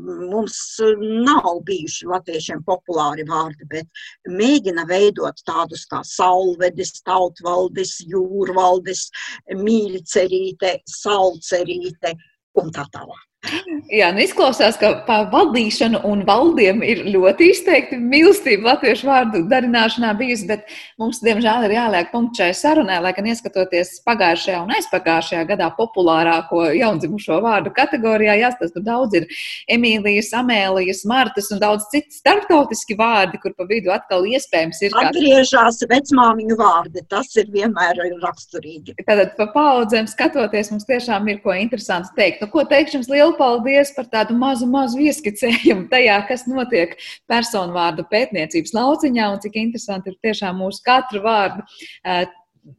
mums 0.04 0.58
nav 1.00 1.62
bijuši 1.64 2.10
latviešiem 2.12 2.66
populāri 2.68 3.24
vārdi, 3.30 3.64
bet 3.70 3.88
mēģina 4.28 4.84
veidot 4.89 5.39
tādus 5.48 5.86
kā 5.88 6.02
saulvedis, 6.04 6.98
tautvaldis, 7.08 8.02
jūrvaldis, 8.12 9.08
mīļcerīte, 9.56 10.82
salcerīte 10.98 12.12
un 12.60 12.76
tā 12.76 12.84
tālāk. 12.91 13.24
Jā, 14.00 14.10
nu 14.16 14.24
izklausās, 14.24 14.78
ka 14.82 14.91
par 15.08 15.28
valdīšanu 15.34 16.02
un 16.08 16.24
valdiem 16.28 16.82
ir 16.86 17.04
ļoti 17.14 17.50
izteikti 17.54 18.00
mīlestība 18.02 18.72
latviešu 18.72 19.08
vārdu 19.10 19.43
darināšanā 19.52 20.14
bijusi, 20.20 20.48
bet 20.50 20.66
mums, 21.02 21.22
diemžēl, 21.26 21.68
ir 21.68 21.76
jāliek 21.76 22.10
punkts 22.14 22.41
šai 22.41 22.50
sarunai, 22.58 22.98
lai 23.04 23.14
gan 23.18 23.30
ieskatoties 23.30 24.00
pagājušajā 24.08 24.62
un 24.64 24.74
aizpagājušajā 24.78 25.43
gadā 25.52 25.70
populārāko 25.78 26.66
jaundzimušo 26.76 27.39
vārdu 27.46 27.74
kategorijā, 27.76 28.38
jāstāsta, 28.41 28.74
tur 28.80 28.86
daudz 28.88 29.20
ir 29.22 29.28
Emīlijas, 29.72 30.32
Amēlijas, 30.38 31.04
Martas 31.10 31.52
un 31.54 31.62
daudz 31.62 31.88
citu 31.93 32.16
starptautiski 32.16 32.98
vārdi, 33.00 33.39
kur 33.43 33.54
pa 33.58 33.68
vidu 33.70 33.93
atkal 33.93 34.26
iespējams 34.30 34.82
ir. 34.88 34.98
Atgriežās 35.06 35.82
vecmāmiņu 35.91 36.58
vārdi, 36.60 37.06
tas 37.12 37.32
ir 37.38 37.52
vienmēr 37.54 38.02
raksturīgi. 38.24 38.98
Tātad 39.06 39.36
pa 39.38 39.50
paudzēm 39.54 40.10
skatoties, 40.10 40.72
mums 40.74 40.88
tiešām 40.89 41.30
ir 41.32 41.41
ko 41.43 41.54
interesants 41.56 42.14
teikt. 42.18 42.41
Nu, 42.41 42.50
ko 42.52 42.66
teikšu 42.70 43.00
jums 43.00 43.12
lielu 43.12 43.35
paldies 43.40 43.92
par 43.96 44.08
tādu 44.12 44.38
mazu, 44.40 44.68
mazu 44.70 45.02
ieskicējumu 45.06 45.90
tajā, 45.94 46.18
kas 46.30 46.46
notiek 46.50 46.96
personu 47.30 47.76
vārdu 47.76 48.08
pētniecības 48.12 48.74
lauciņā 48.76 49.30
un 49.34 49.44
cik 49.44 49.60
interesanti 49.62 50.14
ir 50.14 50.20
tiešām 50.26 50.60
mūsu 50.64 50.84
katru 50.86 51.24
vārdu 51.26 51.66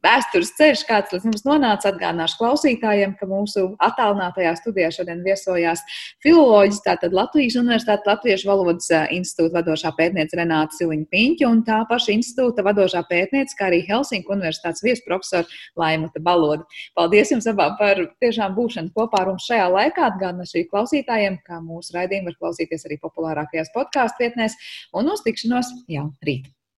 vēstures 0.03 0.51
ceļš, 0.57 0.83
kāds 0.87 1.13
līdz 1.15 1.25
mums 1.27 1.43
nonāca. 1.47 1.91
Atgādināšu 1.91 2.37
klausītājiem, 2.41 3.15
ka 3.19 3.27
mūsu 3.29 3.63
attālinātajā 3.83 4.53
studijā 4.59 4.89
šodien 4.93 5.23
viesojās 5.25 5.83
filoloģis, 6.25 6.81
tātad 6.85 7.15
Latvijas 7.15 7.57
Universitātes 7.61 8.09
Latviešu 8.09 8.49
valodas 8.49 8.89
institūta 9.15 9.59
vadošā 9.59 9.93
pētniece 9.97 10.39
Renāta 10.39 10.75
Siliņa 10.77 11.07
Piņķa 11.13 11.51
un 11.51 11.63
tā 11.67 11.79
paša 11.89 12.13
institūta 12.17 12.65
vadošā 12.67 13.03
pētniece, 13.09 13.55
kā 13.57 13.69
arī 13.69 13.83
Helsinku 13.87 14.35
Universitātes 14.35 14.83
viesprofesora 14.85 15.47
Laimata 15.79 16.21
Baloda. 16.23 16.67
Paldies 16.97 17.31
jums 17.33 17.47
abām 17.49 17.77
par 17.79 18.03
tiešām 18.23 18.57
būšanu 18.57 18.93
kopā 18.97 19.23
ar 19.23 19.33
mums 19.33 19.47
šajā 19.47 19.69
laikā. 19.73 20.11
Atgādināšu 20.11 20.59
arī 20.59 20.67
klausītājiem, 20.73 21.39
ka 21.47 21.61
mūsu 21.63 21.95
raidījumu 21.97 22.31
var 22.31 22.39
klausīties 22.43 22.87
arī 22.89 22.99
populārākajās 23.03 23.73
podkāstu 23.75 24.25
vietnēs 24.25 24.59
un 24.97 25.15
uz 25.15 25.25
tikšanos 25.25 25.73
jau 25.91 26.11
rīt. 26.27 26.57